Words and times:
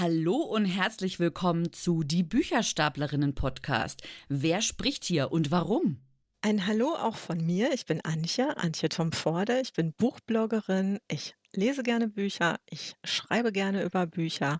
Hallo 0.00 0.36
und 0.36 0.64
herzlich 0.64 1.20
willkommen 1.20 1.74
zu 1.74 2.02
Die 2.02 2.22
Bücherstaplerinnen 2.22 3.34
Podcast. 3.34 4.02
Wer 4.30 4.62
spricht 4.62 5.04
hier 5.04 5.30
und 5.30 5.50
warum? 5.50 5.98
Ein 6.40 6.66
Hallo 6.66 6.94
auch 6.94 7.16
von 7.16 7.44
mir. 7.44 7.74
Ich 7.74 7.84
bin 7.84 8.00
Antje, 8.00 8.56
Antje 8.56 8.88
Tomforde. 8.88 9.60
Ich 9.60 9.74
bin 9.74 9.92
Buchbloggerin. 9.92 11.00
Ich 11.10 11.34
lese 11.52 11.82
gerne 11.82 12.08
Bücher. 12.08 12.56
Ich 12.70 12.94
schreibe 13.04 13.52
gerne 13.52 13.82
über 13.84 14.06
Bücher 14.06 14.58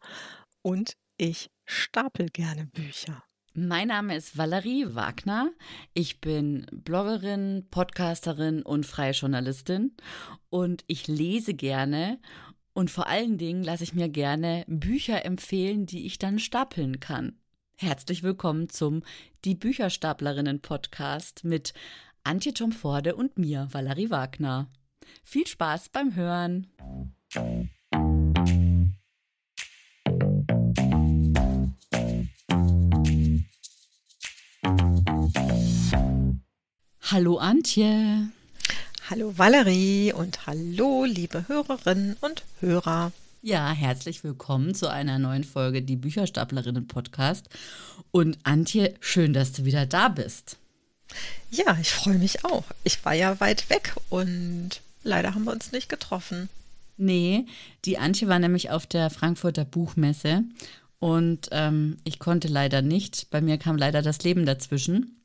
und 0.60 0.98
ich 1.16 1.48
stapel 1.64 2.28
gerne 2.28 2.66
Bücher. 2.66 3.24
Mein 3.54 3.88
Name 3.88 4.16
ist 4.16 4.36
Valerie 4.36 4.94
Wagner. 4.94 5.52
Ich 5.94 6.20
bin 6.20 6.66
Bloggerin, 6.70 7.66
Podcasterin 7.70 8.62
und 8.62 8.84
freie 8.84 9.12
Journalistin 9.12 9.96
und 10.50 10.84
ich 10.86 11.08
lese 11.08 11.54
gerne 11.54 12.20
und 12.72 12.90
vor 12.90 13.06
allen 13.06 13.38
Dingen 13.38 13.62
lasse 13.62 13.84
ich 13.84 13.94
mir 13.94 14.08
gerne 14.08 14.64
Bücher 14.66 15.24
empfehlen, 15.24 15.86
die 15.86 16.06
ich 16.06 16.18
dann 16.18 16.38
stapeln 16.38 17.00
kann. 17.00 17.38
Herzlich 17.76 18.22
willkommen 18.22 18.68
zum 18.68 19.02
Die 19.44 19.54
Bücherstaplerinnen 19.54 20.60
Podcast 20.60 21.44
mit 21.44 21.72
Antje 22.24 22.52
Tomforde 22.52 23.16
und 23.16 23.38
mir, 23.38 23.68
Valerie 23.72 24.10
Wagner. 24.10 24.70
Viel 25.24 25.46
Spaß 25.46 25.88
beim 25.88 26.14
Hören. 26.14 26.66
Hallo 37.10 37.38
Antje. 37.38 38.30
Hallo 39.10 39.36
Valerie 39.36 40.12
und 40.12 40.46
hallo 40.46 41.04
liebe 41.04 41.48
Hörerinnen 41.48 42.16
und 42.20 42.44
Hörer. 42.60 43.10
Ja, 43.42 43.72
herzlich 43.72 44.22
willkommen 44.22 44.72
zu 44.72 44.88
einer 44.88 45.18
neuen 45.18 45.42
Folge 45.42 45.82
Die 45.82 45.96
Bücherstaplerinnen 45.96 46.86
Podcast. 46.86 47.48
Und 48.12 48.38
Antje, 48.44 48.94
schön, 49.00 49.32
dass 49.32 49.50
du 49.50 49.64
wieder 49.64 49.84
da 49.84 50.10
bist. 50.10 50.58
Ja, 51.50 51.76
ich 51.80 51.90
freue 51.90 52.18
mich 52.18 52.44
auch. 52.44 52.62
Ich 52.84 53.04
war 53.04 53.14
ja 53.14 53.40
weit 53.40 53.68
weg 53.68 53.96
und 54.10 54.80
leider 55.02 55.34
haben 55.34 55.42
wir 55.42 55.52
uns 55.54 55.72
nicht 55.72 55.88
getroffen. 55.88 56.48
Nee, 56.96 57.46
die 57.86 57.98
Antje 57.98 58.28
war 58.28 58.38
nämlich 58.38 58.70
auf 58.70 58.86
der 58.86 59.10
Frankfurter 59.10 59.64
Buchmesse 59.64 60.44
und 61.00 61.48
ähm, 61.50 61.96
ich 62.04 62.20
konnte 62.20 62.46
leider 62.46 62.80
nicht. 62.80 63.28
Bei 63.30 63.40
mir 63.40 63.58
kam 63.58 63.76
leider 63.76 64.02
das 64.02 64.22
Leben 64.22 64.46
dazwischen. 64.46 65.19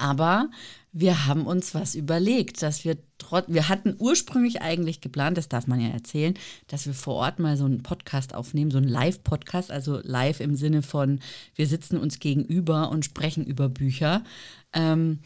Aber 0.00 0.48
wir 0.92 1.26
haben 1.26 1.46
uns 1.46 1.74
was 1.74 1.94
überlegt, 1.94 2.62
dass 2.62 2.84
wir 2.84 2.96
trotz, 3.18 3.44
wir 3.48 3.68
hatten 3.68 3.94
ursprünglich 3.98 4.60
eigentlich 4.62 5.00
geplant, 5.00 5.38
das 5.38 5.48
darf 5.48 5.66
man 5.66 5.80
ja 5.80 5.88
erzählen, 5.88 6.34
dass 6.66 6.86
wir 6.86 6.94
vor 6.94 7.14
Ort 7.14 7.38
mal 7.38 7.56
so 7.56 7.64
einen 7.64 7.82
Podcast 7.82 8.34
aufnehmen, 8.34 8.70
so 8.70 8.78
einen 8.78 8.88
Live-Podcast, 8.88 9.70
also 9.70 10.00
live 10.02 10.40
im 10.40 10.56
Sinne 10.56 10.82
von, 10.82 11.20
wir 11.54 11.66
sitzen 11.66 11.98
uns 11.98 12.18
gegenüber 12.18 12.90
und 12.90 13.04
sprechen 13.04 13.44
über 13.44 13.68
Bücher. 13.68 14.24
Ähm, 14.72 15.20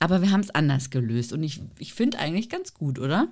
aber 0.00 0.20
wir 0.20 0.30
haben 0.32 0.40
es 0.40 0.50
anders 0.50 0.90
gelöst 0.90 1.32
und 1.32 1.42
ich, 1.42 1.60
ich 1.78 1.94
finde 1.94 2.18
eigentlich 2.18 2.48
ganz 2.48 2.74
gut, 2.74 2.98
oder? 2.98 3.28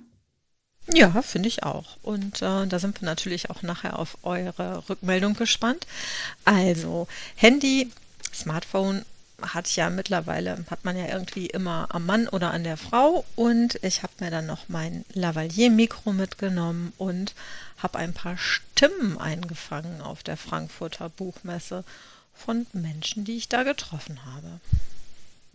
Ja, 0.91 1.21
finde 1.21 1.47
ich 1.47 1.63
auch. 1.63 1.97
Und 2.01 2.41
äh, 2.41 2.67
da 2.67 2.79
sind 2.79 3.01
wir 3.01 3.05
natürlich 3.05 3.49
auch 3.49 3.61
nachher 3.61 3.97
auf 3.99 4.17
eure 4.23 4.87
Rückmeldung 4.89 5.33
gespannt. 5.33 5.87
Also 6.45 7.07
Handy, 7.35 7.89
Smartphone 8.33 9.03
hat 9.43 9.73
ja 9.75 9.89
mittlerweile, 9.89 10.65
hat 10.69 10.85
man 10.85 10.97
ja 10.97 11.07
irgendwie 11.07 11.47
immer 11.47 11.87
am 11.89 12.05
Mann 12.05 12.27
oder 12.27 12.51
an 12.51 12.63
der 12.63 12.77
Frau. 12.77 13.25
Und 13.35 13.79
ich 13.83 14.03
habe 14.03 14.13
mir 14.19 14.31
dann 14.31 14.45
noch 14.45 14.69
mein 14.69 15.05
Lavalier-Mikro 15.13 16.13
mitgenommen 16.13 16.93
und 16.97 17.35
habe 17.77 17.99
ein 17.99 18.13
paar 18.13 18.37
Stimmen 18.37 19.17
eingefangen 19.17 20.01
auf 20.01 20.23
der 20.23 20.37
Frankfurter 20.37 21.09
Buchmesse 21.09 21.83
von 22.33 22.65
Menschen, 22.73 23.25
die 23.25 23.37
ich 23.37 23.49
da 23.49 23.63
getroffen 23.63 24.25
habe. 24.25 24.59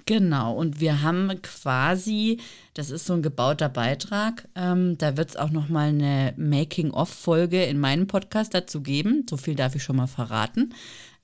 Genau, 0.08 0.54
und 0.54 0.80
wir 0.80 1.02
haben 1.02 1.30
quasi, 1.42 2.40
das 2.72 2.88
ist 2.88 3.04
so 3.04 3.12
ein 3.12 3.20
gebauter 3.20 3.68
Beitrag, 3.68 4.48
ähm, 4.54 4.96
da 4.96 5.18
wird 5.18 5.28
es 5.28 5.36
auch 5.36 5.50
noch 5.50 5.68
mal 5.68 5.88
eine 5.88 6.32
Making-of-Folge 6.38 7.64
in 7.64 7.78
meinem 7.78 8.06
Podcast 8.06 8.54
dazu 8.54 8.80
geben, 8.80 9.26
so 9.28 9.36
viel 9.36 9.54
darf 9.54 9.74
ich 9.74 9.82
schon 9.82 9.96
mal 9.96 10.06
verraten, 10.06 10.74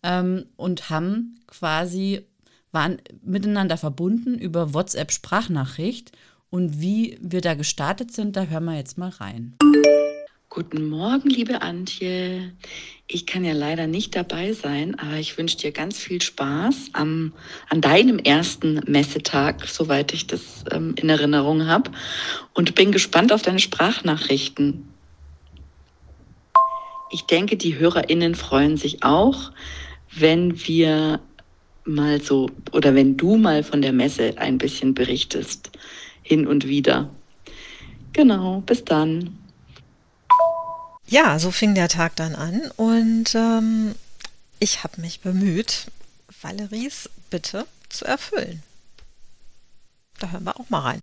ähm, 0.02 0.44
und 0.56 0.90
haben 0.90 1.40
quasi 1.46 2.26
waren 2.74 2.98
miteinander 3.22 3.78
verbunden 3.78 4.36
über 4.36 4.74
WhatsApp-Sprachnachricht. 4.74 6.12
Und 6.50 6.80
wie 6.80 7.18
wir 7.20 7.40
da 7.40 7.54
gestartet 7.54 8.12
sind, 8.12 8.36
da 8.36 8.44
hören 8.44 8.64
wir 8.64 8.76
jetzt 8.76 8.98
mal 8.98 9.08
rein. 9.08 9.56
Guten 10.50 10.88
Morgen, 10.88 11.30
liebe 11.30 11.62
Antje. 11.62 12.52
Ich 13.08 13.26
kann 13.26 13.44
ja 13.44 13.52
leider 13.52 13.88
nicht 13.88 14.14
dabei 14.14 14.52
sein, 14.52 14.96
aber 15.00 15.16
ich 15.16 15.36
wünsche 15.36 15.56
dir 15.56 15.72
ganz 15.72 15.98
viel 15.98 16.22
Spaß 16.22 16.90
am, 16.92 17.32
an 17.70 17.80
deinem 17.80 18.20
ersten 18.20 18.80
Messetag, 18.86 19.66
soweit 19.66 20.14
ich 20.14 20.28
das 20.28 20.64
ähm, 20.70 20.94
in 20.96 21.08
Erinnerung 21.08 21.66
habe. 21.66 21.90
Und 22.52 22.76
bin 22.76 22.92
gespannt 22.92 23.32
auf 23.32 23.42
deine 23.42 23.58
Sprachnachrichten. 23.58 24.88
Ich 27.10 27.22
denke, 27.22 27.56
die 27.56 27.76
HörerInnen 27.76 28.36
freuen 28.36 28.76
sich 28.76 29.02
auch, 29.02 29.50
wenn 30.16 30.66
wir 30.68 31.18
mal 31.84 32.20
so 32.20 32.50
oder 32.72 32.94
wenn 32.94 33.16
du 33.16 33.36
mal 33.36 33.62
von 33.62 33.82
der 33.82 33.92
Messe 33.92 34.34
ein 34.36 34.58
bisschen 34.58 34.94
berichtest, 34.94 35.70
hin 36.22 36.46
und 36.46 36.66
wieder. 36.66 37.10
Genau, 38.12 38.60
bis 38.60 38.84
dann. 38.84 39.38
Ja, 41.06 41.38
so 41.38 41.50
fing 41.50 41.74
der 41.74 41.88
Tag 41.88 42.16
dann 42.16 42.34
an 42.34 42.70
und 42.76 43.34
ähm, 43.34 43.94
ich 44.58 44.82
habe 44.84 45.00
mich 45.00 45.20
bemüht, 45.20 45.86
Valeries 46.40 47.10
Bitte 47.30 47.66
zu 47.88 48.04
erfüllen. 48.04 48.62
Da 50.20 50.28
hören 50.30 50.44
wir 50.44 50.60
auch 50.60 50.70
mal 50.70 50.80
rein. 50.80 51.00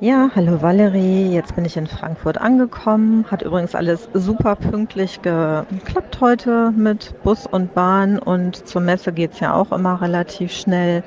Ja, 0.00 0.30
hallo 0.34 0.60
Valerie, 0.60 1.32
jetzt 1.32 1.54
bin 1.56 1.64
ich 1.64 1.78
in 1.78 1.86
Frankfurt 1.86 2.38
angekommen. 2.38 3.24
Hat 3.30 3.40
übrigens 3.40 3.74
alles 3.74 4.08
super 4.12 4.54
pünktlich 4.54 5.22
geklappt 5.22 6.20
heute 6.20 6.70
mit 6.72 7.14
Bus 7.22 7.46
und 7.46 7.72
Bahn 7.74 8.18
und 8.18 8.68
zur 8.68 8.82
Messe 8.82 9.12
geht's 9.12 9.40
ja 9.40 9.54
auch 9.54 9.72
immer 9.72 10.02
relativ 10.02 10.52
schnell. 10.52 11.02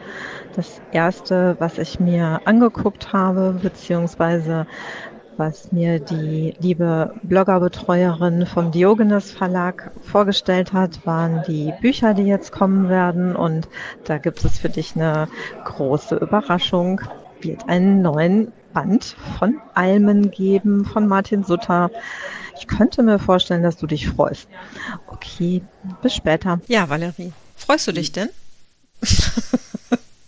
Das 0.55 0.81
erste, 0.91 1.55
was 1.59 1.77
ich 1.77 1.99
mir 1.99 2.41
angeguckt 2.45 3.13
habe, 3.13 3.59
beziehungsweise 3.61 4.65
was 5.37 5.71
mir 5.71 5.99
die 5.99 6.55
liebe 6.59 7.13
Bloggerbetreuerin 7.21 8.47
vom 8.47 8.71
Diogenes 8.71 9.31
Verlag 9.31 9.91
vorgestellt 10.01 10.73
hat, 10.73 11.05
waren 11.05 11.43
die 11.47 11.71
Bücher, 11.81 12.15
die 12.15 12.23
jetzt 12.23 12.51
kommen 12.51 12.89
werden. 12.89 13.35
Und 13.35 13.69
da 14.05 14.17
gibt 14.17 14.43
es 14.43 14.57
für 14.57 14.69
dich 14.69 14.95
eine 14.95 15.27
große 15.63 16.15
Überraschung. 16.15 17.01
Wird 17.41 17.67
einen 17.67 18.01
neuen 18.01 18.51
Band 18.73 19.15
von 19.37 19.59
Almen 19.73 20.31
geben, 20.31 20.85
von 20.85 21.07
Martin 21.07 21.43
Sutter. 21.43 21.89
Ich 22.59 22.67
könnte 22.67 23.03
mir 23.03 23.19
vorstellen, 23.19 23.63
dass 23.63 23.77
du 23.77 23.87
dich 23.87 24.07
freust. 24.07 24.47
Okay, 25.07 25.61
bis 26.01 26.15
später. 26.15 26.59
Ja, 26.67 26.89
Valerie, 26.89 27.33
freust 27.55 27.87
du 27.87 27.91
dich 27.91 28.11
denn? 28.11 28.29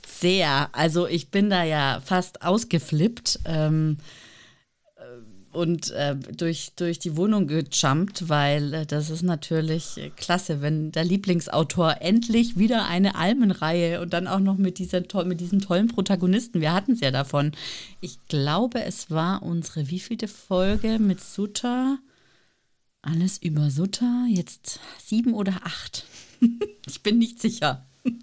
Sehr. 0.07 0.69
Also 0.73 1.07
ich 1.07 1.29
bin 1.29 1.49
da 1.49 1.63
ja 1.63 2.01
fast 2.03 2.43
ausgeflippt. 2.43 3.39
Ähm, 3.45 3.97
und 5.59 5.91
äh, 5.91 6.15
durch, 6.15 6.71
durch 6.77 6.99
die 6.99 7.17
Wohnung 7.17 7.47
gejumpt, 7.47 8.29
weil 8.29 8.73
äh, 8.73 8.85
das 8.85 9.09
ist 9.09 9.23
natürlich 9.23 9.97
äh, 9.97 10.09
klasse, 10.11 10.61
wenn 10.61 10.93
der 10.93 11.03
Lieblingsautor 11.03 11.97
endlich 11.99 12.57
wieder 12.57 12.87
eine 12.87 13.15
Almenreihe 13.15 13.99
und 13.99 14.13
dann 14.13 14.27
auch 14.27 14.39
noch 14.39 14.57
mit, 14.57 14.79
dieser, 14.79 15.03
mit 15.25 15.41
diesem 15.41 15.59
tollen 15.59 15.89
Protagonisten. 15.89 16.61
Wir 16.61 16.73
hatten 16.73 16.93
es 16.93 17.01
ja 17.01 17.11
davon. 17.11 17.51
Ich 17.99 18.25
glaube, 18.29 18.83
es 18.83 19.11
war 19.11 19.43
unsere 19.43 19.89
wievielte 19.89 20.29
Folge 20.29 20.97
mit 20.97 21.19
Sutter? 21.19 21.99
Alles 23.01 23.37
über 23.37 23.69
Sutter? 23.69 24.27
Jetzt 24.29 24.79
sieben 24.97 25.33
oder 25.33 25.59
acht? 25.65 26.05
ich 26.87 27.03
bin 27.03 27.17
nicht 27.17 27.41
sicher. 27.41 27.85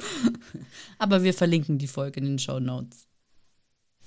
Aber 0.99 1.23
wir 1.23 1.35
verlinken 1.35 1.77
die 1.77 1.87
Folge 1.87 2.21
in 2.21 2.25
den 2.25 2.39
Show 2.39 2.61
Notes. 2.61 3.07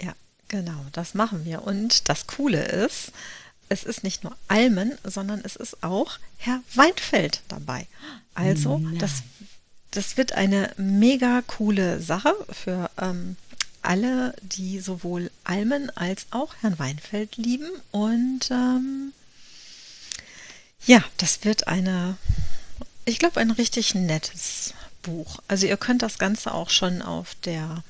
Ja, 0.01 0.15
Genau, 0.49 0.85
das 0.91 1.13
machen 1.13 1.45
wir. 1.45 1.63
Und 1.63 2.09
das 2.09 2.27
Coole 2.27 2.65
ist, 2.65 3.11
es 3.69 3.83
ist 3.83 4.03
nicht 4.03 4.23
nur 4.23 4.35
Almen, 4.47 4.97
sondern 5.03 5.41
es 5.45 5.55
ist 5.55 5.83
auch 5.83 6.17
Herr 6.37 6.61
Weinfeld 6.73 7.41
dabei. 7.47 7.87
Also, 8.33 8.81
das, 8.97 9.23
das 9.91 10.17
wird 10.17 10.33
eine 10.33 10.73
mega 10.77 11.43
coole 11.45 12.01
Sache 12.01 12.33
für 12.49 12.89
ähm, 12.99 13.37
alle, 13.81 14.35
die 14.41 14.79
sowohl 14.79 15.29
Almen 15.43 15.95
als 15.95 16.25
auch 16.31 16.55
Herrn 16.61 16.79
Weinfeld 16.79 17.37
lieben. 17.37 17.69
Und 17.91 18.49
ähm, 18.49 19.13
ja, 20.85 21.03
das 21.17 21.45
wird 21.45 21.67
eine, 21.67 22.17
ich 23.05 23.19
glaube, 23.19 23.39
ein 23.39 23.51
richtig 23.51 23.93
nettes 23.93 24.73
Buch. 25.03 25.39
Also 25.47 25.67
ihr 25.67 25.77
könnt 25.77 26.01
das 26.01 26.17
Ganze 26.17 26.53
auch 26.53 26.71
schon 26.71 27.01
auf 27.03 27.35
der 27.45 27.83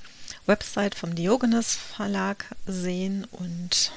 Website 0.50 0.96
vom 0.96 1.16
Diogenes 1.16 1.76
Verlag 1.76 2.44
sehen 2.66 3.26
und 3.32 3.92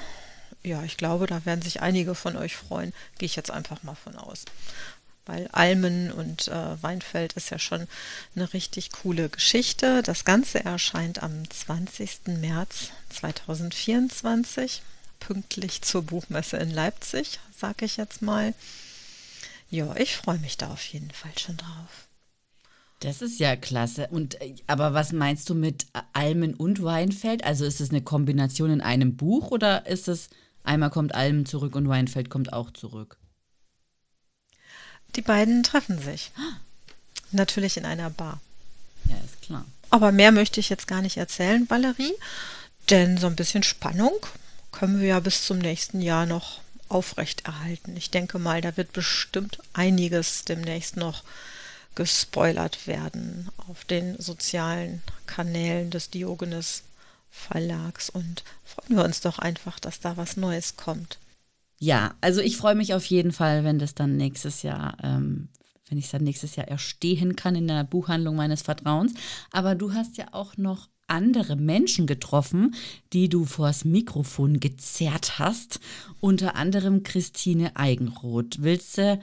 ja, 0.63 0.83
ich 0.83 0.95
glaube, 0.95 1.27
da 1.27 1.43
werden 1.45 1.61
sich 1.61 1.81
einige 1.81 2.15
von 2.15 2.37
euch 2.37 2.55
freuen. 2.55 2.93
Gehe 3.17 3.25
ich 3.25 3.35
jetzt 3.35 3.51
einfach 3.51 3.83
mal 3.83 3.95
von 3.95 4.15
aus. 4.15 4.45
weil 5.25 5.47
Almen 5.51 6.11
und 6.11 6.47
äh, 6.47 6.81
Weinfeld 6.83 7.33
ist 7.33 7.49
ja 7.49 7.57
schon 7.59 7.87
eine 8.35 8.53
richtig 8.53 8.91
coole 8.91 9.29
Geschichte. 9.29 10.03
Das 10.03 10.25
Ganze 10.25 10.63
erscheint 10.63 11.23
am 11.23 11.49
20. 11.49 12.27
März 12.39 12.91
2024, 13.09 14.81
pünktlich 15.19 15.81
zur 15.81 16.03
Buchmesse 16.03 16.57
in 16.57 16.71
Leipzig, 16.71 17.39
sage 17.57 17.85
ich 17.85 17.97
jetzt 17.97 18.21
mal. 18.21 18.53
Ja, 19.69 19.95
ich 19.95 20.15
freue 20.15 20.39
mich 20.39 20.57
da 20.57 20.69
auf 20.71 20.83
jeden 20.85 21.11
Fall 21.11 21.37
schon 21.37 21.57
drauf. 21.57 22.07
Das 23.03 23.21
ist 23.21 23.37
ja 23.37 23.57
klasse. 23.57 24.07
Und 24.11 24.39
äh, 24.41 24.55
aber 24.65 24.93
was 24.93 25.11
meinst 25.11 25.49
du 25.49 25.55
mit 25.55 25.87
Almen 26.13 26.53
und 26.53 26.81
Weinfeld? 26.83 27.43
Also 27.43 27.65
ist 27.65 27.81
es 27.81 27.89
eine 27.89 28.01
Kombination 28.01 28.69
in 28.71 28.81
einem 28.81 29.17
Buch 29.17 29.51
oder 29.51 29.85
ist 29.87 30.07
es 30.07 30.29
einmal 30.63 30.89
kommt 30.89 31.13
Almen 31.13 31.45
zurück 31.45 31.75
und 31.75 31.89
Weinfeld 31.89 32.29
kommt 32.29 32.53
auch 32.53 32.71
zurück? 32.71 33.17
Die 35.17 35.21
beiden 35.21 35.63
treffen 35.63 35.99
sich. 35.99 36.31
Natürlich 37.31 37.75
in 37.75 37.85
einer 37.85 38.09
Bar. 38.09 38.39
Ja, 39.09 39.17
ist 39.25 39.41
klar. 39.41 39.65
Aber 39.89 40.13
mehr 40.13 40.31
möchte 40.31 40.61
ich 40.61 40.69
jetzt 40.69 40.87
gar 40.87 41.01
nicht 41.01 41.17
erzählen, 41.17 41.69
Valerie, 41.69 42.13
denn 42.89 43.17
so 43.17 43.27
ein 43.27 43.35
bisschen 43.35 43.63
Spannung 43.63 44.13
können 44.71 45.01
wir 45.01 45.07
ja 45.07 45.19
bis 45.19 45.45
zum 45.45 45.57
nächsten 45.57 46.01
Jahr 46.01 46.25
noch 46.25 46.61
aufrechterhalten. 46.87 47.97
Ich 47.97 48.11
denke 48.11 48.39
mal, 48.39 48.61
da 48.61 48.77
wird 48.77 48.93
bestimmt 48.93 49.59
einiges 49.73 50.45
demnächst 50.45 50.95
noch 50.95 51.23
gespoilert 51.95 52.87
werden 52.87 53.49
auf 53.67 53.85
den 53.85 54.19
sozialen 54.19 55.01
Kanälen 55.25 55.89
des 55.89 56.09
Diogenes 56.09 56.83
Verlags 57.29 58.09
und 58.11 58.43
freuen 58.63 58.97
wir 58.97 59.03
uns 59.03 59.21
doch 59.21 59.39
einfach, 59.39 59.79
dass 59.79 59.99
da 59.99 60.17
was 60.17 60.37
Neues 60.37 60.77
kommt. 60.77 61.17
Ja, 61.79 62.13
also 62.21 62.41
ich 62.41 62.57
freue 62.57 62.75
mich 62.75 62.93
auf 62.93 63.05
jeden 63.05 63.31
Fall, 63.31 63.63
wenn 63.63 63.79
das 63.79 63.95
dann 63.95 64.15
nächstes 64.17 64.61
Jahr, 64.61 64.97
ähm, 65.03 65.49
wenn 65.89 65.97
ich 65.97 66.05
es 66.05 66.11
dann 66.11 66.23
nächstes 66.23 66.55
Jahr 66.55 66.67
erstehen 66.67 67.35
kann 67.35 67.55
in 67.55 67.67
der 67.67 67.83
Buchhandlung 67.83 68.35
meines 68.35 68.61
Vertrauens. 68.61 69.13
Aber 69.51 69.75
du 69.75 69.93
hast 69.93 70.17
ja 70.17 70.27
auch 70.31 70.57
noch 70.57 70.87
andere 71.07 71.55
Menschen 71.55 72.07
getroffen, 72.07 72.75
die 73.11 73.29
du 73.29 73.45
vors 73.45 73.83
Mikrofon 73.83 74.59
gezerrt 74.59 75.39
hast. 75.39 75.79
Unter 76.19 76.55
anderem 76.55 77.03
Christine 77.03 77.75
Eigenroth. 77.75 78.61
Willst 78.61 78.97
du 78.97 79.19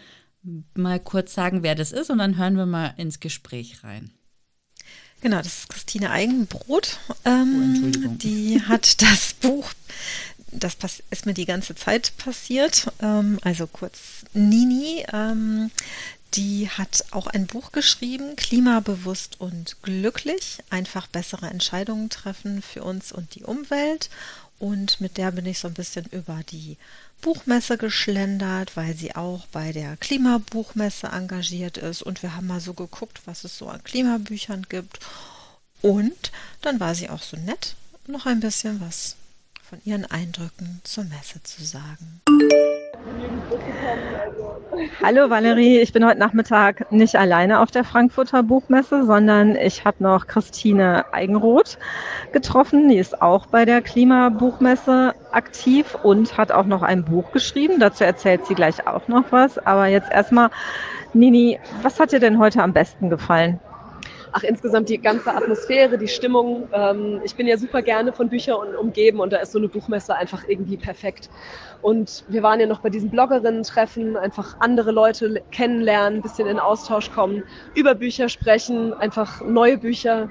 mal 0.75 1.01
kurz 1.01 1.35
sagen, 1.35 1.63
wer 1.63 1.75
das 1.75 1.93
ist 1.93 2.11
und 2.11 2.19
dann 2.19 2.37
hören 2.37 2.57
wir 2.57 2.67
mal 2.67 2.95
ins 2.97 3.21
Gespräch 3.21 3.85
rein. 3.85 4.11
Genau, 5.21 5.39
das 5.39 5.59
ist 5.59 5.69
Christine 5.69 6.11
Eigenbrot. 6.11 6.99
Ähm, 7.25 7.93
oh, 7.95 8.09
die 8.17 8.63
hat 8.63 9.03
das 9.03 9.35
Buch, 9.35 9.71
das 10.51 10.77
ist 11.11 11.27
mir 11.27 11.35
die 11.35 11.45
ganze 11.45 11.75
Zeit 11.75 12.13
passiert, 12.17 12.91
ähm, 13.03 13.39
also 13.43 13.67
kurz 13.67 14.25
Nini, 14.33 15.05
ähm, 15.13 15.71
die 16.35 16.69
hat 16.69 17.05
auch 17.11 17.27
ein 17.27 17.47
Buch 17.47 17.73
geschrieben, 17.73 18.37
Klimabewusst 18.37 19.41
und 19.41 19.83
glücklich, 19.83 20.59
einfach 20.71 21.09
bessere 21.09 21.49
Entscheidungen 21.49 22.09
treffen 22.09 22.63
für 22.63 22.85
uns 22.85 23.11
und 23.11 23.35
die 23.35 23.43
Umwelt. 23.43 24.11
Und 24.59 25.01
mit 25.01 25.17
der 25.17 25.33
bin 25.33 25.47
ich 25.47 25.59
so 25.59 25.69
ein 25.69 25.75
bisschen 25.75 26.05
über 26.13 26.41
die 26.51 26.77
Buchmesse 27.21 27.79
geschlendert, 27.79 28.77
weil 28.77 28.95
sie 28.97 29.15
auch 29.15 29.47
bei 29.49 29.73
der 29.73 29.97
Klimabuchmesse 29.97 31.09
engagiert 31.09 31.77
ist. 31.77 32.03
Und 32.03 32.23
wir 32.23 32.37
haben 32.37 32.47
mal 32.47 32.61
so 32.61 32.75
geguckt, 32.75 33.23
was 33.27 33.45
es 33.45 33.57
so 33.57 33.69
an 33.69 33.85
Klimabüchern 33.85 34.67
gibt. 34.69 35.01
Und 35.83 36.33
dann 36.63 36.81
war 36.81 36.95
sie 36.95 37.09
auch 37.09 37.23
so 37.23 37.37
nett, 37.37 37.75
noch 38.07 38.27
ein 38.27 38.41
bisschen 38.41 38.81
was 38.81 39.17
von 39.69 39.81
ihren 39.85 40.05
Eindrücken 40.05 40.81
zur 40.85 41.05
Messe 41.05 41.43
zu 41.43 41.65
sagen. 41.65 42.21
Hallo 45.03 45.31
Valerie, 45.31 45.79
ich 45.79 45.93
bin 45.93 46.05
heute 46.07 46.19
Nachmittag 46.19 46.91
nicht 46.93 47.17
alleine 47.17 47.61
auf 47.61 47.71
der 47.71 47.85
Frankfurter 47.85 48.43
Buchmesse, 48.43 49.05
sondern 49.05 49.57
ich 49.57 49.85
habe 49.85 50.03
noch 50.03 50.27
Christine 50.27 51.05
Eigenroth 51.13 51.79
getroffen. 52.33 52.89
Die 52.89 52.99
ist 52.99 53.21
auch 53.21 53.47
bei 53.47 53.65
der 53.65 53.83
Klimabuchmesse 53.83 55.15
aktiv 55.33 55.97
und 56.03 56.37
hat 56.37 56.53
auch 56.53 56.67
noch 56.67 56.83
ein 56.83 57.05
Buch 57.05 57.33
geschrieben. 57.33 57.81
Dazu 57.81 58.05
erzählt 58.05 58.47
sie 58.47 58.55
gleich 58.55 58.87
auch 58.87 59.09
noch 59.09 59.33
was. 59.33 59.59
Aber 59.59 59.87
jetzt 59.87 60.11
erstmal, 60.13 60.51
Nini, 61.13 61.59
was 61.83 61.99
hat 61.99 62.13
dir 62.13 62.21
denn 62.21 62.39
heute 62.39 62.63
am 62.63 62.73
besten 62.73 63.11
gefallen? 63.11 63.61
Ach, 64.33 64.43
insgesamt 64.43 64.89
die 64.89 64.99
ganze 64.99 65.35
Atmosphäre, 65.35 65.99
die 65.99 66.09
Stimmung. 66.09 66.69
Ähm, 66.73 67.21
ich 67.25 67.35
bin 67.35 67.47
ja 67.47 67.57
super 67.57 67.83
gerne 67.83 68.13
von 68.13 68.29
Büchern 68.29 68.75
umgeben 68.77 69.21
und 69.21 69.33
da 69.33 69.39
ist 69.39 69.53
so 69.53 69.59
eine 69.59 69.69
Buchmesse 69.69 70.15
einfach 70.15 70.45
irgendwie 70.49 70.77
perfekt. 70.77 71.31
Und 71.83 72.25
wir 72.29 72.43
waren 72.43 72.61
ja 72.61 72.67
noch 72.67 72.81
bei 72.81 72.91
diesen 72.91 73.11
Bloggerinnen-Treffen, 73.11 74.17
einfach 74.17 74.57
andere 74.61 74.91
Leute 74.91 75.43
kennenlernen, 75.51 76.19
ein 76.19 76.23
bisschen 76.23 76.47
in 76.47 76.59
Austausch 76.59 77.11
kommen, 77.11 77.43
über 77.75 77.95
Bücher 77.95 78.29
sprechen, 78.29 78.93
einfach 78.95 79.41
neue 79.43 79.79
Bücher 79.79 80.29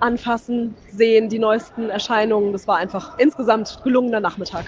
anfassen, 0.00 0.76
sehen, 0.90 1.28
die 1.28 1.38
neuesten 1.38 1.90
Erscheinungen. 1.90 2.52
Das 2.52 2.66
war 2.66 2.76
einfach 2.76 3.18
insgesamt 3.18 3.80
gelungener 3.84 4.20
Nachmittag. 4.20 4.64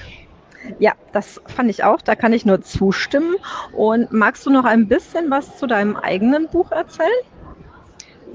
Ja, 0.78 0.92
das 1.12 1.40
fand 1.46 1.70
ich 1.70 1.84
auch. 1.84 2.00
Da 2.00 2.14
kann 2.14 2.32
ich 2.32 2.46
nur 2.46 2.62
zustimmen. 2.62 3.34
Und 3.72 4.12
magst 4.12 4.46
du 4.46 4.50
noch 4.50 4.64
ein 4.64 4.88
bisschen 4.88 5.30
was 5.30 5.58
zu 5.58 5.66
deinem 5.66 5.96
eigenen 5.96 6.48
Buch 6.48 6.70
erzählen? 6.72 7.10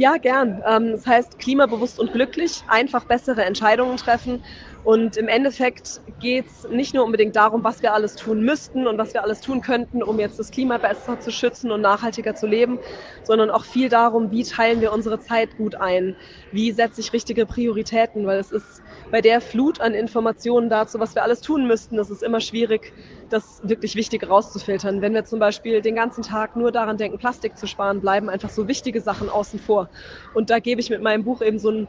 Ja, 0.02 0.16
gern. 0.16 0.62
Ähm, 0.66 0.94
das 0.94 1.06
heißt, 1.06 1.38
klimabewusst 1.40 2.00
und 2.00 2.14
glücklich, 2.14 2.64
einfach 2.68 3.04
bessere 3.04 3.44
Entscheidungen 3.44 3.98
treffen. 3.98 4.42
Und 4.82 5.18
im 5.18 5.28
Endeffekt 5.28 6.00
geht 6.20 6.48
es 6.48 6.66
nicht 6.72 6.94
nur 6.94 7.04
unbedingt 7.04 7.36
darum, 7.36 7.66
was 7.66 7.82
wir 7.82 7.94
alles 7.94 8.16
tun 8.16 8.40
müssten 8.42 8.88
und 8.88 8.98
was 8.98 9.14
wir 9.14 9.24
alles 9.24 9.42
tun 9.42 9.60
könnten, 9.60 10.02
um 10.02 10.18
jetzt 10.18 10.40
das 10.40 10.52
Klima 10.52 10.78
besser 10.78 11.20
zu 11.20 11.32
schützen 11.32 11.70
und 11.70 11.82
nachhaltiger 11.82 12.34
zu 12.34 12.48
leben, 12.48 12.80
sondern 13.24 13.50
auch 13.52 13.66
viel 13.66 13.90
darum, 13.90 14.32
wie 14.32 14.46
teilen 14.46 14.80
wir 14.80 14.94
unsere 14.94 15.20
Zeit 15.20 15.58
gut 15.58 15.76
ein, 15.76 16.16
wie 16.50 16.72
setze 16.72 17.02
ich 17.02 17.12
richtige 17.12 17.46
Prioritäten, 17.46 18.26
weil 18.26 18.40
es 18.40 18.52
ist 18.52 18.82
bei 19.10 19.20
der 19.20 19.42
Flut 19.42 19.82
an 19.82 19.94
Informationen 19.94 20.70
dazu, 20.70 21.00
was 21.02 21.14
wir 21.14 21.24
alles 21.24 21.42
tun 21.42 21.68
müssten, 21.68 21.98
das 21.98 22.10
ist 22.10 22.24
immer 22.24 22.40
schwierig, 22.40 22.94
das 23.30 23.62
wirklich 23.64 23.96
Wichtige 23.96 24.28
rauszufiltern. 24.28 25.02
Wenn 25.02 25.14
wir 25.14 25.26
zum 25.26 25.40
Beispiel 25.40 25.82
den 25.82 25.96
ganzen 25.96 26.24
Tag 26.24 26.56
nur 26.56 26.72
daran 26.72 26.98
denken, 26.98 27.18
Plastik 27.18 27.58
zu 27.58 27.68
sparen, 27.68 28.02
bleiben 28.02 28.30
einfach 28.30 28.50
so 28.50 28.68
wichtige 28.68 29.02
Sachen 29.02 29.30
außen 29.30 29.60
vor. 29.60 29.90
Und 30.34 30.50
da 30.50 30.60
gebe 30.60 30.82
ich 30.82 30.90
mit 30.90 31.02
meinem 31.02 31.24
Buch 31.24 31.42
eben 31.42 31.60
so 31.60 31.70
einen, 31.70 31.88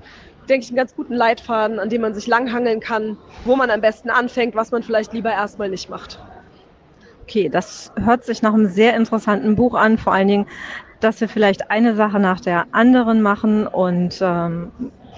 denke 0.48 0.64
ich, 0.64 0.70
einen 0.70 0.76
ganz 0.76 0.94
guten 0.94 1.14
Leitfaden, 1.14 1.78
an 1.78 1.88
dem 1.88 2.00
man 2.02 2.14
sich 2.14 2.26
langhangeln 2.26 2.80
kann, 2.80 3.16
wo 3.44 3.56
man 3.56 3.70
am 3.70 3.80
besten 3.80 4.10
anfängt, 4.10 4.54
was 4.54 4.70
man 4.70 4.82
vielleicht 4.82 5.12
lieber 5.12 5.30
erstmal 5.30 5.68
nicht 5.68 5.88
macht. 5.88 6.18
Okay, 7.22 7.48
das 7.48 7.92
hört 7.96 8.24
sich 8.24 8.42
nach 8.42 8.54
einem 8.54 8.66
sehr 8.66 8.96
interessanten 8.96 9.54
Buch 9.54 9.74
an, 9.74 9.98
vor 9.98 10.12
allen 10.12 10.28
Dingen, 10.28 10.46
dass 11.00 11.20
wir 11.20 11.28
vielleicht 11.28 11.70
eine 11.70 11.94
Sache 11.94 12.18
nach 12.18 12.40
der 12.40 12.66
anderen 12.72 13.22
machen 13.22 13.66
und 13.66 14.18
ähm, 14.20 14.70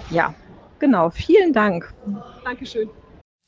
ja, 0.09 0.33
genau, 0.79 1.09
vielen 1.09 1.53
Dank. 1.53 1.93
Dankeschön. 2.43 2.89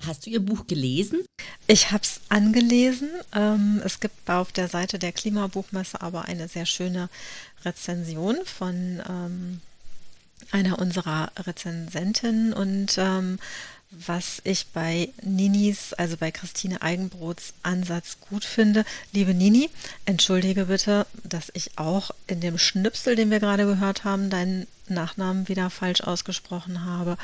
Hast 0.03 0.25
du 0.25 0.29
ihr 0.29 0.39
Buch 0.39 0.67
gelesen? 0.67 1.25
Ich 1.67 1.91
habe 1.91 2.03
es 2.03 2.21
angelesen. 2.29 3.09
Ähm, 3.33 3.81
es 3.83 3.99
gibt 3.99 4.29
auf 4.29 4.51
der 4.51 4.67
Seite 4.67 4.99
der 4.99 5.11
Klimabuchmesse 5.11 6.01
aber 6.01 6.25
eine 6.25 6.47
sehr 6.47 6.65
schöne 6.65 7.09
Rezension 7.63 8.37
von 8.45 9.01
ähm, 9.07 9.61
einer 10.51 10.79
unserer 10.79 11.31
Rezensentinnen 11.37 12.53
und 12.53 12.97
ähm, 12.97 13.39
was 13.91 14.41
ich 14.43 14.67
bei 14.67 15.09
Ninis, 15.21 15.93
also 15.93 16.17
bei 16.17 16.31
Christine 16.31 16.81
Eigenbrots 16.81 17.53
Ansatz 17.63 18.17
gut 18.29 18.43
finde. 18.43 18.83
Liebe 19.13 19.33
Nini, 19.33 19.69
entschuldige 20.05 20.65
bitte, 20.65 21.05
dass 21.23 21.51
ich 21.53 21.77
auch 21.77 22.11
in 22.27 22.41
dem 22.41 22.57
Schnipsel, 22.57 23.15
den 23.15 23.31
wir 23.31 23.39
gerade 23.39 23.65
gehört 23.65 24.03
haben, 24.03 24.29
deinen 24.29 24.67
Nachnamen 24.87 25.47
wieder 25.47 25.69
falsch 25.69 26.01
ausgesprochen 26.01 26.83
habe. 26.83 27.17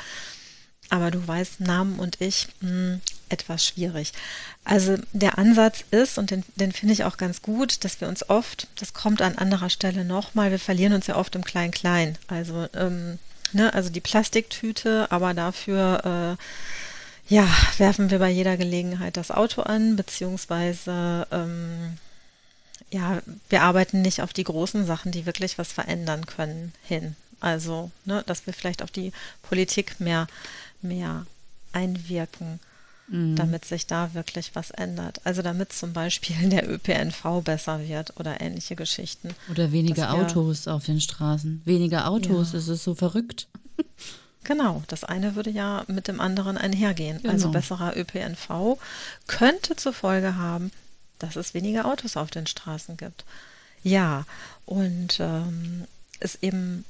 Aber 0.92 1.10
du 1.10 1.26
weißt, 1.26 1.60
Namen 1.60 1.98
und 1.98 2.20
ich, 2.20 2.48
mh, 2.60 2.68
hm, 2.68 3.00
etwas 3.30 3.66
schwierig. 3.66 4.12
Also 4.62 4.98
der 5.14 5.38
Ansatz 5.38 5.84
ist, 5.90 6.18
und 6.18 6.30
den, 6.30 6.44
den 6.56 6.70
finde 6.70 6.92
ich 6.92 7.04
auch 7.04 7.16
ganz 7.16 7.40
gut, 7.40 7.82
dass 7.82 8.02
wir 8.02 8.08
uns 8.08 8.28
oft, 8.28 8.68
das 8.78 8.92
kommt 8.92 9.22
an 9.22 9.38
anderer 9.38 9.70
Stelle 9.70 10.04
nochmal, 10.04 10.50
wir 10.50 10.58
verlieren 10.58 10.92
uns 10.92 11.06
ja 11.06 11.16
oft 11.16 11.34
im 11.34 11.44
Klein-Klein. 11.44 12.18
Also, 12.26 12.68
ähm, 12.74 13.18
ne, 13.54 13.72
also 13.72 13.88
die 13.88 14.02
Plastiktüte, 14.02 15.10
aber 15.10 15.32
dafür 15.32 16.36
äh, 16.38 17.34
ja, 17.34 17.48
werfen 17.78 18.10
wir 18.10 18.18
bei 18.18 18.28
jeder 18.28 18.58
Gelegenheit 18.58 19.16
das 19.16 19.30
Auto 19.30 19.62
an, 19.62 19.96
beziehungsweise 19.96 21.26
ähm, 21.32 21.96
ja, 22.90 23.22
wir 23.48 23.62
arbeiten 23.62 24.02
nicht 24.02 24.20
auf 24.20 24.34
die 24.34 24.44
großen 24.44 24.84
Sachen, 24.84 25.10
die 25.10 25.24
wirklich 25.24 25.56
was 25.56 25.72
verändern 25.72 26.26
können, 26.26 26.74
hin. 26.82 27.16
Also, 27.40 27.90
ne, 28.04 28.22
dass 28.26 28.46
wir 28.46 28.52
vielleicht 28.52 28.82
auf 28.82 28.90
die 28.90 29.12
Politik 29.42 29.98
mehr 29.98 30.26
mehr 30.82 31.26
einwirken, 31.72 32.60
mhm. 33.08 33.36
damit 33.36 33.64
sich 33.64 33.86
da 33.86 34.14
wirklich 34.14 34.54
was 34.54 34.70
ändert. 34.70 35.20
Also 35.24 35.42
damit 35.42 35.72
zum 35.72 35.92
Beispiel 35.92 36.36
der 36.48 36.68
ÖPNV 36.68 37.42
besser 37.44 37.86
wird 37.86 38.18
oder 38.18 38.40
ähnliche 38.40 38.76
Geschichten. 38.76 39.30
Oder 39.50 39.72
weniger 39.72 40.12
Autos 40.12 40.68
auf 40.68 40.84
den 40.84 41.00
Straßen. 41.00 41.62
Weniger 41.64 42.08
Autos, 42.08 42.52
ja. 42.52 42.58
es 42.58 42.68
ist 42.68 42.84
so 42.84 42.94
verrückt. 42.94 43.48
Genau, 44.44 44.82
das 44.88 45.04
eine 45.04 45.36
würde 45.36 45.50
ja 45.50 45.84
mit 45.86 46.08
dem 46.08 46.20
anderen 46.20 46.58
einhergehen. 46.58 47.16
Also 47.16 47.22
genau. 47.22 47.32
Also 47.32 47.50
besserer 47.50 47.96
ÖPNV 47.96 48.78
könnte 49.28 49.76
zur 49.76 49.92
Folge 49.92 50.36
haben, 50.36 50.72
dass 51.18 51.36
es 51.36 51.54
weniger 51.54 51.86
Autos 51.86 52.16
auf 52.16 52.30
den 52.30 52.46
Straßen 52.46 52.96
gibt. 52.96 53.24
Ja, 53.84 54.24
und 54.66 55.18
ähm, 55.20 55.84
ist 56.20 56.42
eben 56.42 56.84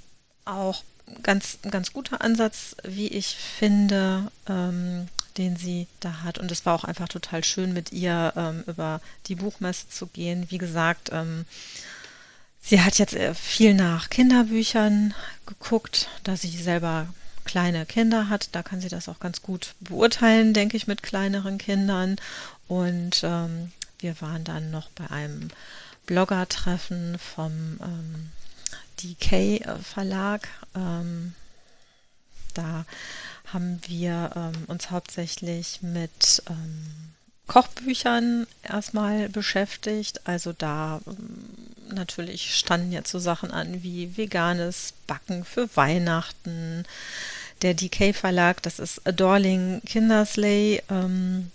auch 0.44 0.82
ganz, 1.22 1.58
ganz 1.70 1.92
guter 1.92 2.20
Ansatz, 2.20 2.76
wie 2.84 3.08
ich 3.08 3.36
finde, 3.36 4.30
ähm, 4.48 5.08
den 5.38 5.56
sie 5.56 5.86
da 6.00 6.22
hat. 6.22 6.38
Und 6.38 6.50
es 6.50 6.66
war 6.66 6.74
auch 6.74 6.84
einfach 6.84 7.08
total 7.08 7.44
schön, 7.44 7.72
mit 7.72 7.92
ihr 7.92 8.32
ähm, 8.36 8.64
über 8.66 9.00
die 9.26 9.34
Buchmesse 9.34 9.88
zu 9.88 10.06
gehen. 10.06 10.46
Wie 10.50 10.58
gesagt, 10.58 11.10
ähm, 11.12 11.44
sie 12.60 12.80
hat 12.80 12.98
jetzt 12.98 13.14
äh, 13.14 13.34
viel 13.34 13.74
nach 13.74 14.10
Kinderbüchern 14.10 15.14
geguckt, 15.46 16.08
da 16.24 16.36
sie 16.36 16.50
selber 16.50 17.08
kleine 17.44 17.86
Kinder 17.86 18.28
hat. 18.28 18.50
Da 18.52 18.62
kann 18.62 18.80
sie 18.80 18.88
das 18.88 19.08
auch 19.08 19.20
ganz 19.20 19.42
gut 19.42 19.74
beurteilen, 19.80 20.54
denke 20.54 20.76
ich, 20.76 20.86
mit 20.86 21.02
kleineren 21.02 21.58
Kindern. 21.58 22.16
Und 22.68 23.22
ähm, 23.24 23.72
wir 23.98 24.20
waren 24.20 24.44
dann 24.44 24.70
noch 24.70 24.90
bei 24.90 25.10
einem 25.10 25.48
Blogger-Treffen 26.06 27.18
vom 27.18 27.78
ähm, 27.82 28.30
DK 29.02 29.64
Verlag. 29.82 30.48
Ähm, 30.74 31.34
da 32.54 32.84
haben 33.52 33.80
wir 33.86 34.30
ähm, 34.34 34.64
uns 34.66 34.90
hauptsächlich 34.90 35.82
mit 35.82 36.42
ähm, 36.48 36.86
Kochbüchern 37.46 38.46
erstmal 38.62 39.28
beschäftigt. 39.28 40.26
Also 40.26 40.52
da 40.52 41.00
ähm, 41.06 41.94
natürlich 41.94 42.56
standen 42.56 42.92
jetzt 42.92 43.10
so 43.10 43.18
Sachen 43.18 43.50
an 43.50 43.82
wie 43.82 44.16
veganes 44.16 44.94
Backen 45.06 45.44
für 45.44 45.68
Weihnachten. 45.76 46.84
Der 47.62 47.74
DK 47.74 48.14
Verlag, 48.14 48.62
das 48.62 48.78
ist 48.78 49.06
Adorling 49.06 49.82
Kindersley. 49.84 50.82
Ähm, 50.88 51.50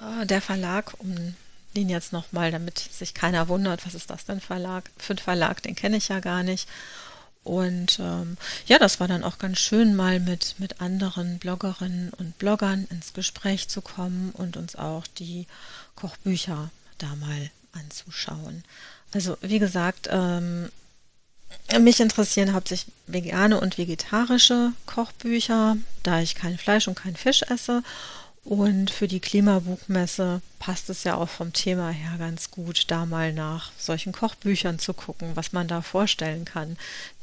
äh, 0.00 0.26
der 0.26 0.40
Verlag, 0.40 0.94
um 0.98 1.34
den 1.74 1.88
jetzt 1.88 2.12
nochmal, 2.12 2.50
damit 2.50 2.78
sich 2.78 3.14
keiner 3.14 3.48
wundert, 3.48 3.86
was 3.86 3.94
ist 3.94 4.10
das 4.10 4.24
denn 4.24 4.40
Verlag? 4.40 4.90
Für 4.98 5.14
ein 5.14 5.18
Verlag, 5.18 5.62
den 5.62 5.74
kenne 5.74 5.96
ich 5.96 6.08
ja 6.08 6.20
gar 6.20 6.42
nicht. 6.42 6.68
Und 7.44 7.98
ähm, 7.98 8.36
ja, 8.66 8.78
das 8.78 9.00
war 9.00 9.08
dann 9.08 9.24
auch 9.24 9.38
ganz 9.38 9.58
schön, 9.58 9.96
mal 9.96 10.20
mit, 10.20 10.54
mit 10.58 10.80
anderen 10.80 11.38
Bloggerinnen 11.38 12.10
und 12.10 12.38
Bloggern 12.38 12.86
ins 12.90 13.14
Gespräch 13.14 13.68
zu 13.68 13.82
kommen 13.82 14.30
und 14.30 14.56
uns 14.56 14.76
auch 14.76 15.06
die 15.06 15.46
Kochbücher 15.96 16.70
da 16.98 17.16
mal 17.16 17.50
anzuschauen. 17.72 18.62
Also 19.12 19.36
wie 19.40 19.58
gesagt, 19.58 20.08
ähm, 20.10 20.70
mich 21.80 22.00
interessieren 22.00 22.52
hauptsächlich 22.52 22.94
vegane 23.06 23.60
und 23.60 23.76
vegetarische 23.76 24.72
Kochbücher, 24.86 25.76
da 26.02 26.20
ich 26.20 26.34
kein 26.34 26.58
Fleisch 26.58 26.88
und 26.88 26.94
kein 26.94 27.16
Fisch 27.16 27.42
esse. 27.42 27.82
Und 28.44 28.90
für 28.90 29.06
die 29.06 29.20
Klimabuchmesse 29.20 30.42
passt 30.58 30.90
es 30.90 31.04
ja 31.04 31.14
auch 31.14 31.28
vom 31.28 31.52
Thema 31.52 31.90
her 31.90 32.16
ganz 32.18 32.50
gut, 32.50 32.90
da 32.90 33.06
mal 33.06 33.32
nach 33.32 33.70
solchen 33.78 34.12
Kochbüchern 34.12 34.80
zu 34.80 34.94
gucken, 34.94 35.36
was 35.36 35.52
man 35.52 35.68
da 35.68 35.80
vorstellen 35.80 36.44
kann. 36.44 36.76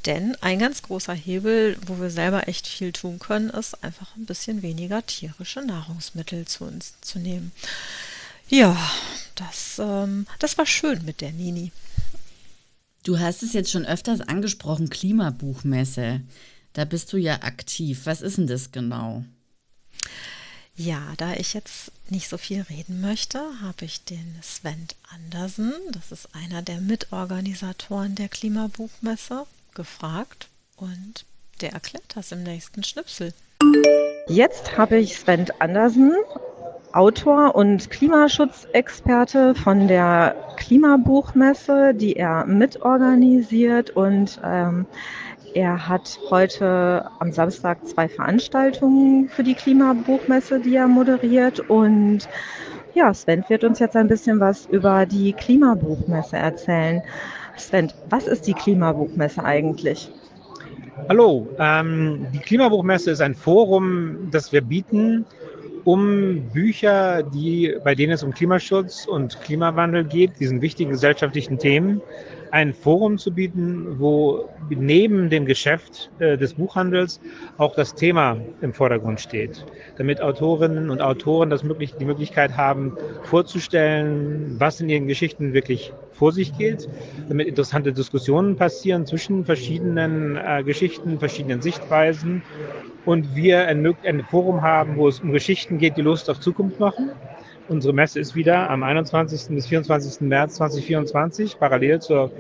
Denn 0.06 0.36
ein 0.42 0.60
ganz 0.60 0.82
großer 0.82 1.14
Hebel, 1.14 1.78
wo 1.86 2.00
wir 2.00 2.10
selber 2.10 2.48
echt 2.48 2.68
viel 2.68 2.94
tun 2.94 3.20
können, 3.20 3.50
ist 3.50 3.84
einfach 3.84 4.16
ein 4.16 4.26
bisschen 4.26 4.62
weniger 4.62 5.06
tierische 5.06 5.62
Nahrungsmittel 5.62 6.46
zu 6.46 6.64
uns 6.64 6.94
zu 7.02 7.20
nehmen. 7.20 7.52
Ja, 8.48 8.78
das, 9.36 9.78
ähm, 9.78 10.26
das 10.40 10.58
war 10.58 10.66
schön 10.66 11.04
mit 11.04 11.20
der 11.20 11.34
Nini. 11.34 11.74
Du 13.04 13.20
hast 13.20 13.44
es 13.44 13.54
jetzt 13.54 13.72
schon 13.72 13.86
öfters 13.86 14.22
angesprochen, 14.22 14.90
Klimabuchmesse. 14.90 16.22
Da 16.74 16.86
bist 16.86 17.12
du 17.12 17.18
ja 17.18 17.42
aktiv. 17.42 18.02
Was 18.06 18.22
ist 18.22 18.38
denn 18.38 18.48
das 18.48 18.72
genau? 18.72 19.26
Ja, 20.80 21.02
da 21.18 21.34
ich 21.34 21.54
jetzt 21.54 21.92
nicht 22.10 22.30
so 22.30 22.38
viel 22.38 22.62
reden 22.62 23.02
möchte, 23.02 23.42
habe 23.62 23.84
ich 23.84 24.06
den 24.06 24.40
Sven 24.42 24.88
Andersen, 25.14 25.74
das 25.92 26.14
ist 26.14 26.30
einer 26.34 26.62
der 26.62 26.80
Mitorganisatoren 26.80 28.16
der 28.16 28.30
Klimabuchmesse, 28.30 29.46
gefragt 29.76 30.48
und 30.78 31.26
der 31.60 31.74
erklärt 31.74 32.06
das 32.16 32.32
im 32.32 32.44
nächsten 32.44 32.86
Schnipsel. 32.86 33.34
Jetzt 34.30 34.78
habe 34.78 35.00
ich 35.00 35.18
Sven 35.18 35.48
Andersen, 35.60 36.14
Autor 36.94 37.56
und 37.56 37.90
Klimaschutzexperte 37.90 39.56
von 39.56 39.90
der 39.90 40.34
Klimabuchmesse, 40.56 41.94
die 41.94 42.16
er 42.16 42.46
mitorganisiert 42.46 43.90
und 43.90 44.40
ähm, 44.46 44.86
er 45.54 45.88
hat 45.88 46.20
heute 46.30 47.10
am 47.20 47.32
Samstag 47.32 47.86
zwei 47.88 48.08
Veranstaltungen 48.08 49.30
für 49.30 49.44
die 49.44 49.54
Klimabuchmesse, 49.54 50.60
die 50.60 50.76
er 50.76 50.88
moderiert. 50.88 51.60
Und 51.70 52.28
ja, 52.94 53.14
Sven 53.14 53.44
wird 53.48 53.64
uns 53.64 53.80
jetzt 53.80 53.96
ein 53.96 54.08
bisschen 54.08 54.40
was 54.40 54.66
über 54.68 55.06
die 55.06 55.34
Klimabuchmesse 55.34 56.38
erzählen. 56.38 57.02
Sven, 57.58 57.92
was 58.10 58.28
ist 58.28 58.48
die 58.48 58.54
Klimabuchmesse 58.54 59.44
eigentlich? 59.44 60.12
Hallo, 61.08 61.48
ähm, 61.58 62.28
die 62.34 62.40
Klimabuchmesse 62.40 63.12
ist 63.12 63.22
ein 63.22 63.36
Forum, 63.36 64.30
das 64.32 64.52
wir 64.52 64.62
bieten, 64.62 65.26
um 65.86 66.42
Bücher, 66.54 67.24
die, 67.24 67.76
bei 67.84 67.96
denen 67.96 68.12
es 68.12 68.24
um 68.24 68.34
Klimaschutz 68.34 69.06
und 69.06 69.42
Klimawandel 69.42 70.04
geht, 70.04 70.40
diesen 70.40 70.62
wichtigen 70.62 70.92
gesellschaftlichen 70.92 71.58
Themen, 71.58 72.02
ein 72.52 72.74
Forum 72.74 73.18
zu 73.18 73.32
bieten, 73.32 74.00
wo 74.00 74.50
neben 74.70 75.30
dem 75.30 75.46
Geschäft 75.46 76.10
äh, 76.20 76.38
des 76.38 76.54
Buchhandels 76.56 77.20
auch 77.58 77.76
das 77.76 77.96
Thema 77.96 78.38
im 78.62 78.74
Vordergrund 78.74 79.20
steht, 79.20 79.66
damit 79.98 80.22
Autorinnen 80.22 80.90
und 80.90 81.02
Autoren 81.02 81.50
das 81.50 81.64
möglich, 81.64 81.94
die 82.00 82.06
Möglichkeit 82.06 82.58
haben, 82.58 82.98
vorzustellen, 83.24 84.56
was 84.58 84.82
in 84.82 84.90
ihren 84.90 85.08
Geschichten 85.08 85.54
wirklich 85.54 85.94
vor 86.12 86.32
sich 86.32 86.58
geht, 86.58 86.90
damit 87.28 87.48
interessante 87.48 87.94
Diskussionen 87.94 88.56
passieren 88.56 89.06
zwischen 89.06 89.46
verschiedenen 89.46 90.38
äh, 90.38 90.64
Geschichten, 90.64 91.20
verschiedenen 91.20 91.62
Sichtweisen. 91.62 92.42
Und 93.06 93.36
wir 93.36 93.66
ein, 93.68 93.96
ein 94.04 94.24
Forum 94.24 94.62
haben, 94.62 94.98
wo 94.98 95.08
es 95.08 95.22
um 95.22 95.32
Geschichten 95.32 95.78
geht, 95.78 95.98
die 95.98 96.02
Lust 96.02 96.30
auf 96.30 96.40
Zukunft 96.40 96.80
machen 96.80 97.12
Unsere 97.70 97.94
Messe 97.94 98.20
ist 98.20 98.36
wieder 98.36 98.68
am 98.72 98.82
21. 98.82 99.56
bis 99.56 99.68
24. 99.68 100.22
März 100.22 100.56
2024, 100.56 101.60
parallel 101.60 102.02
zur 102.02 102.32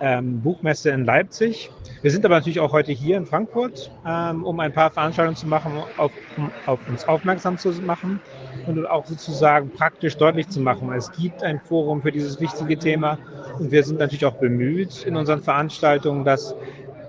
ähm, 0.00 0.40
Buchmesse 0.42 0.90
in 0.90 1.04
Leipzig. 1.04 1.72
Wir 2.02 2.12
sind 2.12 2.24
aber 2.24 2.36
natürlich 2.36 2.60
auch 2.60 2.72
heute 2.72 2.92
hier 2.92 3.16
in 3.16 3.26
Frankfurt, 3.26 3.90
ähm, 4.06 4.44
um 4.44 4.60
ein 4.60 4.72
paar 4.72 4.92
Veranstaltungen 4.92 5.36
zu 5.36 5.48
machen, 5.48 5.72
auf, 5.96 6.12
um 6.36 6.52
auf 6.66 6.78
uns 6.88 7.08
aufmerksam 7.08 7.58
zu 7.58 7.72
machen 7.82 8.20
und 8.68 8.86
auch 8.86 9.06
sozusagen 9.06 9.70
praktisch 9.70 10.16
deutlich 10.18 10.48
zu 10.50 10.60
machen. 10.60 10.92
Es 10.92 11.10
gibt 11.10 11.42
ein 11.42 11.58
Forum 11.58 12.02
für 12.02 12.12
dieses 12.12 12.40
wichtige 12.40 12.78
Thema 12.78 13.18
und 13.58 13.72
wir 13.72 13.82
sind 13.82 13.98
natürlich 13.98 14.24
auch 14.24 14.36
bemüht 14.36 15.04
in 15.04 15.16
unseren 15.16 15.42
Veranstaltungen, 15.42 16.24
dass 16.24 16.54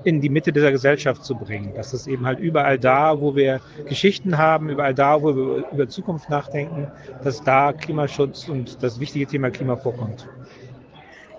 in 0.08 0.22
die 0.22 0.30
Mitte 0.30 0.54
dieser 0.54 0.72
Gesellschaft 0.72 1.26
zu 1.26 1.36
bringen. 1.36 1.74
Dass 1.76 1.92
es 1.92 2.08
eben 2.08 2.26
halt 2.26 2.40
überall 2.40 2.80
da, 2.80 3.20
wo 3.20 3.36
wir 3.36 3.60
Geschichten 3.90 4.38
haben, 4.38 4.70
überall 4.70 4.94
da, 4.94 5.22
wo 5.22 5.36
wir 5.36 5.66
über 5.74 5.90
Zukunft 5.90 6.30
nachdenken, 6.30 6.88
dass 7.26 7.44
da 7.44 7.74
Klimaschutz 7.74 8.48
und 8.48 8.82
das 8.82 9.02
wichtige 9.02 9.28
Thema 9.28 9.50
Klima 9.50 9.76
vorkommt. 9.76 10.26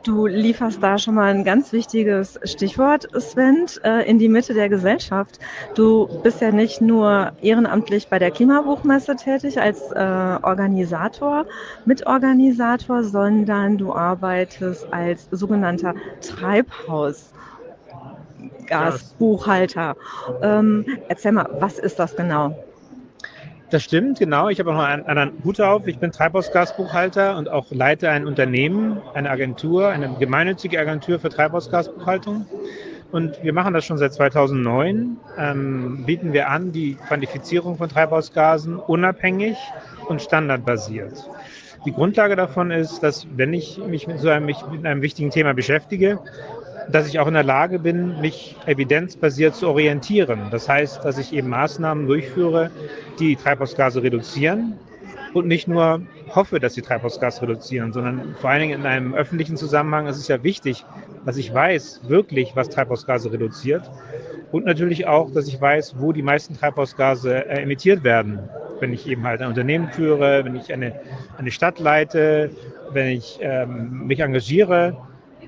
Du 0.04 0.26
lieferst 0.26 0.82
da 0.82 0.98
schon 0.98 1.14
mal 1.14 1.34
ein 1.34 1.44
ganz 1.44 1.72
wichtiges 1.72 2.38
Stichwort, 2.44 3.08
Sven, 3.20 3.66
äh, 3.84 4.08
in 4.08 4.18
die 4.18 4.28
Mitte 4.28 4.52
der 4.52 4.68
Gesellschaft. 4.68 5.38
Du 5.75 6.06
bist 6.22 6.42
ja 6.42 6.50
nicht 6.52 6.82
nur 6.82 7.32
ehrenamtlich 7.40 8.08
bei 8.08 8.18
der 8.18 8.30
Klimabuchmesse 8.30 9.16
tätig 9.16 9.58
als 9.58 9.80
äh, 9.92 10.38
Organisator, 10.42 11.46
Mitorganisator, 11.87 13.02
sondern 13.02 13.78
du 13.78 13.94
arbeitest 13.94 14.87
als 14.92 15.26
sogenannter 15.30 15.94
Treibhaus. 16.20 17.32
Gasbuchhalter. 18.68 19.96
Ähm, 20.42 20.87
erzähl 21.08 21.32
mal, 21.32 21.48
was 21.58 21.78
ist 21.78 21.98
das 21.98 22.14
genau? 22.14 22.56
Das 23.70 23.82
stimmt, 23.82 24.18
genau. 24.18 24.48
Ich 24.48 24.60
habe 24.60 24.70
auch 24.70 24.76
noch 24.76 24.84
einen 24.84 25.04
anderen 25.04 25.32
Hut 25.44 25.60
auf. 25.60 25.87
Ich 25.87 25.98
bin 25.98 26.10
Treibhausgasbuchhalter 26.10 27.37
und 27.37 27.50
auch 27.50 27.66
leite 27.70 28.08
ein 28.08 28.26
Unternehmen, 28.26 29.02
eine 29.12 29.28
Agentur, 29.28 29.88
eine 29.88 30.08
gemeinnützige 30.18 30.80
Agentur 30.80 31.18
für 31.18 31.28
Treibhausgasbuchhaltung. 31.28 32.46
Und 33.12 33.42
wir 33.42 33.52
machen 33.52 33.75
das 33.75 33.84
schon 33.84 33.98
seit 33.98 34.14
2009. 34.14 35.18
Ähm, 35.38 36.04
bieten 36.06 36.32
wir 36.32 36.48
an 36.48 36.72
die 36.72 36.94
Quantifizierung 36.94 37.76
von 37.76 37.90
Treibhausgasen 37.90 38.76
unabhängig 38.76 39.56
und 40.08 40.22
standardbasiert. 40.22 41.28
Die 41.84 41.92
Grundlage 41.92 42.37
davon 42.37 42.70
ist, 42.70 43.00
dass 43.00 43.26
wenn 43.37 43.52
ich 43.52 43.78
mich 43.78 44.06
mit 44.06 44.18
so 44.18 44.28
einem, 44.28 44.46
mit 44.46 44.84
einem 44.84 45.02
wichtigen 45.02 45.30
Thema 45.30 45.54
beschäftige, 45.54 46.18
dass 46.90 47.07
ich 47.07 47.18
auch 47.18 47.26
in 47.26 47.35
der 47.35 47.45
Lage 47.45 47.78
bin, 47.78 48.21
mich 48.21 48.57
evidenzbasiert 48.66 49.54
zu 49.54 49.68
orientieren. 49.68 50.49
Das 50.50 50.68
heißt, 50.68 51.04
dass 51.04 51.18
ich 51.18 51.33
eben 51.33 51.49
Maßnahmen 51.49 52.07
durchführe, 52.07 52.71
die 53.18 53.37
Treibhausgase 53.37 54.02
reduzieren 54.02 54.78
und 55.35 55.47
nicht 55.47 55.68
nur 55.68 56.02
hoffe, 56.35 56.61
dass 56.61 56.75
sie 56.75 56.83
Treibhausgas 56.83 57.42
reduzieren, 57.42 57.92
sondern 57.92 58.35
vor 58.40 58.50
allen 58.50 58.61
Dingen 58.61 58.80
in 58.80 58.87
einem 58.87 59.14
öffentlichen 59.14 59.57
Zusammenhang 59.57 60.07
ist 60.07 60.16
es 60.16 60.28
ja 60.28 60.42
wichtig, 60.42 60.85
dass 61.25 61.37
ich 61.37 61.52
weiß 61.52 62.02
wirklich, 62.09 62.57
was 62.57 62.68
Treibhausgase 62.68 63.33
reduziert. 63.33 63.90
Und 64.50 64.64
natürlich 64.64 65.07
auch, 65.07 65.30
dass 65.30 65.47
ich 65.47 65.61
weiß, 65.61 65.97
wo 65.99 66.12
die 66.12 66.23
meisten 66.23 66.57
Treibhausgase 66.57 67.47
äh, 67.47 67.62
emittiert 67.62 68.02
werden. 68.02 68.38
Wenn 68.80 68.92
ich 68.92 69.07
eben 69.07 69.25
halt 69.26 69.42
ein 69.42 69.49
Unternehmen 69.49 69.88
führe, 69.88 70.45
wenn 70.45 70.57
ich 70.57 70.73
eine, 70.73 70.99
eine 71.37 71.50
Stadt 71.50 71.78
leite, 71.78 72.50
wenn 72.92 73.09
ich 73.09 73.38
ähm, 73.42 74.07
mich 74.07 74.21
engagiere, 74.21 74.97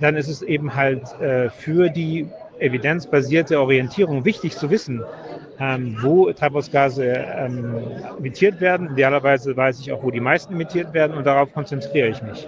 dann 0.01 0.17
ist 0.17 0.29
es 0.29 0.43
eben 0.43 0.75
halt 0.75 1.03
äh, 1.21 1.51
für 1.51 1.91
die 1.91 2.29
evidenzbasierte 2.59 3.61
Orientierung 3.61 4.25
wichtig 4.25 4.57
zu 4.57 4.71
wissen, 4.71 5.03
ähm, 5.59 5.97
wo 6.01 6.31
Treibhausgase 6.33 7.05
ähm, 7.05 7.77
emittiert 8.19 8.61
werden. 8.61 8.91
Idealerweise 8.93 9.57
weiß 9.57 9.81
ich 9.81 9.93
auch, 9.93 10.03
wo 10.03 10.11
die 10.11 10.21
meisten 10.21 10.55
emittiert 10.55 10.93
werden 10.93 11.17
und 11.17 11.27
darauf 11.27 11.53
konzentriere 11.53 12.09
ich 12.09 12.23
mich. 12.23 12.47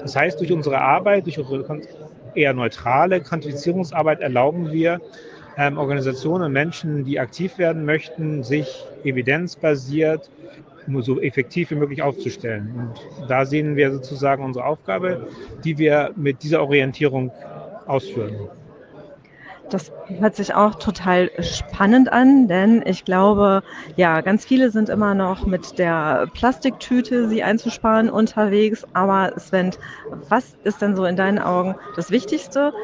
Das 0.00 0.16
heißt, 0.16 0.40
durch 0.40 0.52
unsere 0.52 0.80
Arbeit, 0.80 1.26
durch 1.26 1.38
unsere 1.38 1.80
eher 2.34 2.54
neutrale 2.54 3.20
Quantifizierungsarbeit 3.20 4.20
erlauben 4.20 4.72
wir 4.72 5.00
ähm, 5.56 5.78
Organisationen 5.78 6.44
und 6.44 6.52
Menschen, 6.52 7.04
die 7.04 7.20
aktiv 7.20 7.58
werden 7.58 7.84
möchten, 7.84 8.42
sich 8.42 8.84
evidenzbasiert 9.04 10.30
so 11.02 11.20
effektiv 11.20 11.70
wie 11.70 11.76
möglich 11.76 12.02
aufzustellen. 12.02 12.72
Und 12.72 13.10
da 13.28 13.44
sehen 13.46 13.76
wir 13.76 13.92
sozusagen 13.92 14.44
unsere 14.44 14.64
Aufgabe, 14.66 15.20
die 15.64 15.78
wir 15.78 16.12
mit 16.16 16.42
dieser 16.42 16.62
Orientierung 16.62 17.32
ausführen. 17.84 18.48
Das 19.72 19.90
hört 20.18 20.36
sich 20.36 20.54
auch 20.54 20.74
total 20.74 21.30
spannend 21.38 22.12
an, 22.12 22.46
denn 22.46 22.82
ich 22.84 23.06
glaube, 23.06 23.62
ja, 23.96 24.20
ganz 24.20 24.44
viele 24.44 24.70
sind 24.70 24.90
immer 24.90 25.14
noch 25.14 25.46
mit 25.46 25.78
der 25.78 26.28
Plastiktüte, 26.34 27.26
sie 27.26 27.42
einzusparen, 27.42 28.10
unterwegs. 28.10 28.86
Aber 28.92 29.32
Sven, 29.38 29.70
was 30.28 30.54
ist 30.64 30.82
denn 30.82 30.94
so 30.94 31.06
in 31.06 31.16
deinen 31.16 31.38
Augen 31.38 31.74
das 31.96 32.10
Wichtigste, 32.10 32.74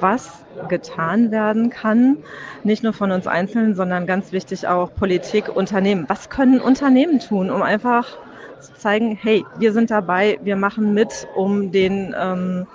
was 0.00 0.42
getan 0.70 1.30
werden 1.30 1.68
kann? 1.68 2.16
Nicht 2.64 2.82
nur 2.82 2.94
von 2.94 3.12
uns 3.12 3.26
Einzelnen, 3.26 3.74
sondern 3.74 4.06
ganz 4.06 4.32
wichtig 4.32 4.66
auch 4.66 4.94
Politik, 4.94 5.54
Unternehmen. 5.54 6.06
Was 6.08 6.30
können 6.30 6.62
Unternehmen 6.62 7.20
tun, 7.20 7.50
um 7.50 7.60
einfach 7.60 8.16
zu 8.60 8.72
zeigen, 8.72 9.18
hey, 9.20 9.44
wir 9.58 9.74
sind 9.74 9.90
dabei, 9.90 10.38
wir 10.42 10.56
machen 10.56 10.94
mit, 10.94 11.28
um 11.36 11.72
den, 11.72 12.14
ähm, 12.18 12.66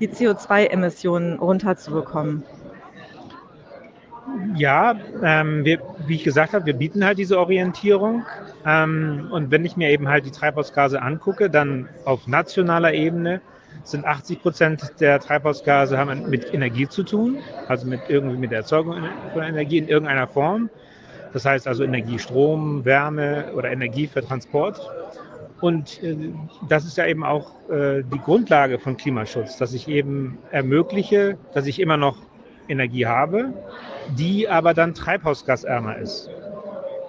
die 0.00 0.08
CO2-Emissionen 0.08 1.38
runterzubekommen? 1.38 2.44
Ja, 4.56 4.94
ähm, 5.22 5.64
wir, 5.64 5.80
wie 6.06 6.16
ich 6.16 6.24
gesagt 6.24 6.52
habe, 6.52 6.66
wir 6.66 6.74
bieten 6.74 7.04
halt 7.04 7.18
diese 7.18 7.38
Orientierung. 7.38 8.24
Ähm, 8.64 9.28
und 9.30 9.50
wenn 9.50 9.64
ich 9.64 9.76
mir 9.76 9.90
eben 9.90 10.08
halt 10.08 10.26
die 10.26 10.30
Treibhausgase 10.30 11.00
angucke, 11.00 11.50
dann 11.50 11.88
auf 12.04 12.26
nationaler 12.26 12.92
Ebene 12.92 13.40
sind 13.84 14.04
80 14.04 14.42
Prozent 14.42 14.92
der 15.00 15.20
Treibhausgase 15.20 15.98
haben 15.98 16.28
mit 16.28 16.52
Energie 16.52 16.88
zu 16.88 17.02
tun, 17.02 17.38
also 17.68 17.86
mit 17.86 18.00
irgendwie 18.08 18.36
mit 18.36 18.50
der 18.50 18.58
Erzeugung 18.58 18.96
von 19.32 19.42
Energie 19.42 19.78
in 19.78 19.88
irgendeiner 19.88 20.26
Form. 20.26 20.70
Das 21.32 21.44
heißt 21.44 21.68
also 21.68 21.84
Energie, 21.84 22.18
Strom, 22.18 22.84
Wärme 22.84 23.52
oder 23.54 23.70
Energie 23.70 24.06
für 24.06 24.22
Transport. 24.22 24.80
Und 25.60 26.02
äh, 26.02 26.16
das 26.68 26.84
ist 26.84 26.96
ja 26.96 27.06
eben 27.06 27.24
auch 27.24 27.50
äh, 27.70 28.02
die 28.02 28.18
Grundlage 28.18 28.78
von 28.78 28.96
Klimaschutz, 28.96 29.56
dass 29.56 29.72
ich 29.72 29.88
eben 29.88 30.38
ermögliche, 30.50 31.38
dass 31.54 31.66
ich 31.66 31.80
immer 31.80 31.96
noch 31.96 32.16
Energie 32.68 33.06
habe, 33.06 33.52
die 34.16 34.48
aber 34.48 34.74
dann 34.74 34.94
treibhausgasärmer 34.94 35.98
ist. 35.98 36.30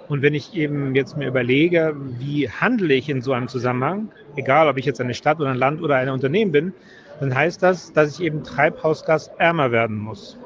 Und 0.08 0.22
wenn 0.22 0.34
ich 0.34 0.54
eben 0.54 0.94
jetzt 0.94 1.16
mir 1.16 1.28
überlege, 1.28 1.94
wie 2.18 2.48
handle 2.48 2.94
ich 2.94 3.08
in 3.08 3.20
so 3.20 3.32
einem 3.32 3.48
Zusammenhang, 3.48 4.08
egal 4.36 4.68
ob 4.68 4.78
ich 4.78 4.86
jetzt 4.86 5.00
eine 5.00 5.14
Stadt 5.14 5.38
oder 5.38 5.50
ein 5.50 5.56
Land 5.56 5.82
oder 5.82 5.96
ein 5.96 6.08
Unternehmen 6.08 6.52
bin, 6.52 6.72
dann 7.20 7.34
heißt 7.34 7.62
das, 7.62 7.92
dass 7.92 8.18
ich 8.18 8.24
eben 8.24 8.42
treibhausgasärmer 8.42 9.70
werden 9.70 9.98
muss. 9.98 10.38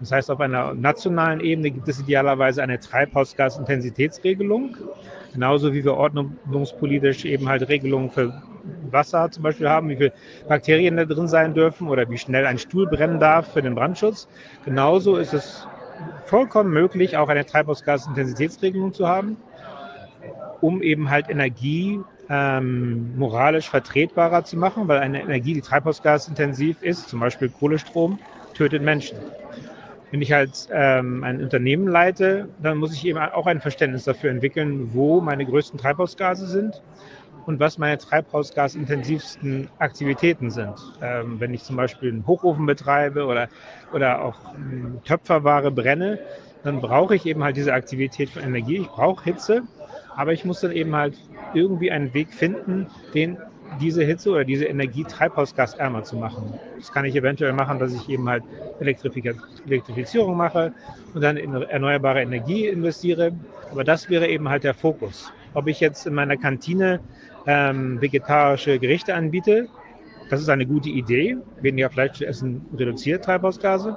Das 0.00 0.12
heißt, 0.12 0.30
auf 0.30 0.40
einer 0.40 0.72
nationalen 0.74 1.40
Ebene 1.40 1.70
gibt 1.70 1.86
es 1.86 2.00
idealerweise 2.00 2.62
eine 2.62 2.80
Treibhausgasintensitätsregelung, 2.80 4.76
genauso 5.32 5.72
wie 5.72 5.84
wir 5.84 5.94
ordnungspolitisch 5.94 7.24
eben 7.24 7.48
halt 7.48 7.68
Regelungen 7.68 8.10
für 8.10 8.32
Wasser 8.90 9.30
zum 9.30 9.42
Beispiel 9.42 9.68
haben, 9.68 9.88
wie 9.88 9.96
viele 9.96 10.12
Bakterien 10.48 10.96
da 10.96 11.04
drin 11.04 11.28
sein 11.28 11.54
dürfen 11.54 11.88
oder 11.88 12.08
wie 12.10 12.18
schnell 12.18 12.46
ein 12.46 12.58
Stuhl 12.58 12.86
brennen 12.86 13.20
darf 13.20 13.52
für 13.52 13.62
den 13.62 13.74
Brandschutz. 13.74 14.28
Genauso 14.64 15.16
ist 15.16 15.32
es 15.32 15.66
vollkommen 16.26 16.72
möglich, 16.72 17.16
auch 17.16 17.28
eine 17.28 17.44
Treibhausgasintensitätsregelung 17.44 18.94
zu 18.94 19.08
haben, 19.08 19.36
um 20.60 20.82
eben 20.82 21.10
halt 21.10 21.28
Energie 21.28 22.00
ähm, 22.28 23.16
moralisch 23.16 23.68
vertretbarer 23.68 24.44
zu 24.44 24.56
machen, 24.56 24.86
weil 24.86 24.98
eine 24.98 25.22
Energie, 25.22 25.54
die 25.54 25.62
treibhausgasintensiv 25.62 26.80
ist, 26.82 27.08
zum 27.08 27.20
Beispiel 27.20 27.48
Kohlestrom, 27.48 28.18
tötet 28.54 28.82
Menschen. 28.82 29.18
Wenn 30.10 30.22
ich 30.22 30.32
halt 30.32 30.68
ähm, 30.72 31.22
ein 31.22 31.40
Unternehmen 31.40 31.86
leite, 31.86 32.48
dann 32.62 32.78
muss 32.78 32.92
ich 32.92 33.06
eben 33.06 33.18
auch 33.18 33.46
ein 33.46 33.60
Verständnis 33.60 34.04
dafür 34.04 34.30
entwickeln, 34.30 34.92
wo 34.92 35.20
meine 35.20 35.46
größten 35.46 35.78
Treibhausgase 35.78 36.46
sind 36.46 36.82
und 37.46 37.60
was 37.60 37.78
meine 37.78 37.96
treibhausgasintensivsten 37.98 39.68
Aktivitäten 39.78 40.50
sind. 40.50 40.74
Ähm, 41.00 41.38
wenn 41.38 41.54
ich 41.54 41.62
zum 41.62 41.76
Beispiel 41.76 42.10
einen 42.10 42.26
Hochofen 42.26 42.66
betreibe 42.66 43.24
oder, 43.26 43.48
oder 43.92 44.22
auch 44.22 44.36
Töpferware 45.04 45.70
brenne, 45.70 46.18
dann 46.64 46.80
brauche 46.80 47.14
ich 47.14 47.26
eben 47.26 47.42
halt 47.42 47.56
diese 47.56 47.72
Aktivität 47.72 48.30
von 48.30 48.42
Energie. 48.42 48.78
Ich 48.78 48.88
brauche 48.88 49.24
Hitze, 49.24 49.62
aber 50.16 50.32
ich 50.32 50.44
muss 50.44 50.60
dann 50.60 50.72
eben 50.72 50.94
halt 50.94 51.16
irgendwie 51.54 51.90
einen 51.90 52.12
Weg 52.14 52.32
finden, 52.34 52.86
den 53.14 53.38
diese 53.78 54.04
Hitze 54.04 54.30
oder 54.30 54.44
diese 54.44 54.64
Energie 54.64 55.04
treibhausgasärmer 55.04 56.02
zu 56.02 56.16
machen. 56.16 56.58
Das 56.78 56.92
kann 56.92 57.04
ich 57.04 57.14
eventuell 57.14 57.52
machen, 57.52 57.78
dass 57.78 57.94
ich 57.94 58.08
eben 58.08 58.28
halt 58.28 58.42
Elektrifizierung 58.80 60.36
mache 60.36 60.72
und 61.14 61.20
dann 61.20 61.36
in 61.36 61.54
erneuerbare 61.54 62.22
Energie 62.22 62.66
investiere. 62.66 63.32
Aber 63.70 63.84
das 63.84 64.10
wäre 64.10 64.28
eben 64.28 64.48
halt 64.48 64.64
der 64.64 64.74
Fokus. 64.74 65.32
Ob 65.54 65.66
ich 65.68 65.80
jetzt 65.80 66.06
in 66.06 66.14
meiner 66.14 66.36
Kantine 66.36 67.00
ähm, 67.46 68.00
vegetarische 68.00 68.78
Gerichte 68.78 69.14
anbiete. 69.14 69.68
Das 70.28 70.40
ist 70.40 70.48
eine 70.48 70.66
gute 70.66 70.88
Idee. 70.88 71.36
Weniger 71.60 71.90
Fleisch 71.90 72.18
zu 72.18 72.26
essen 72.26 72.64
reduziert 72.76 73.24
Treibhausgase. 73.24 73.96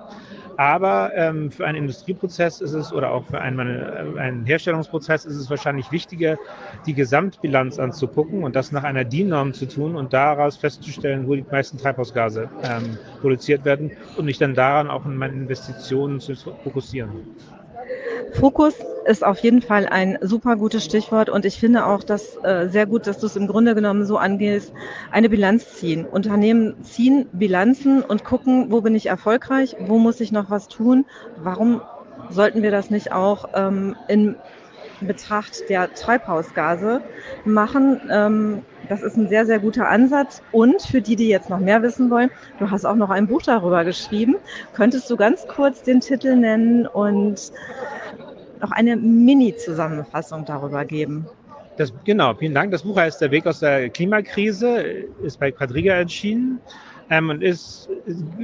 Aber 0.57 1.11
ähm, 1.15 1.51
für 1.51 1.65
einen 1.65 1.79
Industrieprozess 1.79 2.61
ist 2.61 2.73
es 2.73 2.93
oder 2.93 3.11
auch 3.11 3.25
für 3.25 3.41
einen, 3.41 3.59
äh, 3.59 4.19
einen, 4.19 4.45
Herstellungsprozess 4.45 5.25
ist 5.25 5.35
es 5.35 5.49
wahrscheinlich 5.49 5.91
wichtiger, 5.91 6.37
die 6.85 6.93
Gesamtbilanz 6.93 7.79
anzugucken 7.79 8.43
und 8.43 8.55
das 8.55 8.71
nach 8.71 8.83
einer 8.83 9.03
DIN-Norm 9.03 9.53
zu 9.53 9.67
tun 9.67 9.95
und 9.95 10.13
daraus 10.13 10.57
festzustellen, 10.57 11.27
wo 11.27 11.35
die 11.35 11.45
meisten 11.49 11.77
Treibhausgase 11.77 12.49
ähm, 12.61 12.97
produziert 13.21 13.65
werden 13.65 13.91
und 14.15 14.25
mich 14.25 14.37
dann 14.37 14.53
daran 14.53 14.89
auch 14.89 15.05
in 15.05 15.15
meinen 15.15 15.41
Investitionen 15.43 16.19
zu 16.19 16.35
fokussieren. 16.35 17.23
Fokus 18.33 18.73
ist 19.05 19.23
auf 19.23 19.39
jeden 19.39 19.61
Fall 19.61 19.85
ein 19.85 20.17
super 20.21 20.55
gutes 20.55 20.85
Stichwort 20.85 21.29
und 21.29 21.45
ich 21.45 21.59
finde 21.59 21.85
auch 21.85 22.03
das 22.03 22.37
äh, 22.43 22.67
sehr 22.69 22.85
gut, 22.85 23.05
dass 23.05 23.19
du 23.19 23.25
es 23.25 23.35
im 23.35 23.47
Grunde 23.47 23.75
genommen 23.75 24.05
so 24.05 24.17
angehst, 24.17 24.71
eine 25.11 25.29
Bilanz 25.29 25.75
ziehen. 25.75 26.05
Unternehmen 26.05 26.75
ziehen 26.83 27.27
Bilanzen 27.33 28.01
und 28.01 28.23
gucken, 28.23 28.71
wo 28.71 28.81
bin 28.81 28.95
ich 28.95 29.07
erfolgreich, 29.07 29.75
wo 29.79 29.97
muss 29.97 30.19
ich 30.19 30.31
noch 30.31 30.49
was 30.49 30.67
tun, 30.67 31.05
warum 31.35 31.81
sollten 32.29 32.63
wir 32.63 32.71
das 32.71 32.89
nicht 32.89 33.11
auch 33.11 33.45
ähm, 33.53 33.95
in 34.07 34.37
Betracht 35.01 35.69
der 35.69 35.93
Treibhausgase 35.93 37.01
machen. 37.45 38.01
Ähm, 38.09 38.61
das 38.89 39.01
ist 39.01 39.17
ein 39.17 39.29
sehr, 39.29 39.45
sehr 39.45 39.59
guter 39.59 39.87
Ansatz. 39.89 40.41
Und 40.51 40.81
für 40.81 41.01
die, 41.01 41.15
die 41.15 41.27
jetzt 41.27 41.49
noch 41.49 41.59
mehr 41.59 41.81
wissen 41.81 42.09
wollen, 42.09 42.29
du 42.59 42.69
hast 42.69 42.85
auch 42.85 42.95
noch 42.95 43.09
ein 43.09 43.27
Buch 43.27 43.41
darüber 43.41 43.83
geschrieben. 43.83 44.35
Könntest 44.73 45.09
du 45.09 45.15
ganz 45.15 45.47
kurz 45.47 45.83
den 45.83 45.99
Titel 45.99 46.35
nennen 46.35 46.87
und 46.87 47.51
noch 48.61 48.71
eine 48.71 48.95
Mini-Zusammenfassung 48.95 50.45
darüber 50.45 50.85
geben? 50.85 51.27
Das, 51.77 51.91
genau, 52.03 52.33
vielen 52.35 52.53
Dank. 52.53 52.71
Das 52.71 52.83
Buch 52.83 52.97
heißt 52.97 53.19
Der 53.21 53.31
Weg 53.31 53.47
aus 53.47 53.59
der 53.59 53.89
Klimakrise, 53.89 54.81
ist 55.23 55.39
bei 55.39 55.51
Quadriga 55.51 55.93
erschienen 55.93 56.59
ähm, 57.09 57.29
und 57.29 57.41
ist, 57.41 57.89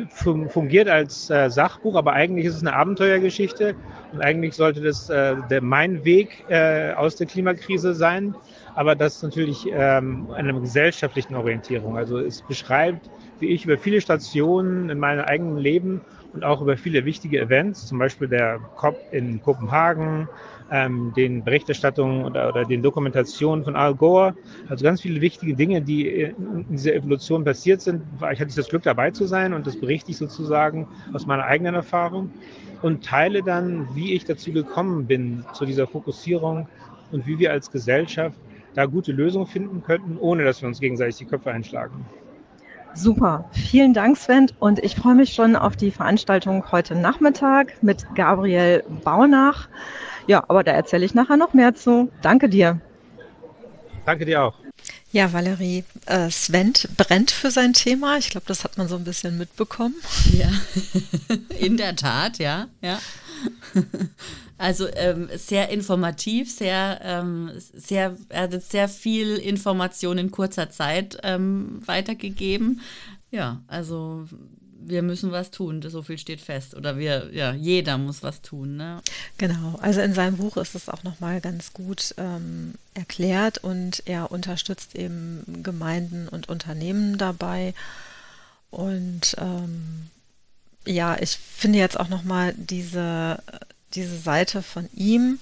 fungiert 0.09 0.89
als 0.89 1.29
äh, 1.29 1.49
Sachbuch, 1.49 1.95
aber 1.95 2.13
eigentlich 2.13 2.45
ist 2.45 2.55
es 2.55 2.61
eine 2.61 2.73
Abenteuergeschichte 2.73 3.75
und 4.11 4.21
eigentlich 4.21 4.55
sollte 4.55 4.81
das 4.81 5.09
äh, 5.09 5.35
der, 5.49 5.61
mein 5.61 6.03
Weg 6.03 6.45
äh, 6.49 6.93
aus 6.93 7.15
der 7.15 7.27
Klimakrise 7.27 7.93
sein, 7.93 8.35
aber 8.75 8.95
das 8.95 9.21
natürlich 9.21 9.67
ähm, 9.71 10.29
einer 10.31 10.59
gesellschaftlichen 10.59 11.35
Orientierung. 11.35 11.97
Also 11.97 12.19
es 12.19 12.41
beschreibt, 12.41 13.09
wie 13.39 13.47
ich 13.47 13.65
über 13.65 13.77
viele 13.77 14.01
Stationen 14.01 14.89
in 14.89 14.99
meinem 14.99 15.25
eigenen 15.25 15.57
Leben 15.57 16.01
und 16.33 16.43
auch 16.43 16.61
über 16.61 16.77
viele 16.77 17.05
wichtige 17.05 17.39
Events, 17.39 17.87
zum 17.87 17.99
Beispiel 17.99 18.27
der 18.27 18.59
COP 18.75 18.95
in 19.11 19.41
Kopenhagen, 19.41 20.27
ähm, 20.71 21.13
den 21.15 21.43
Berichterstattungen 21.43 22.25
oder, 22.25 22.49
oder 22.49 22.65
den 22.65 22.83
Dokumentationen 22.83 23.63
von 23.63 23.75
Al 23.75 23.95
Gore. 23.95 24.35
Also 24.67 24.83
ganz 24.83 25.01
viele 25.01 25.21
wichtige 25.21 25.55
Dinge, 25.55 25.81
die 25.81 26.07
in 26.07 26.65
dieser 26.69 26.93
Evolution 26.93 27.43
passiert 27.43 27.81
sind. 27.81 28.03
Ich 28.31 28.39
hatte 28.39 28.55
das 28.55 28.67
Glück 28.69 28.83
dabei 28.83 29.11
zu 29.11 29.25
sein 29.25 29.53
und 29.53 29.65
das 29.65 29.77
berichte 29.77 30.11
ich 30.11 30.17
sozusagen 30.17 30.87
aus 31.13 31.25
meiner 31.25 31.45
eigenen 31.45 31.75
Erfahrung 31.75 32.31
und 32.81 33.03
teile 33.03 33.41
dann, 33.41 33.87
wie 33.95 34.13
ich 34.13 34.25
dazu 34.25 34.51
gekommen 34.51 35.07
bin, 35.07 35.43
zu 35.53 35.65
dieser 35.65 35.87
Fokussierung 35.87 36.67
und 37.11 37.25
wie 37.25 37.39
wir 37.39 37.51
als 37.51 37.71
Gesellschaft 37.71 38.37
da 38.75 38.85
gute 38.85 39.11
Lösungen 39.11 39.47
finden 39.47 39.83
könnten, 39.83 40.17
ohne 40.17 40.43
dass 40.43 40.61
wir 40.61 40.67
uns 40.67 40.79
gegenseitig 40.79 41.17
die 41.17 41.25
Köpfe 41.25 41.51
einschlagen. 41.51 42.05
Super, 42.93 43.49
vielen 43.51 43.93
Dank 43.93 44.17
Sven 44.17 44.51
und 44.59 44.79
ich 44.79 44.95
freue 44.95 45.15
mich 45.15 45.33
schon 45.33 45.55
auf 45.55 45.75
die 45.75 45.91
Veranstaltung 45.91 46.71
heute 46.71 46.95
Nachmittag 46.95 47.81
mit 47.83 48.05
Gabriel 48.15 48.83
Baunach. 49.03 49.69
Ja, 50.27 50.43
aber 50.47 50.63
da 50.63 50.71
erzähle 50.71 51.05
ich 51.05 51.13
nachher 51.13 51.37
noch 51.37 51.53
mehr 51.53 51.75
zu. 51.75 52.11
Danke 52.21 52.49
dir. 52.49 52.81
Danke 54.05 54.25
dir 54.25 54.43
auch. 54.43 54.55
Ja, 55.11 55.33
Valerie, 55.33 55.83
äh, 56.05 56.29
Sven 56.29 56.73
brennt 56.97 57.31
für 57.31 57.49
sein 57.49 57.73
Thema. 57.73 58.17
Ich 58.17 58.29
glaube, 58.29 58.45
das 58.47 58.63
hat 58.63 58.77
man 58.77 58.87
so 58.87 58.95
ein 58.95 59.03
bisschen 59.03 59.37
mitbekommen. 59.37 59.95
Ja, 60.31 60.49
in 61.59 61.77
der 61.77 61.95
Tat, 61.95 62.37
ja, 62.37 62.67
ja. 62.81 62.99
Also 64.59 64.89
ähm, 64.93 65.29
sehr 65.35 65.69
informativ, 65.69 66.51
sehr, 66.51 66.99
ähm, 67.01 67.49
sehr, 67.55 68.17
er 68.27 68.41
hat 68.41 68.61
sehr 68.61 68.89
viel 68.89 69.37
Information 69.37 70.17
in 70.17 70.31
kurzer 70.31 70.69
Zeit 70.69 71.17
ähm, 71.23 71.81
weitergegeben. 71.85 72.81
Ja, 73.31 73.61
also 73.67 74.27
wir 74.81 75.01
müssen 75.01 75.31
was 75.31 75.51
tun, 75.51 75.81
so 75.87 76.01
viel 76.01 76.17
steht 76.17 76.41
fest. 76.41 76.75
Oder 76.75 76.97
wir, 76.97 77.29
ja, 77.31 77.53
jeder 77.53 77.97
muss 77.97 78.21
was 78.21 78.41
tun. 78.41 78.75
Ne? 78.75 79.01
Genau, 79.37 79.79
also 79.81 80.01
in 80.01 80.13
seinem 80.13 80.35
Buch 80.35 80.57
ist 80.57 80.75
es 80.75 80.89
auch 80.89 81.03
nochmal 81.03 81.39
ganz 81.39 81.71
gut 81.71 82.13
ähm, 82.17 82.73
erklärt 82.95 83.59
und 83.59 84.03
er 84.07 84.29
unterstützt 84.29 84.93
eben 84.93 85.63
Gemeinden 85.63 86.27
und 86.27 86.49
Unternehmen 86.49 87.17
dabei. 87.17 87.73
Und 88.71 89.35
ähm, 89.37 90.09
ja, 90.89 91.17
ich 91.19 91.37
finde 91.37 91.77
jetzt 91.77 91.99
auch 91.99 92.09
nochmal 92.09 92.53
diese, 92.57 93.41
diese 93.93 94.17
Seite 94.17 94.63
von 94.63 94.89
ihm, 94.93 95.39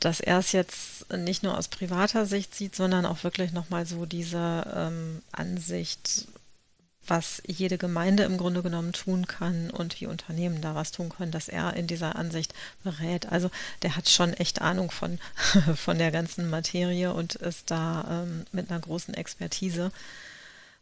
dass 0.00 0.20
er 0.20 0.38
es 0.38 0.52
jetzt 0.52 1.12
nicht 1.12 1.42
nur 1.42 1.58
aus 1.58 1.66
privater 1.66 2.24
Sicht 2.24 2.54
sieht, 2.54 2.76
sondern 2.76 3.04
auch 3.04 3.24
wirklich 3.24 3.52
nochmal 3.52 3.84
so 3.84 4.06
diese 4.06 4.64
ähm, 4.74 5.22
Ansicht 5.32 6.28
was 7.10 7.42
jede 7.46 7.78
Gemeinde 7.78 8.24
im 8.24 8.36
Grunde 8.36 8.62
genommen 8.62 8.92
tun 8.92 9.26
kann 9.26 9.70
und 9.70 9.98
wie 9.98 10.06
Unternehmen 10.06 10.60
da 10.60 10.74
was 10.74 10.92
tun 10.92 11.08
können, 11.08 11.32
dass 11.32 11.48
er 11.48 11.74
in 11.74 11.86
dieser 11.86 12.16
Ansicht 12.16 12.52
berät. 12.84 13.32
Also 13.32 13.50
der 13.80 13.96
hat 13.96 14.10
schon 14.10 14.34
echt 14.34 14.60
Ahnung 14.60 14.90
von, 14.90 15.18
von 15.74 15.96
der 15.96 16.10
ganzen 16.10 16.50
Materie 16.50 17.14
und 17.14 17.34
ist 17.36 17.70
da 17.70 18.24
ähm, 18.24 18.44
mit 18.52 18.70
einer 18.70 18.80
großen 18.80 19.14
Expertise 19.14 19.90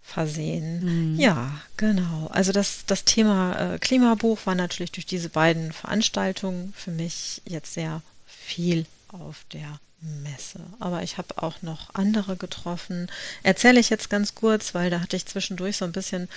versehen. 0.06 1.14
Mhm. 1.14 1.20
Ja, 1.20 1.60
genau. 1.76 2.28
Also 2.32 2.52
das, 2.52 2.84
das 2.86 3.04
Thema 3.04 3.74
äh, 3.74 3.78
Klimabuch 3.78 4.38
war 4.44 4.54
natürlich 4.54 4.92
durch 4.92 5.04
diese 5.04 5.28
beiden 5.28 5.72
Veranstaltungen 5.72 6.72
für 6.76 6.92
mich 6.92 7.42
jetzt 7.44 7.74
sehr 7.74 8.02
viel 8.26 8.86
auf 9.08 9.44
der 9.52 9.80
Messe. 10.22 10.60
Aber 10.78 11.02
ich 11.02 11.18
habe 11.18 11.42
auch 11.42 11.60
noch 11.62 11.94
andere 11.94 12.36
getroffen. 12.36 13.10
Erzähle 13.42 13.80
ich 13.80 13.90
jetzt 13.90 14.08
ganz 14.08 14.34
kurz, 14.34 14.74
weil 14.74 14.90
da 14.90 15.00
hatte 15.00 15.16
ich 15.16 15.26
zwischendurch 15.26 15.76
so 15.78 15.84
ein 15.84 15.92
bisschen 15.92 16.28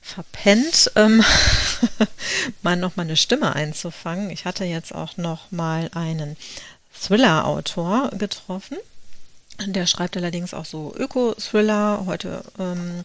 verpennt, 0.00 0.90
ähm, 0.96 1.22
mal 2.62 2.76
noch 2.76 2.96
mal 2.96 3.02
eine 3.02 3.16
Stimme 3.16 3.54
einzufangen. 3.54 4.30
Ich 4.30 4.46
hatte 4.46 4.64
jetzt 4.64 4.94
auch 4.94 5.18
noch 5.18 5.50
mal 5.50 5.90
einen 5.92 6.36
Thriller-Autor 6.94 8.10
getroffen. 8.16 8.78
Der 9.66 9.86
schreibt 9.86 10.16
allerdings 10.16 10.54
auch 10.54 10.64
so 10.64 10.94
Öko-Thriller 10.96 12.04
heute. 12.06 12.44
Ähm, 12.58 13.04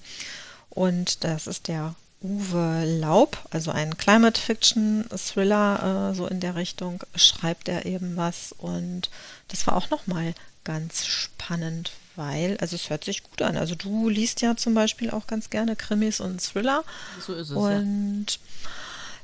und 0.69 1.23
das 1.23 1.47
ist 1.47 1.67
der 1.67 1.95
Uwe 2.21 2.85
Laub, 2.85 3.37
also 3.51 3.71
ein 3.71 3.97
Climate 3.97 4.39
Fiction 4.39 5.05
Thriller, 5.09 6.11
äh, 6.11 6.15
so 6.15 6.25
in 6.25 6.39
der 6.39 6.55
Richtung, 6.55 7.03
schreibt 7.15 7.67
er 7.67 7.85
eben 7.85 8.15
was. 8.15 8.53
Und 8.57 9.09
das 9.49 9.67
war 9.67 9.75
auch 9.75 9.89
nochmal 9.89 10.33
ganz 10.63 11.05
spannend, 11.05 11.91
weil, 12.15 12.57
also 12.61 12.75
es 12.75 12.89
hört 12.89 13.03
sich 13.03 13.23
gut 13.23 13.41
an. 13.41 13.57
Also 13.57 13.75
du 13.75 14.07
liest 14.07 14.41
ja 14.41 14.55
zum 14.55 14.73
Beispiel 14.73 15.11
auch 15.11 15.27
ganz 15.27 15.49
gerne 15.49 15.75
Krimis 15.75 16.21
und 16.21 16.41
Thriller. 16.41 16.83
So 17.19 17.33
ist 17.33 17.49
es. 17.49 17.55
Und 17.55 18.27
ja. 18.27 18.37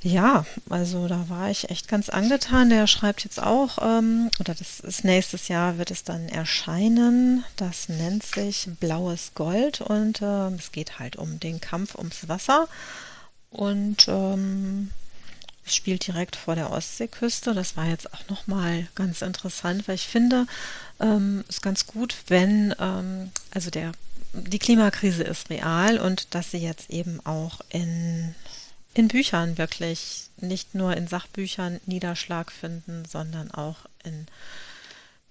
Ja 0.02 0.46
also 0.70 1.08
da 1.08 1.28
war 1.30 1.50
ich 1.50 1.70
echt 1.70 1.88
ganz 1.88 2.10
angetan. 2.10 2.70
Der 2.70 2.88
schreibt 2.88 3.24
jetzt 3.24 3.42
auch, 3.42 3.80
ähm, 3.82 4.30
oder 4.40 4.54
das 4.54 4.80
ist 4.80 5.04
nächstes 5.04 5.48
Jahr 5.48 5.78
wird 5.78 5.92
es 5.92 6.04
dann 6.04 6.30
erscheinen. 6.30 7.44
Das 7.56 7.90
nennt 7.90 8.24
sich 8.24 8.70
Blaues 8.80 9.32
Gold 9.36 9.82
und 9.82 10.22
äh, 10.22 10.50
es 10.50 10.72
geht 10.72 11.00
halt 11.00 11.16
um 11.16 11.40
den 11.40 11.60
Kampf 11.60 11.96
ums 11.96 12.28
Wasser. 12.28 12.68
Und 13.52 14.08
ähm, 14.08 14.92
spielt 15.66 16.06
direkt 16.06 16.36
vor 16.36 16.56
der 16.56 16.72
Ostseeküste. 16.72 17.54
Das 17.54 17.78
war 17.78 17.86
jetzt 17.86 18.14
auch 18.14 18.28
nochmal 18.30 18.88
ganz 18.96 19.22
interessant, 19.22 19.88
weil 19.88 19.96
ich 19.96 20.08
finde, 20.08 20.46
ähm, 21.00 21.44
ist 21.48 21.62
ganz 21.62 21.88
gut, 21.88 22.16
wenn, 22.28 22.76
ähm, 22.80 23.32
also 23.52 23.70
der, 23.72 23.92
die 24.34 24.60
Klimakrise 24.60 25.24
ist 25.24 25.50
real 25.50 25.98
und 25.98 26.34
dass 26.36 26.52
sie 26.52 26.58
jetzt 26.58 26.90
eben 26.92 27.26
auch 27.26 27.62
in, 27.70 28.36
in 28.94 29.08
Büchern 29.08 29.58
wirklich, 29.58 30.30
nicht 30.38 30.76
nur 30.76 30.96
in 30.96 31.08
Sachbüchern 31.08 31.80
Niederschlag 31.86 32.52
finden, 32.52 33.06
sondern 33.06 33.52
auch 33.52 33.78
in 34.04 34.26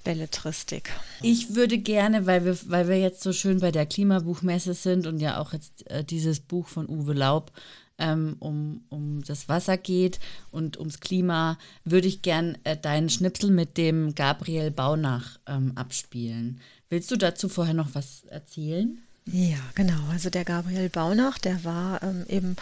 Belletristik. 0.04 0.90
Ich 1.22 1.54
würde 1.54 1.78
gerne, 1.78 2.26
weil 2.26 2.44
wir, 2.44 2.56
weil 2.66 2.88
wir 2.88 2.98
jetzt 2.98 3.22
so 3.22 3.32
schön 3.32 3.60
bei 3.60 3.70
der 3.70 3.86
Klimabuchmesse 3.86 4.74
sind 4.74 5.06
und 5.06 5.18
ja 5.18 5.38
auch 5.38 5.52
jetzt 5.52 5.90
äh, 5.90 6.04
dieses 6.04 6.40
Buch 6.40 6.68
von 6.68 6.88
Uwe 6.88 7.14
Laub 7.14 7.52
ähm, 7.98 8.36
um, 8.38 8.84
um 8.88 9.22
das 9.24 9.48
Wasser 9.48 9.76
geht 9.76 10.20
und 10.50 10.78
ums 10.78 11.00
Klima, 11.00 11.58
würde 11.84 12.08
ich 12.08 12.22
gern 12.22 12.56
äh, 12.64 12.76
deinen 12.76 13.10
Schnipsel 13.10 13.50
mit 13.50 13.76
dem 13.76 14.14
Gabriel 14.14 14.70
Baunach 14.70 15.38
ähm, 15.46 15.72
abspielen. 15.74 16.60
Willst 16.88 17.10
du 17.10 17.16
dazu 17.16 17.48
vorher 17.48 17.74
noch 17.74 17.94
was 17.94 18.24
erzählen? 18.30 18.98
Ja, 19.26 19.58
genau. 19.74 20.08
Also 20.10 20.30
der 20.30 20.44
Gabriel 20.44 20.88
Baunach, 20.88 21.38
der 21.38 21.64
war 21.64 22.02
ähm, 22.02 22.24
eben 22.28 22.56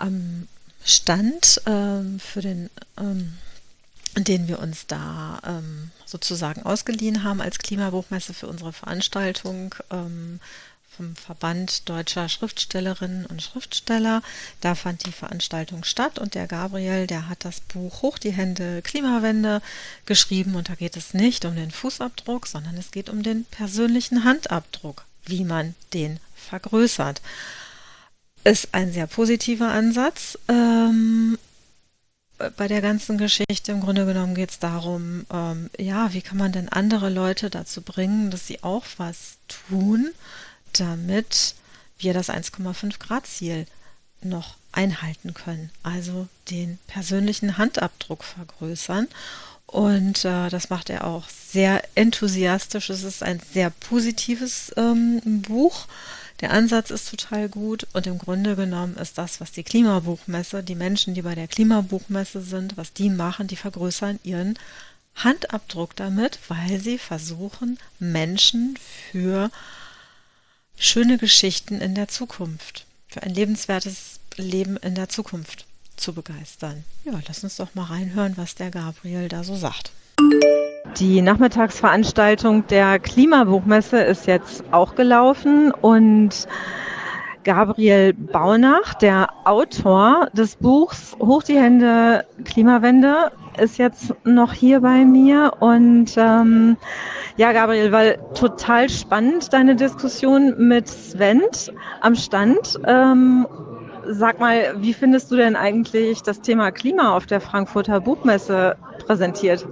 am 0.00 0.48
Stand 0.84 1.60
ähm, 1.66 2.20
für 2.20 2.40
den 2.40 2.70
ähm, 2.98 3.34
den 4.16 4.48
wir 4.48 4.58
uns 4.58 4.88
da 4.88 5.40
ähm, 5.46 5.92
sozusagen 6.04 6.64
ausgeliehen 6.64 7.22
haben 7.22 7.40
als 7.40 7.58
Klimabuchmesse 7.58 8.34
für 8.34 8.48
unsere 8.48 8.72
Veranstaltung. 8.72 9.74
Ähm, 9.90 10.40
vom 11.00 11.16
Verband 11.16 11.88
deutscher 11.88 12.28
Schriftstellerinnen 12.28 13.24
und 13.24 13.40
Schriftsteller. 13.40 14.22
Da 14.60 14.74
fand 14.74 15.06
die 15.06 15.12
Veranstaltung 15.12 15.82
statt 15.84 16.18
und 16.18 16.34
der 16.34 16.46
Gabriel, 16.46 17.06
der 17.06 17.28
hat 17.28 17.46
das 17.46 17.60
Buch 17.60 18.02
Hoch 18.02 18.18
die 18.18 18.32
Hände 18.32 18.82
Klimawende 18.82 19.62
geschrieben 20.04 20.56
und 20.56 20.68
da 20.68 20.74
geht 20.74 20.98
es 20.98 21.14
nicht 21.14 21.46
um 21.46 21.54
den 21.54 21.70
Fußabdruck, 21.70 22.46
sondern 22.46 22.76
es 22.76 22.90
geht 22.90 23.08
um 23.08 23.22
den 23.22 23.46
persönlichen 23.46 24.24
Handabdruck, 24.24 25.06
wie 25.24 25.44
man 25.44 25.74
den 25.94 26.20
vergrößert. 26.36 27.22
Ist 28.44 28.68
ein 28.72 28.92
sehr 28.92 29.06
positiver 29.06 29.68
Ansatz. 29.68 30.38
Ähm, 30.48 31.38
bei 32.56 32.68
der 32.68 32.80
ganzen 32.80 33.18
Geschichte 33.18 33.72
im 33.72 33.80
Grunde 33.80 34.06
genommen 34.06 34.34
geht 34.34 34.50
es 34.50 34.58
darum, 34.58 35.26
ähm, 35.30 35.68
ja, 35.78 36.12
wie 36.14 36.22
kann 36.22 36.38
man 36.38 36.52
denn 36.52 36.68
andere 36.70 37.10
Leute 37.10 37.50
dazu 37.50 37.82
bringen, 37.82 38.30
dass 38.30 38.46
sie 38.46 38.62
auch 38.62 38.84
was 38.96 39.36
tun, 39.68 40.10
damit 40.72 41.54
wir 41.98 42.14
das 42.14 42.30
1,5 42.30 42.98
Grad 42.98 43.26
Ziel 43.26 43.66
noch 44.22 44.56
einhalten 44.72 45.34
können, 45.34 45.70
also 45.82 46.28
den 46.50 46.78
persönlichen 46.86 47.58
Handabdruck 47.58 48.24
vergrößern. 48.24 49.08
Und 49.66 50.24
äh, 50.24 50.48
das 50.48 50.70
macht 50.70 50.90
er 50.90 51.06
auch 51.06 51.28
sehr 51.28 51.82
enthusiastisch. 51.94 52.90
Es 52.90 53.04
ist 53.04 53.22
ein 53.22 53.40
sehr 53.52 53.70
positives 53.70 54.72
ähm, 54.76 55.42
Buch. 55.42 55.86
Der 56.40 56.52
Ansatz 56.52 56.90
ist 56.90 57.10
total 57.10 57.48
gut 57.48 57.86
und 57.92 58.06
im 58.06 58.18
Grunde 58.18 58.56
genommen 58.56 58.96
ist 58.96 59.18
das, 59.18 59.40
was 59.40 59.52
die 59.52 59.62
Klimabuchmesse, 59.62 60.62
die 60.62 60.74
Menschen, 60.74 61.14
die 61.14 61.22
bei 61.22 61.34
der 61.34 61.48
Klimabuchmesse 61.48 62.40
sind, 62.40 62.76
was 62.78 62.94
die 62.94 63.10
machen, 63.10 63.46
die 63.46 63.56
vergrößern 63.56 64.18
ihren 64.22 64.58
Handabdruck 65.16 65.94
damit, 65.96 66.38
weil 66.48 66.80
sie 66.80 66.96
versuchen, 66.96 67.78
Menschen 67.98 68.78
für 69.10 69.50
schöne 70.78 71.18
Geschichten 71.18 71.80
in 71.80 71.94
der 71.94 72.08
Zukunft, 72.08 72.86
für 73.08 73.22
ein 73.22 73.34
lebenswertes 73.34 74.20
Leben 74.36 74.78
in 74.78 74.94
der 74.94 75.10
Zukunft 75.10 75.66
zu 75.96 76.14
begeistern. 76.14 76.84
Ja, 77.04 77.20
lass 77.28 77.44
uns 77.44 77.56
doch 77.56 77.74
mal 77.74 77.84
reinhören, 77.84 78.38
was 78.38 78.54
der 78.54 78.70
Gabriel 78.70 79.28
da 79.28 79.44
so 79.44 79.56
sagt. 79.56 79.92
Die 80.96 81.22
Nachmittagsveranstaltung 81.22 82.66
der 82.66 82.98
Klimabuchmesse 82.98 83.98
ist 84.00 84.26
jetzt 84.26 84.64
auch 84.72 84.94
gelaufen 84.94 85.72
und 85.72 86.46
Gabriel 87.44 88.12
Baunach, 88.12 88.94
der 88.94 89.28
Autor 89.44 90.28
des 90.32 90.56
Buchs 90.56 91.16
Hoch 91.18 91.42
die 91.42 91.56
Hände 91.56 92.24
Klimawende, 92.44 93.30
ist 93.58 93.78
jetzt 93.78 94.14
noch 94.24 94.52
hier 94.52 94.80
bei 94.80 95.04
mir 95.04 95.54
und 95.60 96.12
ähm, 96.16 96.76
ja, 97.36 97.52
Gabriel, 97.52 97.92
weil 97.92 98.18
total 98.34 98.88
spannend 98.90 99.52
deine 99.52 99.76
Diskussion 99.76 100.54
mit 100.58 100.88
Sven 100.88 101.42
am 102.00 102.14
Stand. 102.14 102.78
Ähm, 102.86 103.46
sag 104.06 104.40
mal, 104.40 104.74
wie 104.78 104.92
findest 104.92 105.30
du 105.30 105.36
denn 105.36 105.56
eigentlich 105.56 106.22
das 106.22 106.40
Thema 106.40 106.72
Klima 106.72 107.16
auf 107.16 107.26
der 107.26 107.40
Frankfurter 107.40 108.00
Buchmesse 108.00 108.76
präsentiert? 109.06 109.66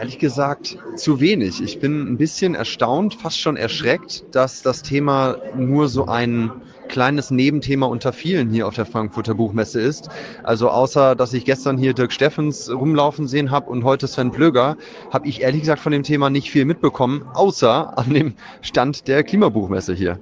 Ehrlich 0.00 0.18
gesagt, 0.18 0.78
zu 0.96 1.20
wenig. 1.20 1.62
Ich 1.62 1.78
bin 1.78 2.10
ein 2.10 2.16
bisschen 2.16 2.54
erstaunt, 2.54 3.16
fast 3.16 3.38
schon 3.38 3.58
erschreckt, 3.58 4.24
dass 4.30 4.62
das 4.62 4.82
Thema 4.82 5.36
nur 5.54 5.90
so 5.90 6.06
ein 6.06 6.50
kleines 6.88 7.30
Nebenthema 7.30 7.84
unter 7.84 8.14
vielen 8.14 8.48
hier 8.48 8.66
auf 8.66 8.74
der 8.74 8.86
Frankfurter 8.86 9.34
Buchmesse 9.34 9.78
ist. 9.78 10.08
Also 10.42 10.70
außer, 10.70 11.14
dass 11.14 11.34
ich 11.34 11.44
gestern 11.44 11.76
hier 11.76 11.92
Dirk 11.92 12.12
Steffens 12.12 12.70
rumlaufen 12.70 13.28
sehen 13.28 13.50
habe 13.50 13.68
und 13.68 13.84
heute 13.84 14.08
Sven 14.08 14.30
Plöger, 14.30 14.78
habe 15.10 15.28
ich 15.28 15.42
ehrlich 15.42 15.60
gesagt 15.60 15.82
von 15.82 15.92
dem 15.92 16.02
Thema 16.02 16.30
nicht 16.30 16.50
viel 16.50 16.64
mitbekommen, 16.64 17.26
außer 17.34 17.98
an 17.98 18.14
dem 18.14 18.32
Stand 18.62 19.06
der 19.06 19.22
Klimabuchmesse 19.22 19.92
hier. 19.92 20.18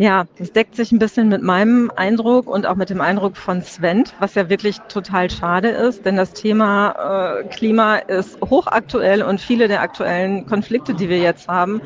Ja, 0.00 0.24
das 0.38 0.52
deckt 0.52 0.74
sich 0.76 0.92
ein 0.92 0.98
bisschen 0.98 1.28
mit 1.28 1.42
meinem 1.42 1.90
Eindruck 1.94 2.48
und 2.48 2.64
auch 2.66 2.74
mit 2.74 2.88
dem 2.88 3.02
Eindruck 3.02 3.36
von 3.36 3.60
Sven, 3.60 4.04
was 4.18 4.34
ja 4.34 4.48
wirklich 4.48 4.80
total 4.88 5.28
schade 5.30 5.68
ist, 5.68 6.06
denn 6.06 6.16
das 6.16 6.32
Thema 6.32 7.40
äh, 7.42 7.44
Klima 7.48 7.96
ist 7.96 8.38
hochaktuell 8.42 9.22
und 9.22 9.42
viele 9.42 9.68
der 9.68 9.82
aktuellen 9.82 10.46
Konflikte, 10.46 10.94
die 10.94 11.10
wir 11.10 11.20
jetzt 11.20 11.48
haben, 11.48 11.82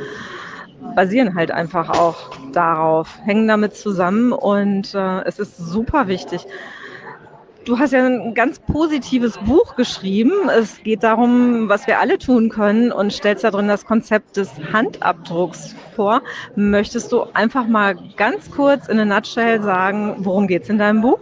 basieren 0.79 1.35
halt 1.35 1.50
einfach 1.50 1.88
auch 1.90 2.31
darauf, 2.53 3.18
hängen 3.24 3.48
damit 3.48 3.74
zusammen 3.74 4.33
und 4.33 4.94
äh, 4.94 5.22
es 5.24 5.38
ist 5.40 5.57
super 5.57 6.07
wichtig. 6.07 6.46
Du 7.64 7.79
hast 7.79 7.92
ja 7.92 8.05
ein 8.05 8.35
ganz 8.35 8.59
positives 8.59 9.38
Buch 9.38 9.74
geschrieben. 9.74 10.50
Es 10.50 10.83
geht 10.83 11.03
darum, 11.03 11.66
was 11.68 11.87
wir 11.87 11.98
alle 11.98 12.18
tun 12.18 12.50
können 12.50 12.92
und 12.92 13.11
stellst 13.11 13.42
da 13.42 13.50
drin 13.50 13.68
das 13.68 13.87
Konzept 13.87 14.37
des 14.37 14.50
Handabdrucks 14.70 15.74
vor. 15.96 16.22
Möchtest 16.57 17.11
du 17.11 17.22
einfach 17.33 17.66
mal 17.66 17.96
ganz 18.16 18.50
kurz 18.50 18.88
in 18.88 18.98
a 18.98 19.07
nutshell 19.07 19.62
sagen, 19.62 20.16
worum 20.18 20.46
geht 20.46 20.64
es 20.64 20.68
in 20.68 20.77
deinem 20.77 21.00
Buch? 21.00 21.18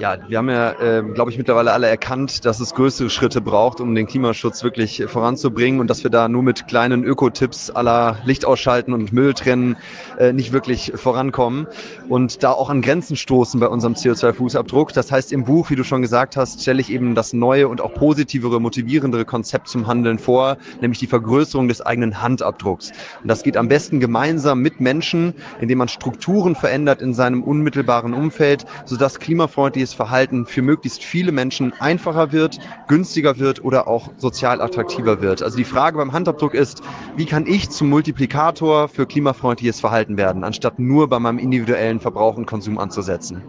Ja, 0.00 0.16
wir 0.28 0.38
haben 0.38 0.48
ja, 0.48 0.70
äh, 0.80 1.02
glaube 1.02 1.32
ich, 1.32 1.38
mittlerweile 1.38 1.72
alle 1.72 1.88
erkannt, 1.88 2.44
dass 2.44 2.60
es 2.60 2.72
größere 2.72 3.10
Schritte 3.10 3.40
braucht, 3.40 3.80
um 3.80 3.96
den 3.96 4.06
Klimaschutz 4.06 4.62
wirklich 4.62 5.02
voranzubringen 5.08 5.80
und 5.80 5.90
dass 5.90 6.04
wir 6.04 6.10
da 6.10 6.28
nur 6.28 6.44
mit 6.44 6.68
kleinen 6.68 7.02
Ökotipps 7.02 7.68
aller 7.68 8.16
Licht 8.24 8.44
ausschalten 8.44 8.92
und 8.92 9.12
Müll 9.12 9.34
trennen 9.34 9.76
äh, 10.16 10.32
nicht 10.32 10.52
wirklich 10.52 10.92
vorankommen 10.94 11.66
und 12.08 12.44
da 12.44 12.52
auch 12.52 12.70
an 12.70 12.80
Grenzen 12.80 13.16
stoßen 13.16 13.58
bei 13.58 13.66
unserem 13.66 13.94
CO2-Fußabdruck. 13.94 14.92
Das 14.94 15.10
heißt, 15.10 15.32
im 15.32 15.42
Buch, 15.42 15.68
wie 15.70 15.74
du 15.74 15.82
schon 15.82 16.00
gesagt 16.00 16.36
hast, 16.36 16.62
stelle 16.62 16.80
ich 16.80 16.92
eben 16.92 17.16
das 17.16 17.32
neue 17.32 17.66
und 17.66 17.80
auch 17.80 17.92
positivere, 17.92 18.60
motivierendere 18.60 19.24
Konzept 19.24 19.66
zum 19.66 19.88
Handeln 19.88 20.20
vor, 20.20 20.58
nämlich 20.80 21.00
die 21.00 21.08
Vergrößerung 21.08 21.66
des 21.66 21.80
eigenen 21.80 22.22
Handabdrucks. 22.22 22.92
Und 23.20 23.28
das 23.28 23.42
geht 23.42 23.56
am 23.56 23.66
besten 23.66 23.98
gemeinsam 23.98 24.60
mit 24.60 24.78
Menschen, 24.78 25.34
indem 25.60 25.78
man 25.78 25.88
Strukturen 25.88 26.54
verändert 26.54 27.02
in 27.02 27.14
seinem 27.14 27.42
unmittelbaren 27.42 28.14
Umfeld, 28.14 28.64
sodass 28.84 29.18
klimafreundliches 29.18 29.87
nachhaltiges 29.88 29.94
Verhalten 29.94 30.46
für 30.46 30.62
möglichst 30.62 31.02
viele 31.02 31.32
Menschen 31.32 31.72
einfacher 31.80 32.32
wird, 32.32 32.58
günstiger 32.86 33.38
wird 33.38 33.64
oder 33.64 33.88
auch 33.88 34.12
sozial 34.18 34.60
attraktiver 34.60 35.20
wird. 35.20 35.42
Also 35.42 35.56
die 35.56 35.64
Frage 35.64 35.98
beim 35.98 36.12
Handabdruck 36.12 36.54
ist, 36.54 36.82
wie 37.16 37.26
kann 37.26 37.46
ich 37.46 37.70
zum 37.70 37.88
Multiplikator 37.88 38.88
für 38.88 39.06
klimafreundliches 39.06 39.80
Verhalten 39.80 40.16
werden, 40.16 40.44
anstatt 40.44 40.78
nur 40.78 41.08
bei 41.08 41.18
meinem 41.18 41.38
individuellen 41.38 42.00
Verbrauch 42.00 42.36
und 42.36 42.46
Konsum 42.46 42.78
anzusetzen? 42.78 43.42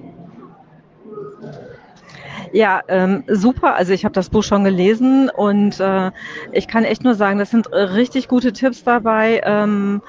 Ja, 2.51 2.81
ähm, 2.87 3.23
super. 3.27 3.75
Also 3.75 3.93
ich 3.93 4.05
habe 4.05 4.13
das 4.13 4.29
Buch 4.29 4.43
schon 4.43 4.63
gelesen 4.63 5.29
und 5.29 5.79
äh, 5.79 6.09
ich 6.51 6.67
kann 6.67 6.83
echt 6.83 7.03
nur 7.03 7.13
sagen, 7.13 7.37
das 7.37 7.51
sind 7.51 7.71
richtig 7.71 8.27
gute 8.27 8.53
Tipps 8.53 8.83
dabei. 8.83 9.41
Ähm, 9.45 10.01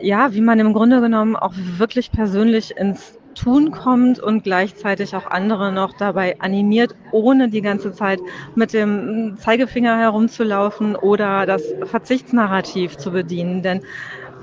ja, 0.00 0.32
wie 0.32 0.40
man 0.40 0.58
im 0.58 0.72
Grunde 0.72 1.00
genommen 1.00 1.36
auch 1.36 1.52
wirklich 1.54 2.12
persönlich 2.12 2.76
ins 2.76 3.15
Tun 3.36 3.70
kommt 3.70 4.18
und 4.18 4.42
gleichzeitig 4.42 5.14
auch 5.14 5.26
andere 5.26 5.70
noch 5.70 5.92
dabei 5.96 6.40
animiert, 6.40 6.94
ohne 7.12 7.48
die 7.48 7.62
ganze 7.62 7.92
Zeit 7.92 8.18
mit 8.54 8.72
dem 8.72 9.36
Zeigefinger 9.38 9.98
herumzulaufen 9.98 10.96
oder 10.96 11.46
das 11.46 11.62
Verzichtsnarrativ 11.84 12.96
zu 12.96 13.12
bedienen. 13.12 13.62
Denn 13.62 13.82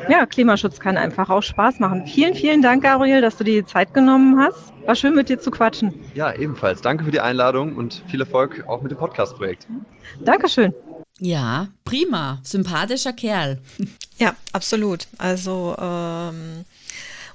ja, 0.10 0.26
Klimaschutz 0.26 0.80
kann 0.80 0.98
einfach 0.98 1.30
auch 1.30 1.44
Spaß 1.44 1.80
machen. 1.80 2.06
Vielen, 2.08 2.36
vielen 2.36 2.62
Dank, 2.62 2.84
Gabriel, 2.84 3.22
dass 3.22 3.38
du 3.38 3.44
dir 3.44 3.62
die 3.62 3.66
Zeit 3.66 3.94
genommen 3.94 4.40
hast. 4.40 4.74
War 4.86 4.96
schön 4.96 5.16
mit 5.16 5.30
dir 5.30 5.40
zu 5.40 5.50
quatschen. 5.52 5.94
Ja, 6.14 6.34
ebenfalls. 6.34 6.82
Danke 6.82 7.06
für 7.06 7.12
die 7.12 7.22
Einladung 7.22 7.76
und 7.76 8.04
viel 8.08 8.20
Erfolg 8.20 8.66
auch 8.68 8.82
mit 8.82 8.92
dem 8.92 8.98
Podcast-Projekt. 8.98 9.68
Dankeschön. 10.20 10.74
Ja, 11.20 11.68
prima. 11.86 12.40
Sympathischer 12.44 13.14
Kerl. 13.14 13.60
Ja, 14.18 14.36
absolut. 14.52 15.08
Also 15.18 15.76
ähm, 15.80 16.66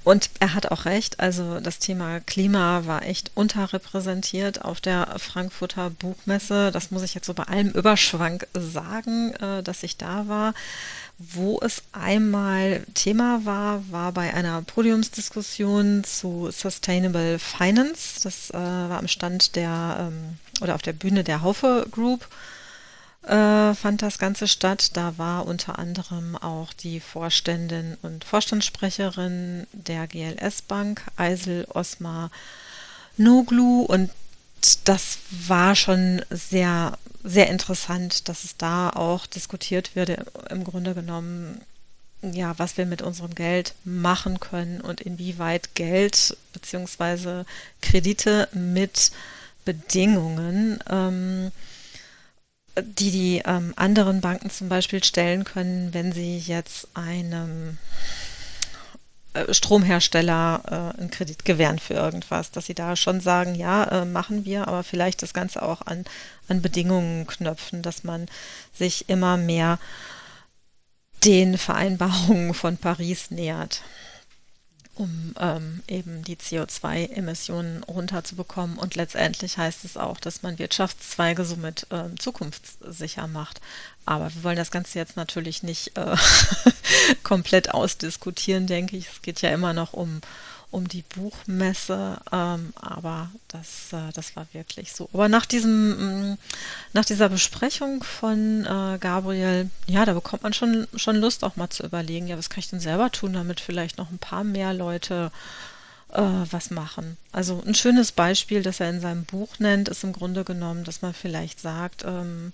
und 0.08 0.30
er 0.40 0.54
hat 0.54 0.70
auch 0.70 0.86
recht, 0.86 1.20
also 1.20 1.60
das 1.60 1.80
Thema 1.80 2.20
Klima 2.20 2.86
war 2.86 3.02
echt 3.02 3.30
unterrepräsentiert 3.34 4.64
auf 4.64 4.80
der 4.80 5.06
Frankfurter 5.18 5.90
Buchmesse. 5.90 6.70
Das 6.72 6.90
muss 6.90 7.02
ich 7.02 7.12
jetzt 7.12 7.26
so 7.26 7.34
bei 7.34 7.42
allem 7.42 7.68
Überschwank 7.72 8.46
sagen, 8.54 9.34
äh, 9.34 9.62
dass 9.62 9.82
ich 9.82 9.98
da 9.98 10.26
war. 10.26 10.54
Wo 11.18 11.60
es 11.60 11.82
einmal 11.92 12.86
Thema 12.94 13.44
war, 13.44 13.82
war 13.90 14.12
bei 14.12 14.32
einer 14.32 14.62
Podiumsdiskussion 14.62 16.04
zu 16.04 16.48
Sustainable 16.52 17.38
Finance. 17.38 18.20
Das 18.22 18.48
äh, 18.48 18.54
war 18.54 19.00
am 19.00 19.08
Stand 19.08 19.56
der 19.56 20.08
ähm, 20.08 20.38
oder 20.62 20.74
auf 20.74 20.80
der 20.80 20.94
Bühne 20.94 21.22
der 21.22 21.42
Haufe 21.42 21.86
Group 21.90 22.26
äh, 23.28 23.74
fand 23.74 24.02
das 24.02 24.18
Ganze 24.18 24.48
statt. 24.48 24.96
Da 24.96 25.18
war 25.18 25.46
unter 25.46 25.78
anderem 25.78 26.36
auch 26.36 26.72
die 26.72 27.00
Vorständin 27.00 27.96
und 28.02 28.24
Vorstandssprecherin 28.24 29.66
der 29.72 30.06
GLS 30.06 30.62
Bank, 30.62 31.02
Eisel 31.16 31.66
Osmar 31.68 32.30
Noglu. 33.16 33.82
Und 33.82 34.10
das 34.84 35.18
war 35.30 35.76
schon 35.76 36.22
sehr, 36.30 36.96
sehr 37.22 37.48
interessant, 37.50 38.28
dass 38.28 38.44
es 38.44 38.56
da 38.56 38.90
auch 38.90 39.26
diskutiert 39.26 39.94
wird, 39.94 40.10
im 40.50 40.64
Grunde 40.64 40.94
genommen, 40.94 41.60
ja, 42.22 42.58
was 42.58 42.76
wir 42.76 42.86
mit 42.86 43.02
unserem 43.02 43.34
Geld 43.34 43.74
machen 43.84 44.40
können 44.40 44.80
und 44.80 45.00
inwieweit 45.00 45.74
Geld 45.74 46.36
bzw. 46.52 47.44
Kredite 47.80 48.48
mit 48.52 49.12
Bedingungen 49.64 50.82
ähm, 50.88 51.52
die 52.82 53.10
die 53.10 53.42
ähm, 53.44 53.72
anderen 53.76 54.20
Banken 54.20 54.50
zum 54.50 54.68
Beispiel 54.68 55.02
stellen 55.02 55.44
können, 55.44 55.94
wenn 55.94 56.12
sie 56.12 56.38
jetzt 56.38 56.88
einem 56.94 57.78
äh, 59.34 59.52
Stromhersteller 59.52 60.92
äh, 60.96 61.00
einen 61.00 61.10
Kredit 61.10 61.44
gewähren 61.44 61.78
für 61.78 61.94
irgendwas, 61.94 62.50
dass 62.50 62.66
sie 62.66 62.74
da 62.74 62.96
schon 62.96 63.20
sagen, 63.20 63.54
ja, 63.54 63.84
äh, 63.84 64.04
machen 64.04 64.44
wir, 64.44 64.68
aber 64.68 64.82
vielleicht 64.82 65.22
das 65.22 65.34
Ganze 65.34 65.62
auch 65.62 65.82
an, 65.82 66.04
an 66.48 66.62
Bedingungen 66.62 67.26
knöpfen, 67.26 67.82
dass 67.82 68.04
man 68.04 68.26
sich 68.72 69.08
immer 69.08 69.36
mehr 69.36 69.78
den 71.24 71.58
Vereinbarungen 71.58 72.54
von 72.54 72.76
Paris 72.76 73.30
nähert 73.30 73.82
um 74.98 75.32
ähm, 75.38 75.82
eben 75.86 76.24
die 76.24 76.36
CO2-Emissionen 76.36 77.84
runterzubekommen. 77.84 78.78
Und 78.78 78.96
letztendlich 78.96 79.56
heißt 79.56 79.84
es 79.84 79.96
auch, 79.96 80.18
dass 80.18 80.42
man 80.42 80.58
Wirtschaftszweige 80.58 81.44
somit 81.44 81.86
ähm, 81.90 82.18
zukunftssicher 82.18 83.28
macht. 83.28 83.60
Aber 84.06 84.34
wir 84.34 84.42
wollen 84.42 84.56
das 84.56 84.72
Ganze 84.72 84.98
jetzt 84.98 85.16
natürlich 85.16 85.62
nicht 85.62 85.96
äh, 85.96 86.16
komplett 87.22 87.72
ausdiskutieren, 87.72 88.66
denke 88.66 88.96
ich. 88.96 89.08
Es 89.08 89.22
geht 89.22 89.40
ja 89.40 89.50
immer 89.50 89.72
noch 89.72 89.92
um, 89.92 90.20
um 90.70 90.86
die 90.86 91.02
Buchmesse, 91.02 92.18
ähm, 92.30 92.72
aber 92.76 93.30
das, 93.48 93.92
äh, 93.92 94.12
das 94.12 94.36
war 94.36 94.46
wirklich 94.52 94.92
so. 94.92 95.08
Aber 95.12 95.28
nach 95.28 95.46
diesem, 95.46 96.32
mm, 96.32 96.38
nach 96.92 97.04
dieser 97.04 97.28
Besprechung 97.30 98.02
von 98.02 98.66
äh, 98.66 98.98
Gabriel, 98.98 99.70
ja, 99.86 100.04
da 100.04 100.12
bekommt 100.12 100.42
man 100.42 100.52
schon, 100.52 100.86
schon 100.94 101.16
Lust 101.16 101.42
auch 101.42 101.56
mal 101.56 101.70
zu 101.70 101.84
überlegen, 101.84 102.26
ja, 102.26 102.36
was 102.36 102.50
kann 102.50 102.60
ich 102.60 102.68
denn 102.68 102.80
selber 102.80 103.10
tun, 103.10 103.32
damit 103.32 103.60
vielleicht 103.60 103.96
noch 103.96 104.10
ein 104.10 104.18
paar 104.18 104.44
mehr 104.44 104.74
Leute 104.74 105.30
äh, 106.12 106.22
was 106.22 106.70
machen. 106.70 107.16
Also 107.32 107.62
ein 107.66 107.74
schönes 107.74 108.12
Beispiel, 108.12 108.62
das 108.62 108.80
er 108.80 108.90
in 108.90 109.00
seinem 109.00 109.24
Buch 109.24 109.58
nennt, 109.58 109.88
ist 109.88 110.04
im 110.04 110.12
Grunde 110.12 110.44
genommen, 110.44 110.84
dass 110.84 111.02
man 111.02 111.14
vielleicht 111.14 111.60
sagt, 111.60 112.04
ähm, 112.06 112.52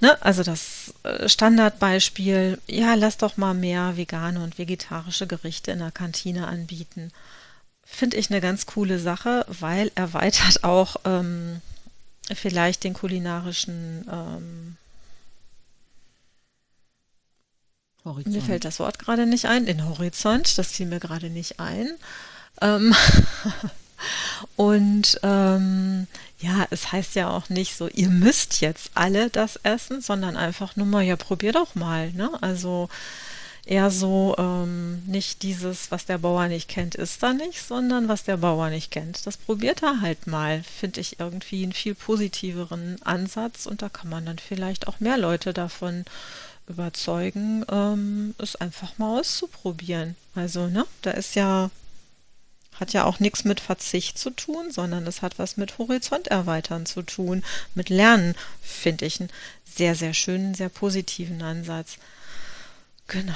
Ne, 0.00 0.20
also 0.22 0.42
das 0.42 0.92
äh, 1.04 1.28
Standardbeispiel, 1.28 2.58
ja, 2.66 2.94
lass 2.94 3.16
doch 3.16 3.38
mal 3.38 3.54
mehr 3.54 3.96
vegane 3.96 4.42
und 4.42 4.58
vegetarische 4.58 5.26
Gerichte 5.26 5.70
in 5.70 5.78
der 5.78 5.90
Kantine 5.90 6.48
anbieten. 6.48 7.12
Finde 7.84 8.18
ich 8.18 8.30
eine 8.30 8.40
ganz 8.40 8.66
coole 8.66 8.98
Sache, 8.98 9.46
weil 9.48 9.90
erweitert 9.94 10.64
auch 10.64 10.96
ähm, 11.04 11.62
vielleicht 12.34 12.84
den 12.84 12.92
kulinarischen 12.92 14.06
ähm, 14.10 14.76
Horizont. 18.04 18.34
Mir 18.34 18.42
fällt 18.42 18.64
das 18.64 18.80
Wort 18.80 18.98
gerade 18.98 19.26
nicht 19.26 19.46
ein, 19.46 19.64
den 19.64 19.88
Horizont, 19.88 20.58
das 20.58 20.72
fiel 20.72 20.86
mir 20.86 21.00
gerade 21.00 21.30
nicht 21.30 21.58
ein. 21.58 21.90
Ähm 22.60 22.94
Und 24.56 25.18
ähm, 25.22 26.06
ja, 26.38 26.66
es 26.70 26.92
heißt 26.92 27.14
ja 27.14 27.30
auch 27.30 27.48
nicht 27.48 27.76
so, 27.76 27.88
ihr 27.88 28.08
müsst 28.08 28.60
jetzt 28.60 28.90
alle 28.94 29.30
das 29.30 29.56
essen, 29.62 30.00
sondern 30.00 30.36
einfach 30.36 30.76
nur 30.76 30.86
mal, 30.86 31.02
ja, 31.02 31.16
probier 31.16 31.52
doch 31.52 31.74
mal. 31.74 32.12
Ne? 32.12 32.30
Also 32.40 32.88
eher 33.66 33.90
so 33.90 34.36
ähm, 34.38 35.02
nicht 35.06 35.42
dieses, 35.42 35.90
was 35.90 36.06
der 36.06 36.18
Bauer 36.18 36.46
nicht 36.46 36.68
kennt, 36.68 36.94
ist 36.94 37.22
da 37.22 37.32
nicht, 37.32 37.60
sondern 37.60 38.08
was 38.08 38.22
der 38.22 38.36
Bauer 38.36 38.70
nicht 38.70 38.92
kennt. 38.92 39.26
Das 39.26 39.36
probiert 39.36 39.82
er 39.82 40.00
halt 40.00 40.26
mal, 40.28 40.62
finde 40.62 41.00
ich 41.00 41.18
irgendwie 41.18 41.64
einen 41.64 41.72
viel 41.72 41.94
positiveren 41.94 42.96
Ansatz 43.02 43.66
und 43.66 43.82
da 43.82 43.88
kann 43.88 44.08
man 44.08 44.24
dann 44.24 44.38
vielleicht 44.38 44.86
auch 44.86 45.00
mehr 45.00 45.18
Leute 45.18 45.52
davon 45.52 46.04
überzeugen, 46.68 47.64
ähm, 47.70 48.34
es 48.38 48.56
einfach 48.56 48.98
mal 48.98 49.18
auszuprobieren. 49.20 50.16
Also, 50.34 50.68
ne, 50.68 50.86
da 51.02 51.10
ist 51.12 51.34
ja, 51.34 51.70
hat 52.78 52.92
ja 52.92 53.04
auch 53.04 53.20
nichts 53.20 53.44
mit 53.44 53.60
Verzicht 53.60 54.18
zu 54.18 54.30
tun, 54.30 54.70
sondern 54.70 55.06
es 55.06 55.22
hat 55.22 55.38
was 55.38 55.56
mit 55.56 55.78
Horizont 55.78 56.28
erweitern 56.28 56.86
zu 56.86 57.02
tun, 57.02 57.42
mit 57.74 57.88
Lernen, 57.88 58.34
finde 58.62 59.06
ich 59.06 59.20
einen 59.20 59.30
sehr, 59.64 59.94
sehr 59.94 60.14
schönen, 60.14 60.54
sehr 60.54 60.68
positiven 60.68 61.42
Ansatz. 61.42 61.98
Genau. 63.08 63.34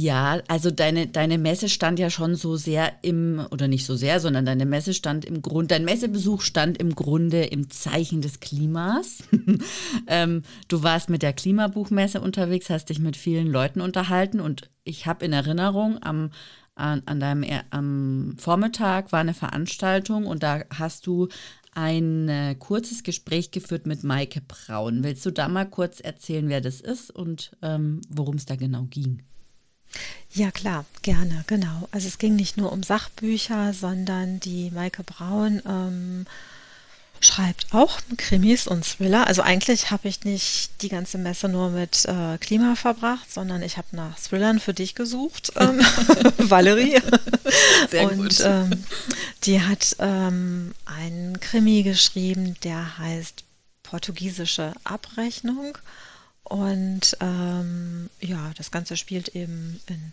Ja, 0.00 0.40
also 0.46 0.70
deine, 0.70 1.08
deine 1.08 1.38
Messe 1.38 1.68
stand 1.68 1.98
ja 1.98 2.08
schon 2.08 2.36
so 2.36 2.54
sehr 2.54 2.92
im, 3.02 3.44
oder 3.50 3.66
nicht 3.66 3.84
so 3.84 3.96
sehr, 3.96 4.20
sondern 4.20 4.46
deine 4.46 4.64
Messe 4.64 4.94
stand 4.94 5.24
im 5.24 5.42
Grunde, 5.42 5.74
dein 5.74 5.84
Messebesuch 5.84 6.42
stand 6.42 6.78
im 6.78 6.94
Grunde 6.94 7.42
im 7.42 7.68
Zeichen 7.68 8.20
des 8.20 8.38
Klimas. 8.38 9.24
ähm, 10.06 10.44
du 10.68 10.84
warst 10.84 11.10
mit 11.10 11.22
der 11.22 11.32
Klimabuchmesse 11.32 12.20
unterwegs, 12.20 12.70
hast 12.70 12.90
dich 12.90 13.00
mit 13.00 13.16
vielen 13.16 13.48
Leuten 13.48 13.80
unterhalten 13.80 14.38
und 14.38 14.70
ich 14.84 15.06
habe 15.06 15.24
in 15.24 15.32
Erinnerung, 15.32 16.00
am, 16.00 16.30
an, 16.78 17.02
an 17.06 17.20
deinem 17.20 17.44
am 17.70 18.36
Vormittag 18.38 19.12
war 19.12 19.20
eine 19.20 19.34
Veranstaltung 19.34 20.26
und 20.26 20.42
da 20.42 20.62
hast 20.72 21.06
du 21.06 21.28
ein 21.74 22.28
äh, 22.28 22.56
kurzes 22.58 23.02
Gespräch 23.02 23.50
geführt 23.50 23.86
mit 23.86 24.02
Maike 24.02 24.40
Braun. 24.40 25.04
Willst 25.04 25.24
du 25.26 25.30
da 25.30 25.48
mal 25.48 25.66
kurz 25.66 26.00
erzählen, 26.00 26.48
wer 26.48 26.60
das 26.60 26.80
ist 26.80 27.10
und 27.10 27.56
ähm, 27.62 28.00
worum 28.08 28.36
es 28.36 28.46
da 28.46 28.56
genau 28.56 28.84
ging? 28.84 29.22
Ja, 30.30 30.50
klar, 30.50 30.84
gerne, 31.02 31.44
genau. 31.46 31.88
Also 31.90 32.08
es 32.08 32.18
ging 32.18 32.36
nicht 32.36 32.56
nur 32.56 32.72
um 32.72 32.82
Sachbücher, 32.82 33.72
sondern 33.72 34.40
die 34.40 34.70
Maike 34.70 35.02
Braun 35.02 35.62
ähm, 35.66 36.26
schreibt 37.20 37.66
auch 37.72 38.00
Krimis 38.16 38.66
und 38.66 38.84
Thriller. 38.84 39.26
Also 39.26 39.42
eigentlich 39.42 39.90
habe 39.90 40.08
ich 40.08 40.24
nicht 40.24 40.82
die 40.82 40.88
ganze 40.88 41.18
Messe 41.18 41.48
nur 41.48 41.70
mit 41.70 42.04
äh, 42.04 42.38
Klima 42.38 42.74
verbracht, 42.74 43.32
sondern 43.32 43.62
ich 43.62 43.76
habe 43.76 43.88
nach 43.92 44.18
Thrillern 44.18 44.60
für 44.60 44.74
dich 44.74 44.94
gesucht, 44.94 45.52
ähm, 45.56 45.80
Valerie. 46.38 47.00
Sehr 47.90 48.10
und 48.10 48.16
gut. 48.16 48.40
Ähm, 48.40 48.84
die 49.44 49.60
hat 49.62 49.96
ähm, 49.98 50.74
einen 50.84 51.40
Krimi 51.40 51.82
geschrieben, 51.82 52.56
der 52.62 52.98
heißt 52.98 53.44
Portugiesische 53.82 54.72
Abrechnung. 54.84 55.78
Und 56.44 57.16
ähm, 57.20 58.08
ja, 58.20 58.52
das 58.56 58.70
Ganze 58.70 58.96
spielt 58.96 59.28
eben 59.28 59.80
in, 59.86 60.12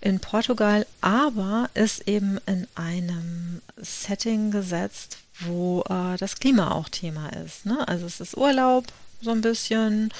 in 0.00 0.20
Portugal, 0.20 0.86
aber 1.00 1.68
ist 1.74 2.08
eben 2.08 2.38
in 2.46 2.66
einem 2.74 3.60
Setting 3.76 4.50
gesetzt, 4.50 5.18
wo 5.40 5.82
äh, 5.88 6.16
das 6.18 6.36
Klima 6.36 6.72
auch 6.72 6.88
Thema 6.88 7.28
ist. 7.30 7.66
Ne? 7.66 7.86
Also 7.86 8.06
es 8.06 8.20
ist 8.20 8.36
Urlaub, 8.36 8.86
so 9.20 9.30
ein 9.30 9.40
bisschen 9.40 10.12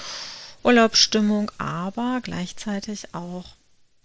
Urlaubsstimmung, 0.63 1.51
aber 1.59 2.21
gleichzeitig 2.23 3.15
auch 3.15 3.45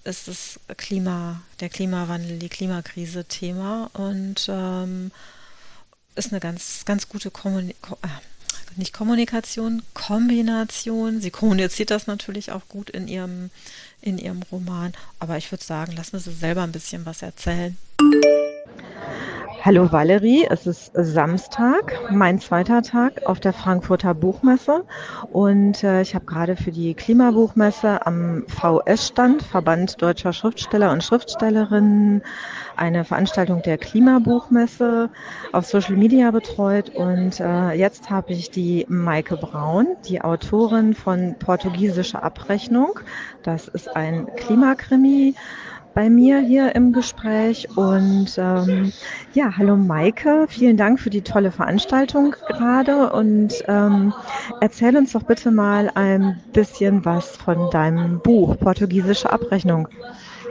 ist 0.04 0.28
das 0.28 0.60
Klima, 0.78 1.42
der 1.60 1.70
Klimawandel, 1.70 2.40
die 2.40 2.50
Klimakrise 2.50 3.26
Thema 3.26 3.90
und 3.94 4.48
ähm, 4.50 5.12
ist 6.16 6.32
eine 6.32 6.40
ganz, 6.40 6.86
ganz 6.86 7.08
gute 7.08 7.32
Kommunikation. 7.32 7.98
Äh, 8.04 8.32
nicht 8.78 8.94
Kommunikation, 8.94 9.84
Kombination. 9.94 11.20
Sie 11.20 11.32
kommuniziert 11.32 11.92
das 11.92 12.08
natürlich 12.08 12.52
auch 12.52 12.68
gut 12.70 12.90
in 12.90 13.08
ihrem, 13.08 13.50
in 14.02 14.18
ihrem 14.18 14.44
Roman. 14.44 14.94
Aber 15.20 15.38
ich 15.38 15.52
würde 15.52 15.64
sagen, 15.64 15.92
lassen 15.94 16.14
wir 16.14 16.20
sie 16.20 16.32
selber 16.32 16.64
ein 16.64 16.72
bisschen 16.72 17.06
was 17.06 17.22
erzählen. 17.22 17.78
Hallo 19.64 19.92
Valerie, 19.92 20.48
es 20.50 20.66
ist 20.66 20.92
Samstag, 20.96 21.94
mein 22.10 22.40
zweiter 22.40 22.82
Tag 22.82 23.28
auf 23.28 23.40
der 23.40 23.54
Frankfurter 23.54 24.16
Buchmesse. 24.16 24.86
Und 25.32 25.84
äh, 25.84 26.02
ich 26.02 26.16
habe 26.16 26.26
gerade 26.26 26.56
für 26.56 26.72
die 26.72 26.96
Klimabuchmesse 26.96 28.04
am 28.08 28.44
VS-Stand, 28.48 29.44
Verband 29.44 30.02
Deutscher 30.02 30.34
Schriftsteller 30.34 30.92
und 30.92 31.04
Schriftstellerinnen, 31.04 32.24
eine 32.76 33.06
Veranstaltung 33.06 33.62
der 33.62 33.78
Klimabuchmesse 33.78 35.12
auf 35.52 35.68
Social 35.68 35.96
Media 35.96 36.32
betreut. 36.32 36.90
Und 36.96 37.40
äh, 37.40 37.74
jetzt 37.74 38.10
habe 38.10 38.34
ich 38.34 38.50
die 38.50 38.88
Maike 38.90 39.38
Braun, 39.38 39.90
die 40.10 40.22
Autorin 40.22 40.96
von 40.96 41.36
Portugiesische 41.38 42.24
Abrechnung. 42.24 43.00
Das 43.44 43.68
ist 43.68 43.96
ein 43.96 44.26
Klimakrimi 44.38 45.36
bei 45.94 46.10
mir 46.10 46.40
hier 46.40 46.76
im 46.76 46.94
Gespräch. 46.94 47.68
Und 47.76 48.38
ähm, 48.38 48.92
ja, 49.34 49.52
hallo 49.58 49.76
Maike, 49.76 50.46
vielen 50.50 50.78
Dank 50.78 51.00
für 51.00 51.10
die 51.10 51.22
tolle 51.22 51.52
Veranstaltung 51.52 52.36
gerade 52.48 53.12
und 53.12 53.54
ähm, 53.68 54.14
erzähl 54.62 54.96
uns 54.98 55.14
doch 55.14 55.24
bitte 55.24 55.52
mal 55.52 55.92
ein 55.96 56.40
bisschen 56.54 57.04
was 57.06 57.38
von 57.38 57.70
deinem 57.72 58.20
Buch 58.20 58.58
Portugiesische 58.58 59.32
Abrechnung. 59.32 59.88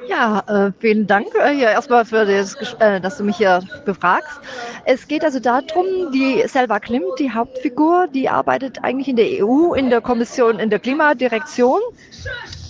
Ja, 0.08 0.42
äh, 0.48 0.72
vielen 0.80 1.06
Dank 1.06 1.28
äh, 1.36 1.54
hier 1.54 1.68
erstmal 1.68 2.04
für 2.04 2.26
das, 2.26 2.56
äh, 2.80 3.00
dass 3.00 3.18
du 3.18 3.22
mich 3.22 3.36
hier 3.36 3.60
befragst. 3.84 4.40
Es 4.84 5.06
geht 5.06 5.24
also 5.24 5.38
darum, 5.38 5.86
die 6.12 6.42
Selva 6.48 6.80
Klimt, 6.80 7.18
die 7.20 7.30
Hauptfigur, 7.30 8.08
die 8.12 8.28
arbeitet 8.28 8.82
eigentlich 8.82 9.06
in 9.06 9.14
der 9.14 9.44
EU, 9.44 9.72
in 9.74 9.88
der 9.88 10.00
Kommission, 10.00 10.58
in 10.58 10.68
der 10.68 10.80
Klimadirektion 10.80 11.80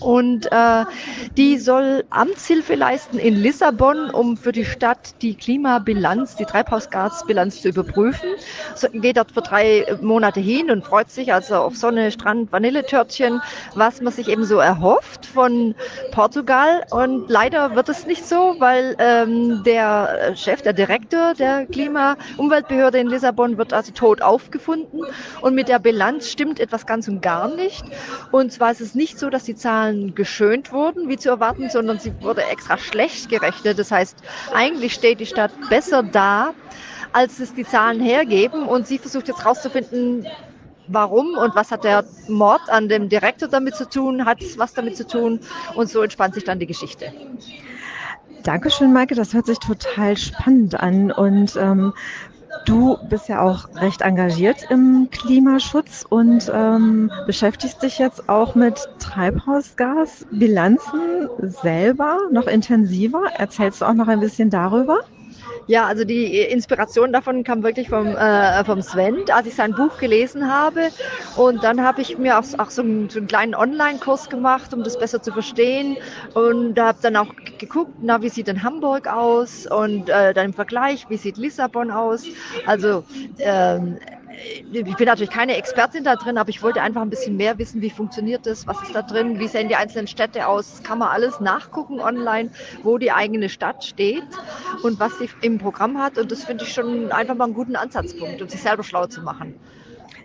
und 0.00 0.50
äh, 0.50 0.84
die 1.36 1.58
soll 1.58 2.04
Amtshilfe 2.10 2.74
leisten 2.74 3.18
in 3.18 3.36
Lissabon, 3.36 4.10
um 4.10 4.36
für 4.36 4.52
die 4.52 4.64
Stadt 4.64 5.14
die 5.22 5.34
Klimabilanz, 5.34 6.36
die 6.36 6.44
Treibhausgasbilanz 6.44 7.62
zu 7.62 7.68
überprüfen. 7.68 8.30
So, 8.74 8.88
geht 8.88 9.16
dort 9.16 9.32
für 9.32 9.42
drei 9.42 9.86
Monate 10.00 10.40
hin 10.40 10.70
und 10.70 10.84
freut 10.84 11.10
sich 11.10 11.32
also 11.32 11.56
auf 11.56 11.76
Sonne, 11.76 12.10
Strand, 12.10 12.50
Vanilletörtchen, 12.52 13.40
was 13.74 14.00
man 14.00 14.12
sich 14.12 14.28
eben 14.28 14.44
so 14.44 14.58
erhofft 14.58 15.26
von 15.26 15.74
Portugal. 16.12 16.84
Und 16.90 17.28
leider 17.28 17.74
wird 17.74 17.88
es 17.88 18.06
nicht 18.06 18.26
so, 18.26 18.56
weil 18.58 18.96
ähm, 18.98 19.62
der 19.64 20.34
Chef, 20.34 20.62
der 20.62 20.72
Direktor 20.72 21.34
der 21.34 21.66
Klima-Umweltbehörde 21.66 22.98
in 22.98 23.08
Lissabon 23.08 23.58
wird 23.58 23.72
also 23.72 23.92
tot 23.92 24.22
aufgefunden. 24.22 25.00
Und 25.40 25.54
mit 25.54 25.68
der 25.68 25.78
Bilanz 25.78 26.30
stimmt 26.30 26.60
etwas 26.60 26.86
ganz 26.86 27.08
und 27.08 27.20
gar 27.20 27.48
nicht. 27.54 27.84
Und 28.30 28.52
zwar 28.52 28.72
ist 28.72 28.80
es 28.80 28.94
nicht 28.94 29.18
so, 29.18 29.30
dass 29.30 29.44
die 29.44 29.54
Zahlen 29.54 29.89
Zahlen 29.90 30.14
geschönt 30.14 30.72
wurden, 30.72 31.08
wie 31.08 31.16
zu 31.16 31.28
erwarten, 31.28 31.68
sondern 31.68 31.98
sie 31.98 32.12
wurde 32.20 32.42
extra 32.44 32.78
schlecht 32.78 33.28
gerechnet. 33.28 33.78
Das 33.78 33.90
heißt, 33.90 34.16
eigentlich 34.54 34.94
steht 34.94 35.20
die 35.20 35.26
Stadt 35.26 35.52
besser 35.68 36.02
da, 36.02 36.52
als 37.12 37.38
es 37.40 37.54
die 37.54 37.64
Zahlen 37.64 38.00
hergeben. 38.00 38.62
Und 38.62 38.86
sie 38.86 38.98
versucht 38.98 39.28
jetzt 39.28 39.42
herauszufinden, 39.42 40.26
warum 40.86 41.36
und 41.36 41.54
was 41.54 41.70
hat 41.70 41.84
der 41.84 42.04
Mord 42.28 42.62
an 42.68 42.88
dem 42.88 43.08
Direktor 43.08 43.48
damit 43.48 43.74
zu 43.74 43.88
tun, 43.88 44.24
hat 44.24 44.42
es 44.42 44.58
was 44.58 44.74
damit 44.74 44.96
zu 44.96 45.06
tun. 45.06 45.40
Und 45.74 45.88
so 45.88 46.02
entspannt 46.02 46.34
sich 46.34 46.44
dann 46.44 46.58
die 46.58 46.66
Geschichte. 46.66 47.12
Dankeschön, 48.42 48.92
Maike. 48.92 49.14
Das 49.14 49.34
hört 49.34 49.46
sich 49.46 49.58
total 49.58 50.16
spannend 50.16 50.78
an. 50.80 51.12
Und 51.12 51.56
ähm, 51.56 51.92
Du 52.64 52.98
bist 53.02 53.28
ja 53.28 53.42
auch 53.42 53.64
recht 53.74 54.00
engagiert 54.02 54.62
im 54.62 55.08
Klimaschutz 55.10 56.04
und 56.08 56.48
ähm, 56.52 57.10
beschäftigst 57.24 57.82
dich 57.82 57.98
jetzt 57.98 58.28
auch 58.28 58.54
mit 58.54 58.88
Treibhausgasbilanzen 58.98 61.28
selber 61.38 62.18
noch 62.30 62.46
intensiver. 62.46 63.22
Erzählst 63.34 63.80
du 63.80 63.86
auch 63.86 63.94
noch 63.94 64.08
ein 64.08 64.20
bisschen 64.20 64.50
darüber? 64.50 64.98
Ja, 65.70 65.86
also 65.86 66.02
die 66.04 66.36
Inspiration 66.40 67.12
davon 67.12 67.44
kam 67.44 67.62
wirklich 67.62 67.90
vom, 67.90 68.08
äh, 68.16 68.64
vom 68.64 68.82
Sven, 68.82 69.18
als 69.30 69.46
ich 69.46 69.54
sein 69.54 69.72
Buch 69.72 69.98
gelesen 69.98 70.52
habe. 70.52 70.88
Und 71.36 71.62
dann 71.62 71.80
habe 71.84 72.02
ich 72.02 72.18
mir 72.18 72.40
auch, 72.40 72.44
auch 72.58 72.70
so, 72.70 72.82
einen, 72.82 73.08
so 73.08 73.20
einen 73.20 73.28
kleinen 73.28 73.54
Online-Kurs 73.54 74.28
gemacht, 74.28 74.74
um 74.74 74.82
das 74.82 74.98
besser 74.98 75.22
zu 75.22 75.30
verstehen. 75.30 75.96
Und 76.34 76.76
habe 76.76 76.98
dann 77.02 77.14
auch 77.14 77.32
geguckt, 77.58 77.92
na, 78.00 78.20
wie 78.20 78.30
sieht 78.30 78.48
denn 78.48 78.64
Hamburg 78.64 79.06
aus? 79.06 79.64
Und 79.64 80.08
äh, 80.08 80.34
dann 80.34 80.46
im 80.46 80.54
Vergleich, 80.54 81.08
wie 81.08 81.16
sieht 81.16 81.36
Lissabon 81.36 81.92
aus? 81.92 82.24
Also 82.66 83.04
ähm, 83.38 83.96
ich 84.72 84.96
bin 84.96 85.06
natürlich 85.06 85.30
keine 85.30 85.56
Expertin 85.56 86.04
da 86.04 86.16
drin, 86.16 86.38
aber 86.38 86.50
ich 86.50 86.62
wollte 86.62 86.82
einfach 86.82 87.02
ein 87.02 87.10
bisschen 87.10 87.36
mehr 87.36 87.58
wissen, 87.58 87.82
wie 87.82 87.90
funktioniert 87.90 88.46
das, 88.46 88.66
was 88.66 88.80
ist 88.82 88.94
da 88.94 89.02
drin, 89.02 89.38
wie 89.38 89.48
sehen 89.48 89.68
die 89.68 89.76
einzelnen 89.76 90.06
Städte 90.06 90.46
aus. 90.46 90.70
Das 90.70 90.82
kann 90.82 90.98
man 90.98 91.08
alles 91.08 91.40
nachgucken 91.40 92.00
online, 92.00 92.50
wo 92.82 92.98
die 92.98 93.12
eigene 93.12 93.48
Stadt 93.48 93.84
steht 93.84 94.40
und 94.82 94.98
was 94.98 95.18
sie 95.18 95.30
im 95.42 95.58
Programm 95.58 95.98
hat. 95.98 96.18
Und 96.18 96.32
das 96.32 96.44
finde 96.44 96.64
ich 96.64 96.72
schon 96.72 97.12
einfach 97.12 97.34
mal 97.34 97.44
einen 97.44 97.54
guten 97.54 97.76
Ansatzpunkt, 97.76 98.40
um 98.42 98.48
sich 98.48 98.62
selber 98.62 98.82
schlau 98.84 99.06
zu 99.06 99.22
machen. 99.22 99.54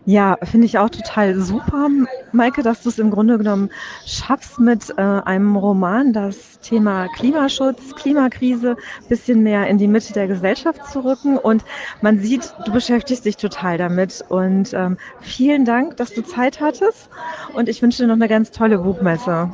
Ja, 0.08 0.38
finde 0.44 0.68
ich 0.68 0.78
auch 0.78 0.90
total 0.90 1.40
super, 1.40 1.90
Maike, 2.32 2.62
dass 2.62 2.84
du 2.84 2.90
es 2.90 3.00
im 3.00 3.10
Grunde 3.10 3.40
genommen 3.40 3.72
schaffst, 4.06 4.60
mit 4.60 4.92
äh, 4.98 5.02
einem 5.02 5.56
Roman 5.56 6.14
das 6.14 6.60
Thema 6.60 7.08
Klimaschutz, 7.16 7.96
Klimakrise 7.96 8.72
ein 8.72 9.08
bisschen 9.10 9.42
mehr 9.42 9.66
in 9.68 9.80
die 9.80 9.88
Mitte 9.88 10.14
der 10.14 10.28
Gesellschaft 10.28 10.86
zu 10.92 11.04
rücken. 11.04 11.40
Und 11.40 11.66
man 12.02 12.20
sieht, 12.20 12.54
du 12.66 12.72
beschäftigst 12.72 13.26
dich 13.26 13.38
total 13.38 13.80
damit. 13.80 14.24
Und 14.30 14.74
ähm, 14.74 14.98
vielen 15.22 15.66
Dank, 15.66 15.98
dass 15.98 16.14
du 16.14 16.22
Zeit 16.22 16.62
hattest. 16.62 17.10
Und 17.56 17.68
ich 17.68 17.82
wünsche 17.82 18.04
dir 18.04 18.08
noch 18.08 18.16
eine 18.16 18.28
ganz 18.28 18.52
tolle 18.52 18.78
Buchmesse. 18.78 19.52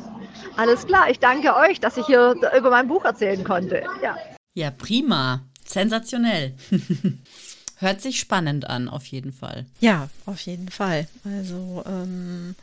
Alles 0.58 0.86
klar, 0.86 1.10
ich 1.10 1.20
danke 1.20 1.56
euch, 1.56 1.80
dass 1.80 1.95
ich 1.95 2.06
hier 2.08 2.36
über 2.58 2.70
mein 2.72 2.89
Buch 2.89 3.06
erzählen 3.06 3.41
konnte. 3.45 3.84
Ja, 4.04 4.18
ja 4.54 4.72
prima. 4.72 5.43
Sensationell. 5.66 6.56
Hört 7.82 7.99
sich 7.99 8.19
spannend 8.19 8.69
an, 8.69 8.88
auf 8.88 9.07
jeden 9.07 9.34
Fall. 9.34 9.65
Ja, 9.79 10.07
auf 10.27 10.39
jeden 10.41 10.69
Fall. 10.69 11.07
Also 11.23 11.84
ähm, 11.88 12.53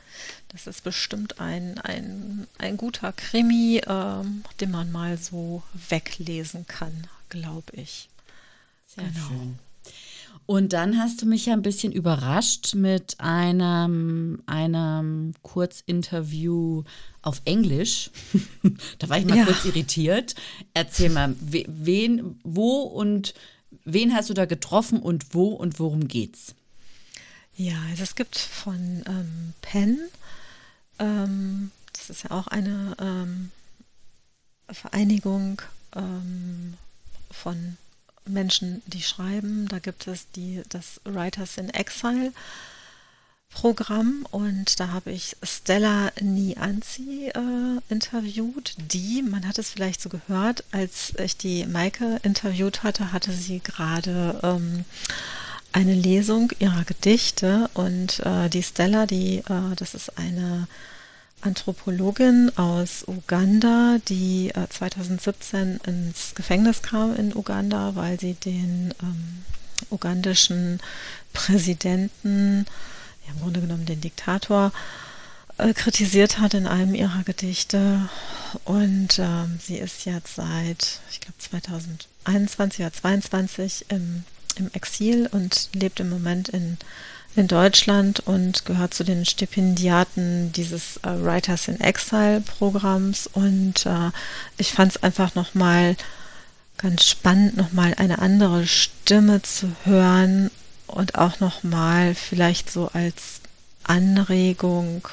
das 0.46 0.68
ist 0.68 0.84
bestimmt 0.84 1.40
ein, 1.40 1.76
ein, 1.78 2.46
ein 2.58 2.76
guter 2.76 3.12
Krimi, 3.12 3.82
ähm, 3.84 4.44
den 4.60 4.70
man 4.70 4.92
mal 4.92 5.18
so 5.18 5.64
weglesen 5.88 6.68
kann, 6.68 7.08
glaube 7.30 7.72
ich. 7.72 8.08
Sehr 8.86 9.08
genau. 9.08 9.26
schön. 9.26 9.58
Und 10.46 10.72
dann 10.72 10.98
hast 10.98 11.20
du 11.20 11.26
mich 11.26 11.46
ja 11.46 11.52
ein 11.52 11.62
bisschen 11.62 11.92
überrascht 11.92 12.76
mit 12.76 13.16
einem, 13.18 14.40
einem 14.46 15.34
Kurzinterview 15.42 16.84
auf 17.22 17.42
Englisch. 17.44 18.12
da 19.00 19.08
war 19.08 19.18
ich 19.18 19.26
mal 19.26 19.36
ja. 19.36 19.44
kurz 19.46 19.64
irritiert. 19.64 20.36
Erzähl 20.74 21.10
mal, 21.10 21.34
wen, 21.40 22.38
wo 22.44 22.82
und 22.82 23.34
wen 23.93 24.14
hast 24.14 24.30
du 24.30 24.34
da 24.34 24.47
getroffen 24.47 25.01
und 25.01 25.34
wo 25.34 25.49
und 25.49 25.78
worum 25.78 26.09
geht's? 26.09 26.55
Ja, 27.57 27.76
also 27.91 28.03
es 28.05 28.14
gibt 28.14 28.39
von 28.39 29.03
ähm, 29.07 29.55
Penn, 29.62 29.99
ähm, 30.99 31.70
das 31.93 32.11
ist 32.11 32.22
ja 32.24 32.30
auch 32.30 32.47
eine 32.47 32.97
ähm, 33.01 33.51
Vereinigung 34.70 35.61
ähm, 35.97 36.74
von 37.30 37.76
Menschen, 38.24 38.82
die 38.86 39.03
schreiben. 39.03 39.68
Da 39.68 39.78
gibt 39.78 40.07
es 40.07 40.30
die, 40.32 40.62
das 40.68 41.01
Writers 41.05 41.59
in 41.59 41.70
Exile 41.70 42.32
Programm 43.51 44.26
und 44.30 44.78
da 44.78 44.88
habe 44.88 45.11
ich 45.11 45.36
Stella 45.42 46.12
Nianzi 46.20 47.32
äh, 47.34 47.80
interviewt. 47.92 48.74
Die, 48.92 49.22
man 49.22 49.49
hat 49.49 49.59
es 49.59 49.70
vielleicht 49.70 50.01
so 50.01 50.09
gehört, 50.09 50.64
als 50.70 51.12
ich 51.18 51.36
die 51.36 51.66
Maike 51.66 52.20
interviewt 52.22 52.82
hatte, 52.82 53.12
hatte 53.12 53.32
sie 53.32 53.61
gerade 53.61 54.38
ähm, 54.42 54.84
eine 55.72 55.94
Lesung 55.94 56.53
ihrer 56.59 56.84
Gedichte 56.84 57.68
und 57.74 58.20
äh, 58.20 58.49
die 58.49 58.62
Stella, 58.62 59.07
die, 59.07 59.38
äh, 59.38 59.74
das 59.76 59.94
ist 59.94 60.18
eine 60.18 60.68
Anthropologin 61.40 62.51
aus 62.57 63.05
Uganda, 63.07 63.99
die 64.09 64.51
äh, 64.51 64.68
2017 64.68 65.80
ins 65.86 66.34
Gefängnis 66.34 66.82
kam 66.82 67.14
in 67.16 67.34
Uganda, 67.34 67.94
weil 67.94 68.18
sie 68.18 68.34
den 68.34 68.94
ähm, 69.03 69.44
ugandischen 69.90 70.80
Präsidenten, 71.32 72.66
im 73.28 73.40
Grunde 73.40 73.60
genommen 73.60 73.86
den 73.86 74.00
Diktator, 74.00 74.72
äh, 75.58 75.72
kritisiert 75.74 76.38
hat 76.38 76.54
in 76.54 76.66
einem 76.66 76.94
ihrer 76.94 77.22
Gedichte. 77.24 78.08
Und 78.64 79.18
ähm, 79.18 79.58
sie 79.62 79.76
ist 79.76 80.04
jetzt 80.04 80.36
seit, 80.36 81.00
ich 81.10 81.20
glaube, 81.20 81.38
2021 81.38 82.80
oder 82.80 82.92
2022 82.92 83.86
im, 83.88 84.24
im 84.56 84.70
Exil 84.72 85.28
und 85.30 85.70
lebt 85.74 86.00
im 86.00 86.08
Moment 86.10 86.48
in 86.48 86.78
in 87.38 87.46
Deutschland 87.46 88.20
und 88.20 88.64
gehört 88.64 88.94
zu 88.94 89.04
den 89.04 89.24
Stipendiaten 89.24 90.50
dieses 90.52 90.96
äh, 90.98 91.10
Writers 91.22 91.68
in 91.68 91.80
Exile 91.80 92.40
Programms. 92.40 93.28
Und 93.28 93.86
äh, 93.86 94.10
ich 94.56 94.72
fand 94.72 94.96
es 94.96 95.02
einfach 95.02 95.34
nochmal 95.34 95.96
ganz 96.78 97.04
spannend, 97.04 97.56
nochmal 97.56 97.94
eine 97.96 98.18
andere 98.18 98.66
Stimme 98.66 99.42
zu 99.42 99.70
hören 99.84 100.50
und 100.89 101.14
auch 101.16 101.41
nochmal 101.41 102.14
vielleicht 102.14 102.70
so 102.70 102.89
als 102.93 103.41
Anregung, 103.84 105.07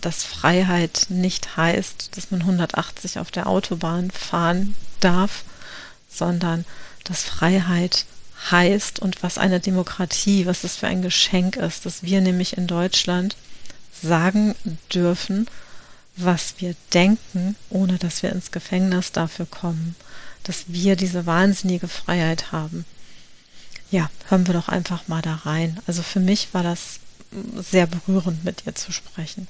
dass 0.00 0.24
Freiheit 0.24 1.06
nicht 1.08 1.56
heißt, 1.56 2.16
dass 2.16 2.30
man 2.30 2.42
180 2.42 3.18
auf 3.18 3.30
der 3.30 3.46
Autobahn 3.46 4.10
fahren 4.10 4.74
darf, 5.00 5.44
sondern 6.08 6.64
dass 7.04 7.22
Freiheit 7.22 8.06
heißt 8.50 8.98
und 9.00 9.22
was 9.22 9.38
eine 9.38 9.60
Demokratie, 9.60 10.46
was 10.46 10.60
das 10.60 10.76
für 10.76 10.86
ein 10.86 11.02
Geschenk 11.02 11.56
ist, 11.56 11.86
dass 11.86 12.02
wir 12.02 12.20
nämlich 12.20 12.56
in 12.56 12.66
Deutschland 12.66 13.36
sagen 14.02 14.54
dürfen, 14.92 15.46
was 16.16 16.54
wir 16.58 16.74
denken, 16.94 17.56
ohne 17.70 17.98
dass 17.98 18.22
wir 18.22 18.30
ins 18.30 18.50
Gefängnis 18.50 19.12
dafür 19.12 19.46
kommen, 19.46 19.96
dass 20.44 20.64
wir 20.68 20.96
diese 20.96 21.26
wahnsinnige 21.26 21.88
Freiheit 21.88 22.52
haben. 22.52 22.84
Ja, 23.90 24.10
hören 24.28 24.46
wir 24.46 24.54
doch 24.54 24.68
einfach 24.68 25.06
mal 25.06 25.22
da 25.22 25.34
rein. 25.44 25.78
Also 25.86 26.02
für 26.02 26.20
mich 26.20 26.52
war 26.52 26.62
das 26.62 26.98
sehr 27.56 27.86
berührend, 27.86 28.44
mit 28.44 28.66
ihr 28.66 28.74
zu 28.74 28.92
sprechen. 28.92 29.46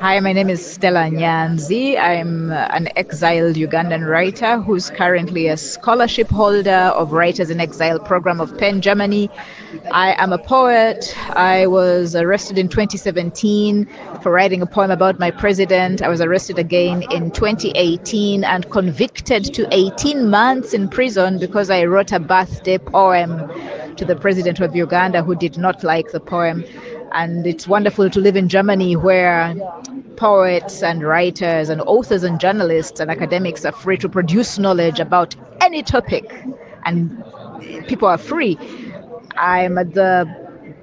Hi, 0.00 0.18
my 0.20 0.32
name 0.32 0.48
is 0.48 0.64
Stella 0.64 1.10
Nyanzi. 1.10 1.98
I'm 1.98 2.50
uh, 2.50 2.68
an 2.70 2.88
exiled 2.96 3.56
Ugandan 3.56 4.08
writer 4.08 4.58
who's 4.58 4.88
currently 4.90 5.48
a 5.48 5.56
scholarship 5.56 6.28
holder 6.28 6.92
of 6.96 7.12
Writers 7.12 7.50
in 7.50 7.60
Exile 7.60 7.98
program 7.98 8.40
of 8.40 8.56
Penn, 8.56 8.80
Germany. 8.80 9.28
I 9.92 10.14
am 10.22 10.32
a 10.32 10.38
poet. 10.38 11.14
I 11.36 11.66
was 11.66 12.16
arrested 12.16 12.56
in 12.56 12.68
2017 12.68 13.86
for 14.22 14.32
writing 14.32 14.62
a 14.62 14.66
poem 14.66 14.90
about 14.90 15.18
my 15.18 15.30
president. 15.30 16.00
I 16.00 16.08
was 16.08 16.22
arrested 16.22 16.58
again 16.58 17.04
in 17.10 17.30
2018 17.30 18.44
and 18.44 18.70
convicted 18.70 19.44
to 19.54 19.68
18 19.70 20.30
months 20.30 20.72
in 20.72 20.88
prison 20.88 21.38
because 21.38 21.68
I 21.68 21.84
wrote 21.84 22.12
a 22.12 22.20
birthday 22.20 22.78
poem 22.78 23.50
to 23.96 24.04
the 24.06 24.16
president 24.16 24.60
of 24.60 24.74
Uganda 24.74 25.22
who 25.22 25.34
did 25.34 25.58
not 25.58 25.84
like 25.84 26.10
the 26.12 26.20
poem. 26.20 26.64
And 27.12 27.46
it's 27.46 27.66
wonderful 27.66 28.08
to 28.10 28.20
live 28.20 28.36
in 28.36 28.48
Germany 28.48 28.94
where 28.96 29.54
poets 30.16 30.82
and 30.82 31.02
writers 31.02 31.68
and 31.68 31.80
authors 31.82 32.22
and 32.22 32.38
journalists 32.38 33.00
and 33.00 33.10
academics 33.10 33.64
are 33.64 33.72
free 33.72 33.96
to 33.98 34.08
produce 34.08 34.58
knowledge 34.58 35.00
about 35.00 35.34
any 35.60 35.82
topic 35.82 36.44
and 36.84 37.24
people 37.88 38.06
are 38.06 38.18
free. 38.18 38.58
I'm 39.36 39.78
at 39.78 39.94
the 39.94 40.28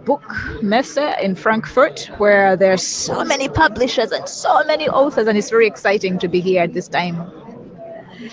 book 0.05 0.23
messe 0.61 0.97
in 1.21 1.35
Frankfurt 1.35 2.09
where 2.17 2.55
there's 2.55 2.83
so 2.83 3.23
many 3.23 3.47
publishers 3.49 4.11
and 4.11 4.27
so 4.27 4.63
many 4.65 4.89
authors 4.89 5.27
and 5.27 5.37
it's 5.37 5.49
very 5.49 5.67
exciting 5.67 6.17
to 6.19 6.27
be 6.27 6.39
here 6.39 6.63
at 6.63 6.73
this 6.73 6.87
time. 6.87 7.31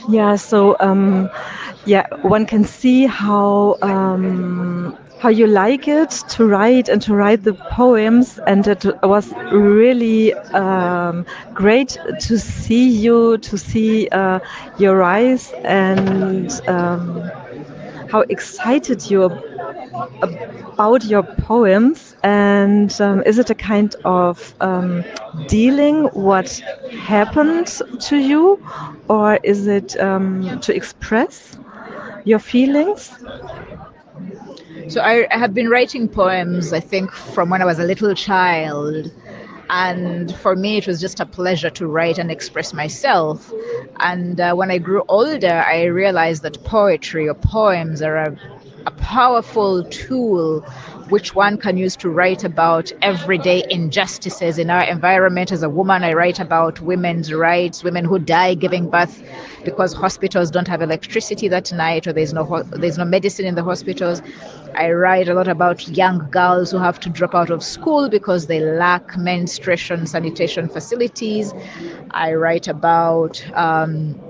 Yeah, 0.09 0.37
so 0.37 0.77
um, 0.81 1.31
yeah, 1.85 2.07
one 2.23 2.47
can 2.47 2.65
see 2.65 3.07
how 3.07 3.77
um, 3.83 4.97
how 5.19 5.29
you 5.29 5.47
like 5.47 5.89
it 5.89 6.11
to 6.29 6.47
write 6.47 6.89
and 6.89 7.01
to 7.03 7.15
write 7.15 7.43
the 7.45 7.55
poems. 7.55 8.39
And 8.47 8.67
it 8.67 8.85
was 9.03 9.33
really 9.53 10.35
um, 10.53 11.25
great 11.55 11.97
to 12.21 12.39
see 12.39 12.89
you, 12.89 13.39
to 13.39 13.57
see 13.59 14.09
uh, 14.09 14.41
your 14.79 15.03
eyes 15.03 15.53
and 15.65 16.51
um, 16.69 17.31
how 18.15 18.23
excited 18.31 19.11
you 19.11 19.25
are 19.25 19.43
about 20.73 21.05
your 21.05 21.23
poems. 21.23 22.17
And 22.23 22.91
um, 23.01 23.23
is 23.25 23.39
it 23.39 23.51
a 23.51 23.55
kind 23.55 23.95
of 24.05 24.55
um, 24.61 25.05
dealing 25.49 26.05
what 26.29 26.49
happened 27.01 27.69
to 28.09 28.17
you, 28.17 28.65
or 29.09 29.39
is 29.43 29.67
it 29.67 29.99
um, 30.01 30.61
to 30.61 30.75
express 30.75 31.59
your 32.25 32.39
feelings? 32.39 33.13
So 34.89 35.01
I, 35.01 35.27
I 35.31 35.39
have 35.39 35.55
been 35.55 35.69
writing 35.69 36.09
poems, 36.09 36.73
I 36.73 36.81
think, 36.81 37.11
from 37.13 37.51
when 37.51 37.63
I 37.63 37.65
was 37.65 37.79
a 37.79 37.85
little 37.85 38.15
child. 38.15 39.11
And 39.71 40.35
for 40.37 40.55
me, 40.57 40.77
it 40.77 40.87
was 40.87 41.01
just 41.01 41.21
a 41.21 41.27
pleasure 41.27 41.71
to 41.71 41.87
write 41.87 42.19
and 42.19 42.31
express 42.31 42.73
myself. 42.73 43.53
And 44.01 44.41
uh, 44.41 44.55
when 44.55 44.71
I 44.71 44.79
grew 44.79 45.03
older, 45.09 45.65
I 45.67 45.85
realized 45.85 46.43
that 46.43 46.63
poetry 46.65 47.29
or 47.29 47.35
poems 47.35 48.03
are 48.03 48.17
a, 48.17 48.37
a 48.87 48.91
powerful 48.93 49.85
tool 49.85 50.61
which 51.09 51.35
one 51.35 51.59
can 51.59 51.77
use 51.77 51.97
to 51.97 52.09
write 52.09 52.45
about 52.45 52.91
everyday 53.03 53.63
injustices 53.71 54.59
in 54.59 54.71
our 54.71 54.85
environment. 54.85 55.53
As 55.53 55.63
a 55.63 55.69
woman, 55.69 56.03
I 56.03 56.13
write 56.15 56.41
about 56.41 56.81
women's 56.81 57.33
rights, 57.33 57.85
women 57.85 58.05
who 58.05 58.19
die 58.19 58.55
giving 58.55 58.89
birth 58.89 59.23
because 59.65 59.93
hospitals 59.93 60.51
don't 60.51 60.69
have 60.69 60.83
electricity 60.83 61.49
that 61.49 61.73
night 61.73 62.07
or 62.07 62.13
there's 62.13 62.33
no 62.33 62.63
there's 62.73 62.99
no 62.99 63.05
medicine 63.05 63.47
in 63.47 63.55
the 63.55 63.63
hospitals. 63.63 64.23
I 64.75 64.91
write 64.93 65.29
a 65.29 65.35
lot 65.35 65.49
about 65.49 65.89
young 65.89 66.29
girls 66.31 66.71
who 66.71 66.79
have 66.79 66.99
to 67.01 67.09
drop 67.11 67.35
out 67.35 67.51
of 67.51 67.63
school 67.63 68.09
because 68.09 68.47
they 68.47 68.61
lack 68.61 69.17
menstruation 69.17 70.07
sanitation 70.07 70.69
facilities. 70.69 71.53
I 72.11 72.35
write 72.35 72.69
about 72.69 73.43
um, 73.55 74.21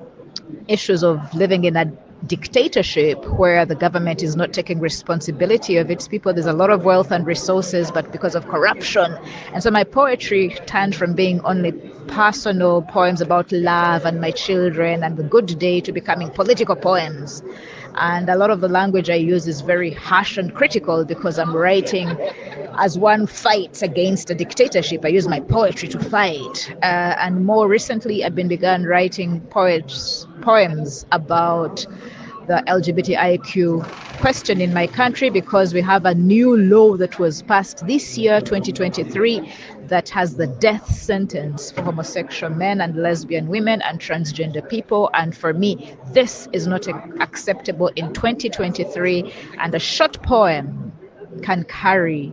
issues 0.68 1.02
of 1.02 1.34
living 1.34 1.64
in 1.64 1.76
a 1.76 1.86
dictatorship 2.26 3.22
where 3.38 3.66
the 3.66 3.74
government 3.74 4.22
is 4.22 4.34
not 4.36 4.52
taking 4.52 4.80
responsibility 4.80 5.76
of 5.76 5.90
its 5.90 6.08
people. 6.08 6.32
There's 6.32 6.46
a 6.46 6.52
lot 6.54 6.70
of 6.70 6.84
wealth 6.84 7.10
and 7.10 7.26
resources, 7.26 7.90
but 7.90 8.10
because 8.12 8.34
of 8.34 8.46
corruption. 8.48 9.14
And 9.52 9.62
so 9.62 9.70
my 9.70 9.84
poetry 9.84 10.56
turned 10.66 10.94
from 10.96 11.14
being 11.14 11.40
only 11.44 11.72
personal 12.06 12.82
poems 12.82 13.20
about 13.20 13.52
love 13.52 14.04
and 14.06 14.20
my 14.20 14.30
children 14.30 15.02
and 15.04 15.16
the 15.16 15.22
good 15.22 15.58
day 15.58 15.80
to 15.82 15.92
becoming 15.92 16.30
political 16.30 16.76
poems. 16.76 17.42
And 17.96 18.28
a 18.28 18.36
lot 18.36 18.50
of 18.50 18.60
the 18.60 18.68
language 18.68 19.08
I 19.10 19.14
use 19.14 19.46
is 19.46 19.60
very 19.60 19.92
harsh 19.92 20.36
and 20.36 20.52
critical 20.54 21.04
because 21.04 21.38
I'm 21.38 21.56
writing 21.56 22.08
as 22.78 22.98
one 22.98 23.26
fights 23.26 23.82
against 23.82 24.30
a 24.30 24.34
dictatorship. 24.34 25.04
I 25.04 25.08
use 25.08 25.28
my 25.28 25.40
poetry 25.40 25.88
to 25.90 25.98
fight. 26.00 26.74
Uh, 26.82 27.14
and 27.20 27.44
more 27.44 27.68
recently, 27.68 28.24
I've 28.24 28.34
been 28.34 28.48
begun 28.48 28.84
writing 28.84 29.40
poets, 29.42 30.26
poems 30.42 31.06
about 31.12 31.86
the 32.46 32.62
LGBTIQ 32.66 34.18
question 34.20 34.60
in 34.60 34.72
my 34.72 34.86
country 34.86 35.30
because 35.30 35.72
we 35.72 35.80
have 35.80 36.04
a 36.04 36.14
new 36.14 36.56
law 36.56 36.96
that 36.96 37.18
was 37.18 37.42
passed 37.42 37.86
this 37.86 38.18
year, 38.18 38.40
2023, 38.40 39.50
that 39.86 40.08
has 40.10 40.36
the 40.36 40.46
death 40.46 40.86
sentence 40.86 41.70
for 41.70 41.82
homosexual 41.82 42.52
men 42.54 42.80
and 42.80 42.96
lesbian 42.96 43.48
women 43.48 43.80
and 43.82 43.98
transgender 43.98 44.66
people. 44.68 45.10
And 45.14 45.36
for 45.36 45.52
me, 45.54 45.96
this 46.12 46.48
is 46.52 46.66
not 46.66 46.86
acceptable 47.20 47.88
in 47.96 48.12
2023. 48.12 49.32
And 49.58 49.74
a 49.74 49.78
short 49.78 50.22
poem 50.22 50.92
can 51.42 51.64
carry 51.64 52.32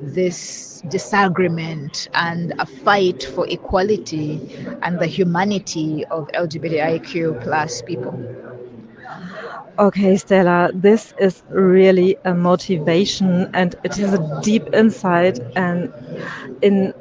this 0.00 0.82
disagreement 0.88 2.08
and 2.14 2.52
a 2.58 2.66
fight 2.66 3.24
for 3.24 3.46
equality 3.48 4.40
and 4.82 4.98
the 4.98 5.06
humanity 5.06 6.04
of 6.06 6.28
LGBTIQ 6.28 7.42
plus 7.42 7.82
people. 7.82 8.55
Okay, 9.78 10.16
Stella, 10.16 10.70
this 10.74 11.12
is 11.18 11.42
really 11.50 12.16
a 12.24 12.34
motivation 12.34 13.50
and 13.52 13.74
it 13.84 13.98
is 13.98 14.14
a 14.14 14.40
deep 14.42 14.62
insight 14.72 15.38
and 15.54 15.92
in 16.62 16.94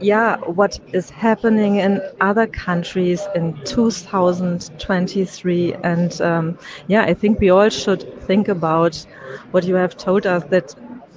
yeah, 0.00 0.36
what 0.46 0.78
is 0.92 1.10
happening 1.10 1.76
in 1.76 2.00
other 2.20 2.46
countries 2.46 3.26
in 3.34 3.58
2023 3.64 5.74
and 5.82 6.20
um, 6.20 6.56
yeah, 6.86 7.02
I 7.02 7.14
think 7.14 7.40
we 7.40 7.50
all 7.50 7.68
should 7.68 8.04
think 8.26 8.48
about 8.48 9.04
what 9.50 9.64
you 9.64 9.74
have 9.74 9.96
told 9.96 10.24
us 10.26 10.44
that 10.50 10.74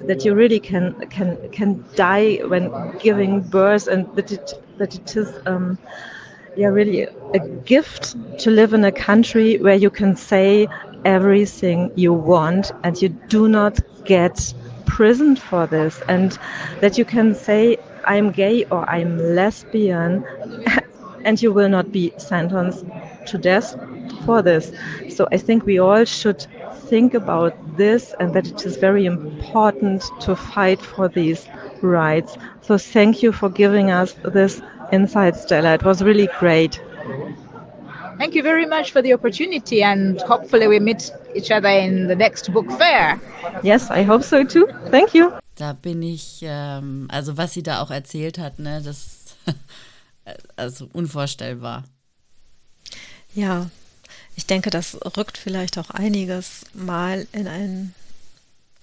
that 0.08 0.26
you 0.26 0.34
really 0.34 0.60
can 0.60 0.96
can 1.10 1.38
can 1.52 1.84
die 1.96 2.38
when 2.48 2.72
giving 3.00 3.42
birth 3.42 3.88
and 3.88 4.08
that 4.16 4.32
it 4.32 4.54
that 4.78 4.96
it 4.96 5.16
is 5.16 5.32
um, 5.46 5.78
yeah 6.56 6.68
really 6.68 7.08
a 7.34 7.40
gift 7.66 8.16
to 8.40 8.52
live 8.52 8.74
in 8.74 8.84
a 8.84 8.92
country 8.92 9.58
where 9.60 9.76
you 9.76 9.90
can 9.90 10.16
say 10.16 10.68
everything 11.06 11.92
you 11.96 12.14
want 12.14 12.72
and 12.84 13.02
you 13.02 13.10
do 13.30 13.48
not 13.48 13.80
get 14.06 14.54
prisoned 14.86 15.40
for 15.40 15.66
this 15.68 16.02
and 16.08 16.38
that 16.82 16.98
you 16.98 17.06
can 17.06 17.34
say 17.34 17.78
I'm 18.06 18.32
gay 18.32 18.66
or 18.66 18.88
I'm 18.90 19.18
lesbian 19.36 20.26
and 21.26 21.42
you 21.42 21.52
will 21.52 21.70
not 21.70 21.92
be 21.92 22.14
sentenced 22.18 22.86
to 23.28 23.38
death 23.38 23.76
for 24.26 24.42
this. 24.42 24.72
So 25.10 25.28
I 25.32 25.38
think 25.38 25.66
we 25.66 25.80
all 25.80 26.04
should 26.06 26.46
think 26.88 27.14
about 27.14 27.78
this 27.78 28.14
and 28.20 28.34
that 28.34 28.48
it 28.48 28.66
is 28.66 28.78
very 28.78 29.06
important 29.06 30.04
to 30.22 30.36
fight 30.36 30.82
for 30.82 31.08
these 31.08 31.48
rights. 31.82 32.38
So 32.62 32.78
thank 32.78 33.22
you 33.24 33.32
for 33.32 33.50
giving 33.50 33.92
us 33.92 34.16
this 34.24 34.62
insight, 34.92 35.36
Stella. 35.36 35.74
It 35.74 35.84
was 35.84 36.04
really 36.04 36.28
great. 36.40 36.80
Thank 38.18 38.36
you 38.36 38.44
very 38.44 38.66
much 38.66 38.92
for 38.92 39.02
the 39.02 39.14
opportunity, 39.14 39.84
and 39.84 40.22
hopefully 40.22 40.68
we 40.68 40.80
meet 40.80 41.12
each 41.36 41.52
other 41.52 41.70
in 41.70 42.08
the 42.08 42.16
next 42.16 42.52
book 42.52 42.72
fair. 42.78 43.20
Yes, 43.64 43.90
I 43.90 44.04
hope 44.04 44.24
so 44.24 44.44
too. 44.44 44.68
Thank 44.92 45.14
you. 45.14 45.32
Da 45.56 45.74
bin 45.74 46.02
ich, 46.02 46.40
ähm, 46.42 47.08
also 47.12 47.38
was 47.38 47.54
sie 47.54 47.64
da 47.64 47.82
auch 47.82 47.92
erzählt 47.92 48.38
hat, 48.40 48.60
ne, 48.60 48.82
das 48.84 49.36
also 50.56 50.90
unvorstellbar. 50.94 51.84
Ja, 53.36 53.70
ich 54.36 54.46
denke, 54.46 54.70
das 54.70 54.98
rückt 55.18 55.38
vielleicht 55.38 55.78
auch 55.78 55.90
einiges 55.92 56.66
mal 56.74 57.28
in 57.32 57.48
ein 57.48 57.94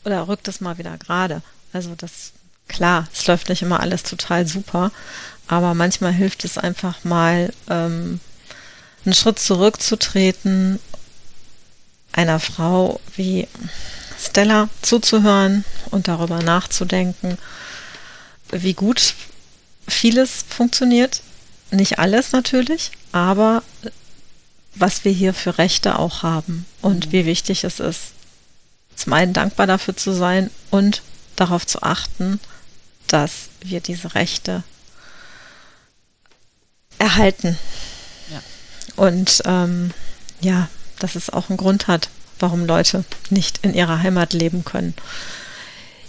oder 0.04 0.28
rückt 0.28 0.48
es 0.48 0.60
mal 0.60 0.78
wieder 0.78 0.96
gerade. 0.96 1.42
Also 1.72 1.94
das 1.96 2.32
klar, 2.68 3.08
es 3.12 3.26
läuft 3.26 3.48
nicht 3.48 3.62
immer 3.62 3.80
alles 3.80 4.02
total 4.02 4.46
super, 4.46 4.92
aber 5.48 5.74
manchmal 5.74 6.12
hilft 6.12 6.44
es 6.44 6.56
einfach 6.56 7.04
mal 7.04 7.52
ähm, 7.68 8.20
einen 9.04 9.14
Schritt 9.14 9.38
zurückzutreten, 9.38 10.78
einer 12.12 12.40
Frau 12.40 13.00
wie 13.16 13.48
Stella 14.18 14.68
zuzuhören 14.82 15.64
und 15.90 16.08
darüber 16.08 16.42
nachzudenken, 16.42 17.38
wie 18.50 18.74
gut 18.74 19.14
vieles 19.88 20.44
funktioniert. 20.48 21.22
Nicht 21.70 21.98
alles 21.98 22.32
natürlich, 22.32 22.90
aber 23.12 23.62
was 24.74 25.04
wir 25.04 25.12
hier 25.12 25.34
für 25.34 25.58
Rechte 25.58 25.98
auch 25.98 26.22
haben 26.22 26.66
und 26.82 27.06
mhm. 27.06 27.12
wie 27.12 27.26
wichtig 27.26 27.64
es 27.64 27.80
ist, 27.80 28.12
zum 28.96 29.12
einen 29.12 29.32
dankbar 29.32 29.66
dafür 29.66 29.96
zu 29.96 30.12
sein 30.12 30.50
und 30.70 31.02
darauf 31.36 31.66
zu 31.66 31.82
achten, 31.82 32.38
dass 33.06 33.48
wir 33.60 33.80
diese 33.80 34.14
Rechte 34.14 34.62
erhalten. 36.98 37.58
Und 39.00 39.42
ähm, 39.46 39.92
ja, 40.42 40.68
dass 40.98 41.14
es 41.14 41.30
auch 41.30 41.48
einen 41.48 41.56
Grund 41.56 41.86
hat, 41.86 42.10
warum 42.38 42.66
Leute 42.66 43.02
nicht 43.30 43.64
in 43.64 43.72
ihrer 43.72 44.02
Heimat 44.02 44.34
leben 44.34 44.62
können. 44.62 44.92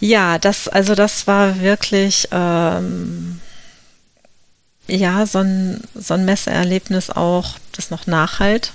Ja, 0.01 0.37
das, 0.37 0.67
also 0.67 0.93
das 0.93 1.25
war 1.25 1.61
wirklich 1.61 2.27
ähm, 2.31 3.39
ja 4.87 5.25
so 5.25 5.37
ein, 5.37 5.79
so 5.95 6.15
ein 6.15 6.25
Messeerlebnis 6.25 7.09
auch, 7.09 7.55
das 7.71 7.91
noch 7.91 8.07
nachhalt. 8.07 8.73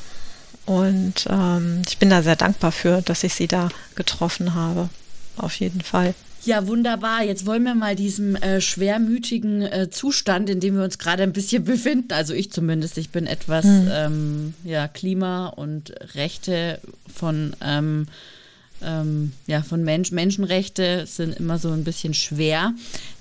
Und 0.64 1.26
ähm, 1.28 1.82
ich 1.86 1.98
bin 1.98 2.08
da 2.08 2.22
sehr 2.22 2.36
dankbar 2.36 2.72
für, 2.72 3.02
dass 3.02 3.22
ich 3.22 3.34
sie 3.34 3.48
da 3.48 3.68
getroffen 3.96 4.54
habe. 4.54 4.88
Auf 5.36 5.56
jeden 5.56 5.82
Fall. 5.82 6.14
Ja, 6.46 6.68
wunderbar. 6.68 7.24
Jetzt 7.24 7.44
wollen 7.44 7.64
wir 7.64 7.74
mal 7.74 7.96
diesem 7.96 8.36
äh, 8.36 8.60
schwermütigen 8.60 9.62
äh, 9.62 9.90
Zustand, 9.90 10.48
in 10.48 10.60
dem 10.60 10.76
wir 10.76 10.84
uns 10.84 10.98
gerade 10.98 11.24
ein 11.24 11.32
bisschen 11.32 11.64
befinden, 11.64 12.12
also 12.12 12.34
ich 12.34 12.52
zumindest, 12.52 12.98
ich 12.98 13.10
bin 13.10 13.26
etwas, 13.26 13.64
hm. 13.64 13.88
ähm, 13.90 14.54
ja, 14.62 14.86
Klima 14.86 15.48
und 15.48 15.92
Rechte 16.14 16.80
von, 17.12 17.56
ähm, 17.60 18.06
ähm, 18.80 19.32
ja, 19.48 19.62
von 19.62 19.82
Mensch, 19.82 20.12
Menschenrechte 20.12 21.04
sind 21.06 21.36
immer 21.36 21.58
so 21.58 21.70
ein 21.72 21.82
bisschen 21.82 22.14
schwer. 22.14 22.74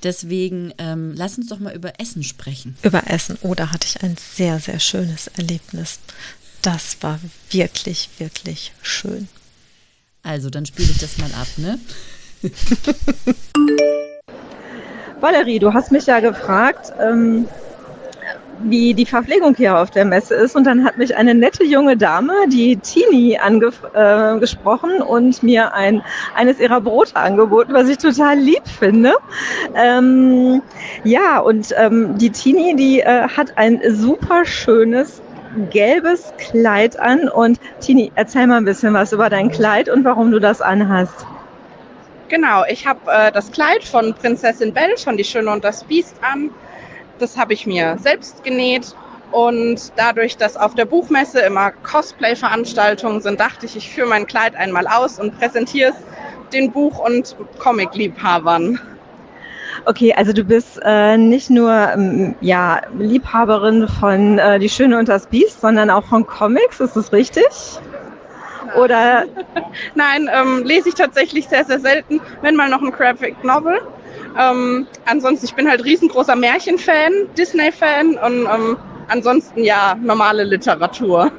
Deswegen 0.04 0.72
ähm, 0.78 1.14
lass 1.16 1.40
uns 1.40 1.48
doch 1.48 1.60
mal 1.60 1.74
über 1.74 2.00
Essen 2.00 2.24
sprechen. 2.24 2.78
Über 2.84 3.10
Essen. 3.10 3.40
Oh, 3.42 3.56
da 3.56 3.72
hatte 3.72 3.88
ich 3.88 4.04
ein 4.04 4.18
sehr, 4.36 4.60
sehr 4.60 4.80
schönes 4.80 5.28
Erlebnis. 5.36 6.00
Das 6.62 6.98
war 7.02 7.20
wirklich, 7.50 8.10
wirklich 8.20 8.72
schön. 8.84 9.28
Also, 10.22 10.50
dann 10.50 10.66
spiele 10.66 10.92
ich 10.92 10.98
das 10.98 11.18
mal 11.18 11.32
ab, 11.34 11.48
ne? 11.58 11.80
Valerie, 15.22 15.60
du 15.60 15.74
hast 15.74 15.92
mich 15.92 16.06
ja 16.06 16.20
gefragt, 16.20 16.94
ähm, 17.02 17.48
wie 18.64 18.94
die 18.94 19.06
Verpflegung 19.06 19.56
hier 19.56 19.78
auf 19.78 19.92
der 19.92 20.06
Messe 20.06 20.36
ist. 20.36 20.56
Und 20.56 20.66
dann 20.66 20.84
hat 20.86 20.98
mich 20.98 21.16
eine 21.16 21.34
nette 21.36 21.64
junge 21.64 21.98
Dame, 21.98 22.34
die 22.48 22.78
Tini, 22.78 23.38
angesprochen 23.38 24.92
äh, 25.00 25.04
und 25.04 25.44
mir 25.44 25.74
ein, 25.74 26.02
eines 26.36 26.60
ihrer 26.60 26.82
Brote 26.82 27.16
angeboten, 27.16 27.74
was 27.74 27.90
ich 27.90 27.98
total 27.98 28.38
lieb 28.38 28.68
finde. 28.68 29.14
Ähm, 29.76 30.62
ja, 31.04 31.40
und 31.40 31.74
ähm, 31.78 32.18
die 32.18 32.30
Tini, 32.30 32.76
die 32.76 33.02
äh, 33.02 33.28
hat 33.28 33.58
ein 33.58 33.82
super 33.90 34.46
schönes 34.46 35.22
gelbes 35.70 36.34
Kleid 36.38 37.00
an. 37.00 37.30
Und 37.30 37.60
Tini, 37.80 38.12
erzähl 38.16 38.48
mal 38.48 38.58
ein 38.58 38.66
bisschen 38.66 38.94
was 38.94 39.14
über 39.14 39.30
dein 39.30 39.50
Kleid 39.50 39.90
und 39.90 40.04
warum 40.04 40.32
du 40.32 40.40
das 40.40 40.62
anhast. 40.62 41.26
Genau, 42.28 42.64
ich 42.68 42.88
habe 42.88 43.00
äh, 43.12 43.32
das 43.32 43.52
Kleid 43.52 43.84
von 43.84 44.14
Prinzessin 44.14 44.74
Belle, 44.74 44.98
von 44.98 45.16
Die 45.16 45.24
Schöne 45.24 45.52
und 45.52 45.64
das 45.64 45.84
Biest 45.84 46.16
an. 46.22 46.50
Das 47.20 47.38
habe 47.38 47.54
ich 47.54 47.68
mir 47.68 47.98
selbst 48.00 48.44
genäht. 48.44 48.96
Und 49.32 49.92
dadurch, 49.96 50.38
dass 50.38 50.56
auf 50.56 50.76
der 50.76 50.86
Buchmesse 50.86 51.40
immer 51.42 51.72
Cosplay-Veranstaltungen 51.72 53.22
sind, 53.22 53.40
dachte 53.40 53.66
ich, 53.66 53.76
ich 53.76 53.90
führe 53.90 54.08
mein 54.08 54.26
Kleid 54.26 54.56
einmal 54.56 54.88
aus 54.88 55.20
und 55.20 55.38
präsentiere 55.38 55.92
es 55.92 55.96
den 56.52 56.72
Buch- 56.72 57.00
und 57.00 57.36
Comic-Liebhabern. 57.60 58.80
Okay, 59.86 60.14
also 60.14 60.34
du 60.34 60.44
bist 60.44 60.80
äh, 60.84 61.18
nicht 61.18 61.50
nur 61.50 61.72
ähm, 61.72 62.36
ja, 62.42 62.82
Liebhaberin 62.98 63.88
von 64.00 64.40
äh, 64.40 64.58
Die 64.58 64.70
Schöne 64.70 64.98
und 64.98 65.10
das 65.10 65.28
Biest, 65.28 65.62
sondern 65.62 65.90
auch 65.90 66.06
von 66.06 66.26
Comics, 66.26 66.80
ist 66.80 66.96
das 66.96 67.12
richtig? 67.12 67.44
Oder? 68.78 69.26
Nein, 69.96 70.30
ähm, 70.34 70.64
lese 70.64 70.90
ich 70.90 70.96
tatsächlich 70.96 71.48
sehr, 71.48 71.66
sehr 71.66 71.80
selten, 71.80 72.22
wenn 72.42 72.56
mal 72.56 72.70
noch 72.70 72.82
ein 72.82 72.92
Graphic 72.92 73.44
Novel. 73.44 73.80
Ähm, 74.40 74.88
ansonsten, 75.06 75.46
ich 75.46 75.56
bin 75.56 75.70
halt 75.70 75.84
riesengroßer 75.84 76.36
Märchenfan, 76.36 77.12
Disney-Fan 77.38 78.18
und 78.18 78.48
ähm, 78.54 78.78
ansonsten 79.08 79.64
ja, 79.64 79.96
normale 80.02 80.44
Literatur. 80.44 81.32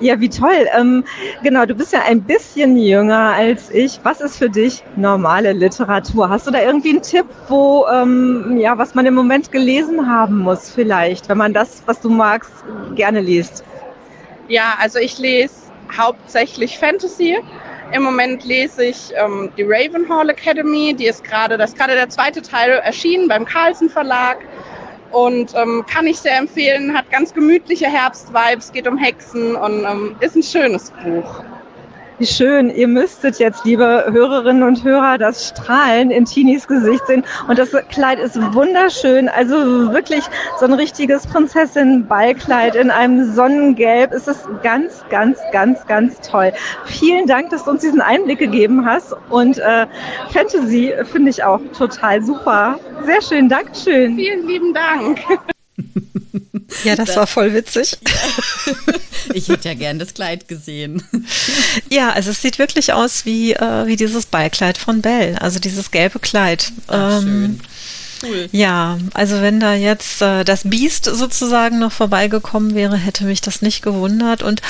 Ja, 0.00 0.18
wie 0.18 0.28
toll. 0.28 0.66
Ähm, 0.76 1.04
genau, 1.42 1.64
du 1.64 1.74
bist 1.74 1.92
ja 1.92 2.00
ein 2.02 2.22
bisschen 2.22 2.76
jünger 2.76 3.34
als 3.34 3.70
ich. 3.70 4.00
Was 4.02 4.20
ist 4.20 4.36
für 4.36 4.50
dich 4.50 4.82
normale 4.96 5.52
Literatur? 5.52 6.28
Hast 6.28 6.46
du 6.46 6.50
da 6.50 6.60
irgendwie 6.60 6.90
einen 6.90 7.02
Tipp, 7.02 7.26
wo, 7.48 7.86
ähm, 7.86 8.56
ja, 8.58 8.76
was 8.78 8.94
man 8.94 9.06
im 9.06 9.14
Moment 9.14 9.52
gelesen 9.52 10.08
haben 10.10 10.38
muss, 10.38 10.70
vielleicht, 10.70 11.28
wenn 11.28 11.38
man 11.38 11.52
das, 11.52 11.82
was 11.86 12.00
du 12.00 12.10
magst, 12.10 12.52
gerne 12.96 13.20
liest? 13.20 13.62
Ja, 14.48 14.74
also 14.80 14.98
ich 14.98 15.18
lese 15.18 15.61
hauptsächlich 15.96 16.78
Fantasy. 16.78 17.38
Im 17.92 18.02
Moment 18.02 18.44
lese 18.44 18.86
ich 18.86 19.12
ähm, 19.16 19.52
die 19.56 19.64
Ravenhall 19.64 20.30
Academy, 20.30 20.94
die 20.94 21.06
ist 21.06 21.24
gerade, 21.24 21.58
das 21.58 21.70
ist 21.70 21.78
gerade 21.78 21.94
der 21.94 22.08
zweite 22.08 22.40
Teil 22.40 22.70
erschienen 22.70 23.28
beim 23.28 23.44
Carlsen 23.44 23.90
Verlag 23.90 24.38
und 25.10 25.54
ähm, 25.54 25.84
kann 25.92 26.06
ich 26.06 26.18
sehr 26.18 26.38
empfehlen, 26.38 26.96
hat 26.96 27.10
ganz 27.10 27.34
gemütliche 27.34 27.86
Herbstvibes, 27.86 28.72
geht 28.72 28.88
um 28.88 28.96
Hexen 28.96 29.56
und 29.56 29.84
ähm, 29.84 30.16
ist 30.20 30.36
ein 30.36 30.42
schönes 30.42 30.90
Buch. 31.04 31.44
Wie 32.22 32.26
schön. 32.26 32.70
Ihr 32.70 32.86
müsstet 32.86 33.40
jetzt, 33.40 33.64
liebe 33.64 34.06
Hörerinnen 34.12 34.62
und 34.62 34.84
Hörer, 34.84 35.18
das 35.18 35.48
Strahlen 35.48 36.12
in 36.12 36.24
Tinis 36.24 36.68
Gesicht 36.68 37.04
sehen. 37.08 37.24
Und 37.48 37.58
das 37.58 37.72
Kleid 37.88 38.20
ist 38.20 38.40
wunderschön. 38.54 39.28
Also 39.28 39.56
wirklich 39.92 40.22
so 40.60 40.66
ein 40.66 40.72
richtiges 40.72 41.26
Prinzessin-Ballkleid 41.26 42.76
in 42.76 42.92
einem 42.92 43.32
Sonnengelb. 43.32 44.12
Es 44.12 44.28
ist 44.28 44.46
ganz, 44.62 45.02
ganz, 45.10 45.40
ganz, 45.50 45.84
ganz 45.88 46.20
toll. 46.20 46.52
Vielen 46.84 47.26
Dank, 47.26 47.50
dass 47.50 47.64
du 47.64 47.72
uns 47.72 47.80
diesen 47.80 48.00
Einblick 48.00 48.38
gegeben 48.38 48.86
hast. 48.86 49.16
Und 49.28 49.58
äh, 49.58 49.88
Fantasy 50.30 50.94
finde 51.02 51.30
ich 51.30 51.42
auch 51.42 51.58
total 51.76 52.22
super. 52.22 52.78
Sehr 53.04 53.20
schön. 53.20 53.48
Dankeschön. 53.48 54.14
Vielen 54.14 54.46
lieben 54.46 54.72
Dank. 54.72 55.18
Ja, 56.84 56.96
das 56.96 57.16
war 57.16 57.26
voll 57.26 57.54
witzig. 57.54 57.98
Ich 59.34 59.48
hätte 59.48 59.68
ja 59.68 59.74
gern 59.74 60.00
das 60.00 60.14
Kleid 60.14 60.48
gesehen. 60.48 61.02
Ja, 61.88 62.10
also 62.10 62.30
es 62.32 62.42
sieht 62.42 62.58
wirklich 62.58 62.92
aus 62.92 63.24
wie, 63.24 63.52
äh, 63.52 63.86
wie 63.86 63.96
dieses 63.96 64.26
Ballkleid 64.26 64.76
von 64.76 65.00
Belle, 65.00 65.40
also 65.40 65.60
dieses 65.60 65.92
gelbe 65.92 66.18
Kleid. 66.18 66.72
Ach, 66.88 67.22
schön. 67.22 67.60
Cool. 68.22 68.48
Ja, 68.52 68.98
also 69.14 69.40
wenn 69.40 69.58
da 69.60 69.74
jetzt 69.74 70.22
äh, 70.22 70.44
das 70.44 70.62
Biest 70.64 71.04
sozusagen 71.06 71.78
noch 71.78 71.92
vorbeigekommen 71.92 72.74
wäre, 72.74 72.96
hätte 72.96 73.24
mich 73.24 73.40
das 73.40 73.62
nicht 73.62 73.82
gewundert. 73.82 74.42
Und 74.42 74.62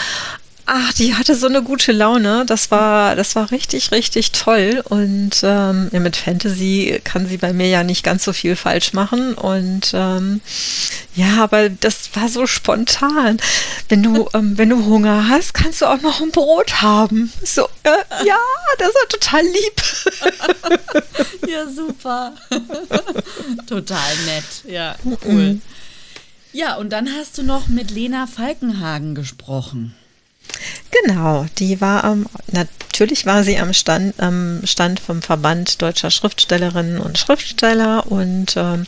ach, 0.66 0.92
die 0.94 1.14
hatte 1.14 1.34
so 1.34 1.46
eine 1.46 1.62
gute 1.62 1.92
Laune. 1.92 2.44
Das 2.46 2.70
war, 2.70 3.16
das 3.16 3.34
war 3.34 3.50
richtig, 3.50 3.92
richtig 3.92 4.32
toll. 4.32 4.82
Und 4.88 5.40
ähm, 5.42 5.88
ja, 5.92 6.00
mit 6.00 6.16
Fantasy 6.16 7.00
kann 7.04 7.26
sie 7.26 7.36
bei 7.36 7.52
mir 7.52 7.68
ja 7.68 7.84
nicht 7.84 8.04
ganz 8.04 8.24
so 8.24 8.32
viel 8.32 8.56
falsch 8.56 8.92
machen. 8.92 9.34
Und 9.34 9.92
ähm, 9.94 10.40
ja, 11.14 11.42
aber 11.42 11.68
das 11.68 12.10
war 12.14 12.28
so 12.28 12.46
spontan. 12.46 13.38
Wenn 13.88 14.02
du, 14.02 14.28
ähm, 14.34 14.56
wenn 14.58 14.70
du 14.70 14.84
Hunger 14.84 15.28
hast, 15.28 15.54
kannst 15.54 15.82
du 15.82 15.86
auch 15.86 16.00
noch 16.00 16.20
ein 16.20 16.30
Brot 16.30 16.82
haben. 16.82 17.32
So, 17.44 17.66
äh, 17.82 18.26
ja, 18.26 18.38
das 18.78 18.88
war 18.88 19.08
total 19.08 19.42
lieb. 19.42 19.82
Ja, 21.48 21.66
super. 21.68 22.32
Total 23.66 24.16
nett. 24.26 24.44
Ja, 24.66 24.96
cool. 25.26 25.60
Ja, 26.52 26.76
und 26.76 26.90
dann 26.90 27.08
hast 27.12 27.36
du 27.36 27.42
noch 27.42 27.68
mit 27.68 27.90
Lena 27.90 28.26
Falkenhagen 28.26 29.14
gesprochen. 29.14 29.94
Genau, 31.04 31.46
die 31.58 31.80
war 31.80 32.04
am, 32.04 32.26
natürlich 32.52 33.26
war 33.26 33.42
sie 33.44 33.58
am 33.58 33.72
Stand, 33.72 34.18
am 34.20 34.60
Stand 34.64 35.00
vom 35.00 35.22
Verband 35.22 35.80
deutscher 35.82 36.10
Schriftstellerinnen 36.10 36.98
und 36.98 37.18
Schriftsteller 37.18 38.06
und 38.10 38.56
ähm, 38.56 38.86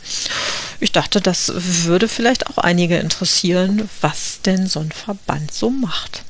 ich 0.79 0.91
dachte, 0.91 1.21
das 1.21 1.51
würde 1.55 2.07
vielleicht 2.07 2.47
auch 2.47 2.57
einige 2.57 2.97
interessieren, 2.97 3.89
was 4.01 4.41
denn 4.45 4.67
so 4.67 4.79
ein 4.79 4.91
Verband 4.91 5.51
so 5.51 5.69
macht. 5.69 6.23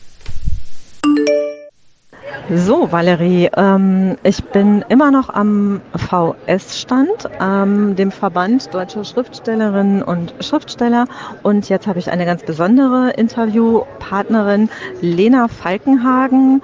So, 2.54 2.92
Valerie, 2.92 3.50
ähm, 3.58 4.18
ich 4.24 4.44
bin 4.44 4.84
immer 4.90 5.12
noch 5.12 5.30
am 5.30 5.82
VS-Stand, 5.96 7.30
ähm, 7.42 7.96
dem 7.96 8.12
Verband 8.12 8.74
Deutscher 8.74 9.04
Schriftstellerinnen 9.04 10.04
und 10.04 10.34
Schriftsteller. 10.40 11.08
Und 11.44 11.70
jetzt 11.70 11.88
habe 11.88 12.00
ich 12.00 12.12
eine 12.12 12.26
ganz 12.26 12.44
besondere 12.44 13.12
Interviewpartnerin, 13.12 14.70
Lena 15.02 15.48
Falkenhagen. 15.48 16.62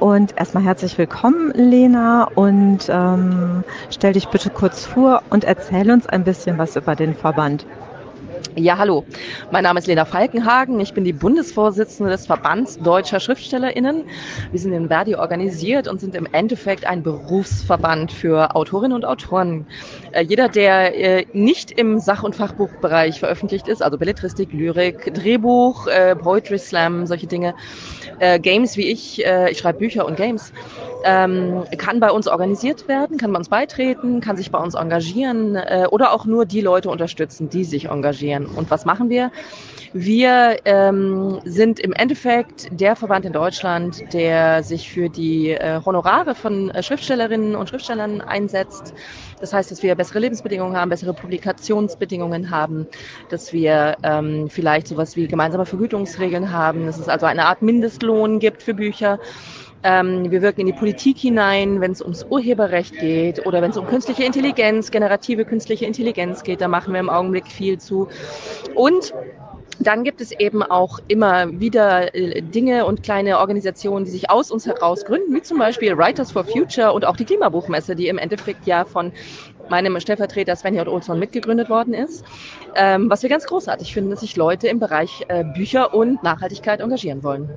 Und 0.00 0.38
erstmal 0.38 0.64
herzlich 0.64 0.96
willkommen, 0.96 1.52
Lena. 1.54 2.24
Und 2.34 2.88
ähm, 2.88 3.64
stell 3.90 4.14
dich 4.14 4.28
bitte 4.28 4.48
kurz 4.48 4.86
vor 4.86 5.22
und 5.28 5.44
erzähl 5.44 5.90
uns 5.90 6.06
ein 6.06 6.24
bisschen 6.24 6.56
was 6.56 6.76
über 6.76 6.96
den 6.96 7.14
Verband. 7.14 7.66
Ja, 8.56 8.78
hallo. 8.78 9.04
Mein 9.52 9.62
Name 9.62 9.78
ist 9.78 9.86
Lena 9.86 10.04
Falkenhagen. 10.04 10.80
Ich 10.80 10.92
bin 10.92 11.04
die 11.04 11.12
Bundesvorsitzende 11.12 12.10
des 12.10 12.26
Verbands 12.26 12.78
Deutscher 12.78 13.20
SchriftstellerInnen. 13.20 14.04
Wir 14.50 14.60
sind 14.60 14.72
in 14.72 14.88
Verdi 14.88 15.14
organisiert 15.14 15.86
und 15.86 16.00
sind 16.00 16.16
im 16.16 16.26
Endeffekt 16.32 16.84
ein 16.84 17.02
Berufsverband 17.04 18.10
für 18.10 18.56
Autorinnen 18.56 18.96
und 18.96 19.04
Autoren. 19.04 19.66
Äh, 20.12 20.22
jeder, 20.24 20.48
der 20.48 20.98
äh, 20.98 21.26
nicht 21.32 21.70
im 21.70 22.00
Sach- 22.00 22.24
und 22.24 22.34
Fachbuchbereich 22.34 23.20
veröffentlicht 23.20 23.68
ist, 23.68 23.82
also 23.82 23.96
Belletristik, 23.96 24.52
Lyrik, 24.52 25.14
Drehbuch, 25.14 25.86
äh, 25.86 26.16
Poetry 26.16 26.58
Slam, 26.58 27.06
solche 27.06 27.26
Dinge, 27.26 27.54
Games 28.42 28.76
wie 28.76 28.90
ich, 28.90 29.24
ich 29.50 29.58
schreibe 29.58 29.78
Bücher 29.78 30.04
und 30.04 30.16
Games, 30.16 30.52
ähm, 31.04 31.64
kann 31.78 32.00
bei 32.00 32.10
uns 32.10 32.28
organisiert 32.28 32.86
werden, 32.86 33.16
kann 33.16 33.32
bei 33.32 33.38
uns 33.38 33.48
beitreten, 33.48 34.20
kann 34.20 34.36
sich 34.36 34.50
bei 34.50 34.58
uns 34.58 34.74
engagieren 34.74 35.58
oder 35.90 36.12
auch 36.12 36.26
nur 36.26 36.44
die 36.44 36.60
Leute 36.60 36.90
unterstützen, 36.90 37.48
die 37.48 37.64
sich 37.64 37.86
engagieren. 37.86 38.29
Und 38.38 38.70
was 38.70 38.84
machen 38.84 39.10
wir? 39.10 39.30
Wir 39.92 40.58
ähm, 40.66 41.40
sind 41.44 41.80
im 41.80 41.92
Endeffekt 41.92 42.68
der 42.70 42.94
Verband 42.94 43.24
in 43.24 43.32
Deutschland, 43.32 44.00
der 44.12 44.62
sich 44.62 44.88
für 44.88 45.08
die 45.08 45.50
äh, 45.50 45.80
Honorare 45.84 46.36
von 46.36 46.70
äh, 46.70 46.80
Schriftstellerinnen 46.80 47.56
und 47.56 47.68
Schriftstellern 47.68 48.20
einsetzt. 48.20 48.94
Das 49.40 49.52
heißt, 49.52 49.70
dass 49.70 49.82
wir 49.82 49.96
bessere 49.96 50.20
Lebensbedingungen 50.20 50.76
haben, 50.76 50.90
bessere 50.90 51.12
Publikationsbedingungen 51.12 52.50
haben, 52.50 52.86
dass 53.30 53.52
wir 53.52 53.96
ähm, 54.04 54.48
vielleicht 54.48 54.86
sowas 54.86 55.16
wie 55.16 55.26
gemeinsame 55.26 55.66
Vergütungsregeln 55.66 56.52
haben, 56.52 56.86
dass 56.86 56.98
es 56.98 57.08
also 57.08 57.26
eine 57.26 57.46
Art 57.46 57.60
Mindestlohn 57.60 58.38
gibt 58.38 58.62
für 58.62 58.74
Bücher. 58.74 59.18
Ähm, 59.82 60.30
wir 60.30 60.42
wirken 60.42 60.60
in 60.60 60.66
die 60.66 60.72
Politik 60.72 61.16
hinein, 61.16 61.80
wenn 61.80 61.92
es 61.92 62.02
ums 62.02 62.24
Urheberrecht 62.28 62.98
geht 62.98 63.46
oder 63.46 63.62
wenn 63.62 63.70
es 63.70 63.76
um 63.76 63.86
künstliche 63.86 64.24
Intelligenz, 64.24 64.90
generative 64.90 65.44
künstliche 65.44 65.86
Intelligenz 65.86 66.42
geht. 66.42 66.60
Da 66.60 66.68
machen 66.68 66.92
wir 66.92 67.00
im 67.00 67.08
Augenblick 67.08 67.46
viel 67.46 67.78
zu. 67.78 68.08
Und 68.74 69.14
dann 69.78 70.04
gibt 70.04 70.20
es 70.20 70.32
eben 70.32 70.62
auch 70.62 70.98
immer 71.08 71.58
wieder 71.58 72.14
äh, 72.14 72.42
Dinge 72.42 72.84
und 72.84 73.02
kleine 73.02 73.38
Organisationen, 73.38 74.04
die 74.04 74.10
sich 74.10 74.28
aus 74.28 74.50
uns 74.50 74.66
heraus 74.66 75.06
gründen, 75.06 75.34
wie 75.34 75.40
zum 75.40 75.58
Beispiel 75.58 75.96
Writers 75.96 76.32
for 76.32 76.44
Future 76.44 76.92
und 76.92 77.06
auch 77.06 77.16
die 77.16 77.24
Klimabuchmesse, 77.24 77.96
die 77.96 78.08
im 78.08 78.18
Endeffekt 78.18 78.66
ja 78.66 78.84
von 78.84 79.12
meinem 79.70 79.98
Stellvertreter 79.98 80.54
Sven 80.56 80.74
J. 80.74 80.86
Olsson 80.86 81.18
mitgegründet 81.18 81.70
worden 81.70 81.94
ist. 81.94 82.24
Ähm, 82.74 83.08
was 83.08 83.22
wir 83.22 83.30
ganz 83.30 83.46
großartig 83.46 83.94
finden, 83.94 84.10
dass 84.10 84.20
sich 84.20 84.36
Leute 84.36 84.68
im 84.68 84.80
Bereich 84.80 85.24
äh, 85.28 85.44
Bücher 85.44 85.94
und 85.94 86.22
Nachhaltigkeit 86.22 86.80
engagieren 86.80 87.22
wollen. 87.22 87.48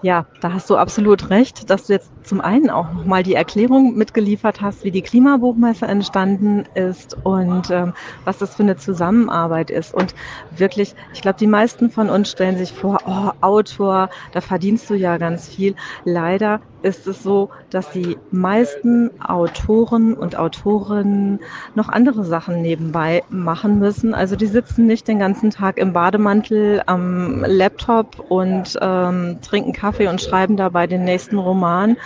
Ja, 0.00 0.26
da 0.38 0.52
hast 0.52 0.70
du 0.70 0.76
absolut 0.76 1.28
recht, 1.30 1.70
dass 1.70 1.86
du 1.86 1.92
jetzt 1.92 2.12
zum 2.22 2.40
einen 2.40 2.70
auch 2.70 2.92
nochmal 2.92 3.24
die 3.24 3.34
Erklärung 3.34 3.96
mitgeliefert 3.96 4.60
hast, 4.60 4.84
wie 4.84 4.92
die 4.92 5.02
Klimabuchmesse 5.02 5.86
entstanden 5.86 6.66
ist 6.74 7.16
und 7.24 7.68
ähm, 7.70 7.94
was 8.22 8.38
das 8.38 8.54
für 8.54 8.62
eine 8.62 8.76
Zusammenarbeit 8.76 9.70
ist. 9.70 9.92
Und 9.92 10.14
wirklich, 10.50 10.94
ich 11.12 11.20
glaube, 11.20 11.38
die 11.38 11.48
meisten 11.48 11.90
von 11.90 12.10
uns 12.10 12.30
stellen 12.30 12.56
sich 12.56 12.72
vor, 12.72 13.00
oh, 13.06 13.30
Autor, 13.40 14.08
da 14.30 14.40
verdienst 14.40 14.88
du 14.88 14.94
ja 14.94 15.18
ganz 15.18 15.48
viel. 15.48 15.74
Leider 16.04 16.60
ist 16.82 17.06
es 17.06 17.22
so, 17.22 17.50
dass 17.70 17.90
die 17.90 18.16
meisten 18.30 19.10
Autoren 19.20 20.14
und 20.14 20.36
Autorinnen 20.36 21.40
noch 21.74 21.88
andere 21.88 22.24
Sachen 22.24 22.62
nebenbei 22.62 23.22
machen 23.28 23.78
müssen. 23.78 24.14
Also 24.14 24.36
die 24.36 24.46
sitzen 24.46 24.86
nicht 24.86 25.08
den 25.08 25.18
ganzen 25.18 25.50
Tag 25.50 25.78
im 25.78 25.92
Bademantel 25.92 26.82
am 26.86 27.44
Laptop 27.44 28.20
und 28.28 28.78
ähm, 28.80 29.38
trinken 29.42 29.72
Kaffee 29.72 30.08
und 30.08 30.20
schreiben 30.20 30.56
dabei 30.56 30.86
den 30.86 31.04
nächsten 31.04 31.38
Roman, 31.38 31.96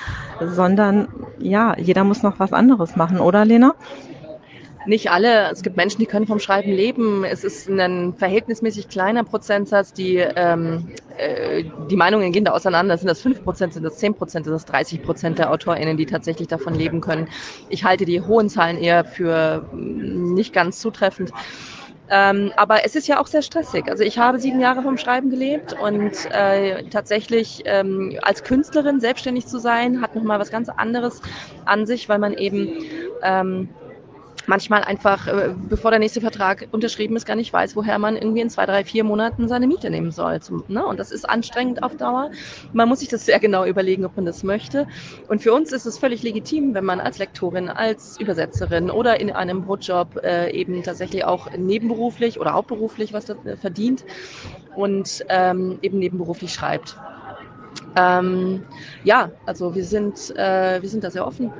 sondern 0.40 1.08
ja, 1.38 1.76
jeder 1.78 2.04
muss 2.04 2.22
noch 2.22 2.38
was 2.38 2.52
anderes 2.52 2.96
machen, 2.96 3.20
oder 3.20 3.44
Lena? 3.44 3.74
Nicht 4.86 5.10
alle. 5.10 5.50
Es 5.50 5.62
gibt 5.62 5.76
Menschen, 5.76 6.00
die 6.00 6.06
können 6.06 6.26
vom 6.26 6.40
Schreiben 6.40 6.72
leben. 6.72 7.24
Es 7.24 7.44
ist 7.44 7.68
ein 7.68 8.14
verhältnismäßig 8.14 8.88
kleiner 8.88 9.22
Prozentsatz. 9.22 9.92
Die, 9.92 10.16
ähm, 10.16 10.88
äh, 11.16 11.64
die 11.90 11.96
Meinungen 11.96 12.32
gehen 12.32 12.44
da 12.44 12.52
auseinander. 12.52 12.96
Sind 12.98 13.08
das 13.08 13.20
5 13.20 13.44
Prozent, 13.44 13.74
sind 13.74 13.84
das 13.84 13.98
10 13.98 14.14
Prozent, 14.14 14.44
sind 14.44 14.54
das 14.54 14.64
30 14.64 15.02
Prozent 15.02 15.38
der 15.38 15.50
AutorInnen, 15.50 15.96
die 15.96 16.06
tatsächlich 16.06 16.48
davon 16.48 16.74
leben 16.74 17.00
können. 17.00 17.28
Ich 17.68 17.84
halte 17.84 18.04
die 18.04 18.20
hohen 18.20 18.48
Zahlen 18.48 18.78
eher 18.78 19.04
für 19.04 19.68
mm, 19.72 20.34
nicht 20.34 20.52
ganz 20.52 20.80
zutreffend. 20.80 21.32
Ähm, 22.10 22.52
aber 22.56 22.84
es 22.84 22.94
ist 22.94 23.08
ja 23.08 23.20
auch 23.20 23.26
sehr 23.26 23.42
stressig. 23.42 23.88
Also 23.88 24.02
ich 24.04 24.18
habe 24.18 24.38
sieben 24.38 24.60
Jahre 24.60 24.82
vom 24.82 24.98
Schreiben 24.98 25.30
gelebt 25.30 25.72
und 25.72 26.12
äh, 26.30 26.84
tatsächlich 26.90 27.62
ähm, 27.64 28.18
als 28.20 28.42
Künstlerin 28.42 29.00
selbstständig 29.00 29.46
zu 29.46 29.58
sein, 29.58 30.02
hat 30.02 30.14
nochmal 30.14 30.38
was 30.38 30.50
ganz 30.50 30.68
anderes 30.68 31.22
an 31.64 31.86
sich, 31.86 32.08
weil 32.10 32.18
man 32.18 32.34
eben 32.34 32.84
ähm, 33.22 33.70
manchmal 34.46 34.82
einfach, 34.82 35.26
äh, 35.26 35.54
bevor 35.68 35.90
der 35.90 36.00
nächste 36.00 36.20
Vertrag 36.20 36.68
unterschrieben 36.70 37.16
ist, 37.16 37.26
gar 37.26 37.36
nicht 37.36 37.52
weiß, 37.52 37.76
woher 37.76 37.98
man 37.98 38.16
irgendwie 38.16 38.40
in 38.40 38.50
zwei, 38.50 38.66
drei, 38.66 38.84
vier 38.84 39.04
Monaten 39.04 39.48
seine 39.48 39.66
Miete 39.66 39.90
nehmen 39.90 40.10
soll. 40.10 40.40
Zum, 40.40 40.64
ne? 40.68 40.84
Und 40.84 40.98
das 40.98 41.10
ist 41.10 41.28
anstrengend 41.28 41.82
auf 41.82 41.96
Dauer. 41.96 42.30
Man 42.72 42.88
muss 42.88 43.00
sich 43.00 43.08
das 43.08 43.24
sehr 43.26 43.38
genau 43.38 43.64
überlegen, 43.64 44.04
ob 44.04 44.16
man 44.16 44.26
das 44.26 44.42
möchte. 44.42 44.86
Und 45.28 45.42
für 45.42 45.52
uns 45.52 45.72
ist 45.72 45.86
es 45.86 45.98
völlig 45.98 46.22
legitim, 46.22 46.74
wenn 46.74 46.84
man 46.84 47.00
als 47.00 47.18
Lektorin, 47.18 47.68
als 47.68 48.18
Übersetzerin 48.20 48.90
oder 48.90 49.20
in 49.20 49.30
einem 49.30 49.62
Brotjob 49.62 50.20
äh, 50.22 50.50
eben 50.52 50.82
tatsächlich 50.82 51.24
auch 51.24 51.50
nebenberuflich 51.56 52.40
oder 52.40 52.54
hauptberuflich 52.54 53.12
was 53.12 53.28
äh, 53.28 53.56
verdient 53.56 54.04
und 54.74 55.24
ähm, 55.28 55.78
eben 55.82 55.98
nebenberuflich 55.98 56.52
schreibt. 56.52 56.96
Ähm, 57.96 58.64
ja, 59.04 59.30
also 59.46 59.74
wir 59.74 59.84
sind, 59.84 60.34
äh, 60.36 60.80
wir 60.80 60.88
sind 60.88 61.04
da 61.04 61.10
sehr 61.10 61.26
offen 61.26 61.52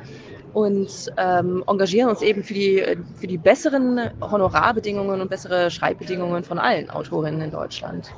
und 0.54 1.12
ähm, 1.16 1.64
engagieren 1.66 2.10
uns 2.10 2.22
eben 2.22 2.42
für 2.42 2.54
die, 2.54 2.84
für 3.16 3.26
die 3.26 3.38
besseren 3.38 4.10
Honorarbedingungen 4.20 5.20
und 5.20 5.30
bessere 5.30 5.70
Schreibbedingungen 5.70 6.44
von 6.44 6.58
allen 6.58 6.90
Autorinnen 6.90 7.40
in 7.40 7.50
Deutschland. 7.50 8.12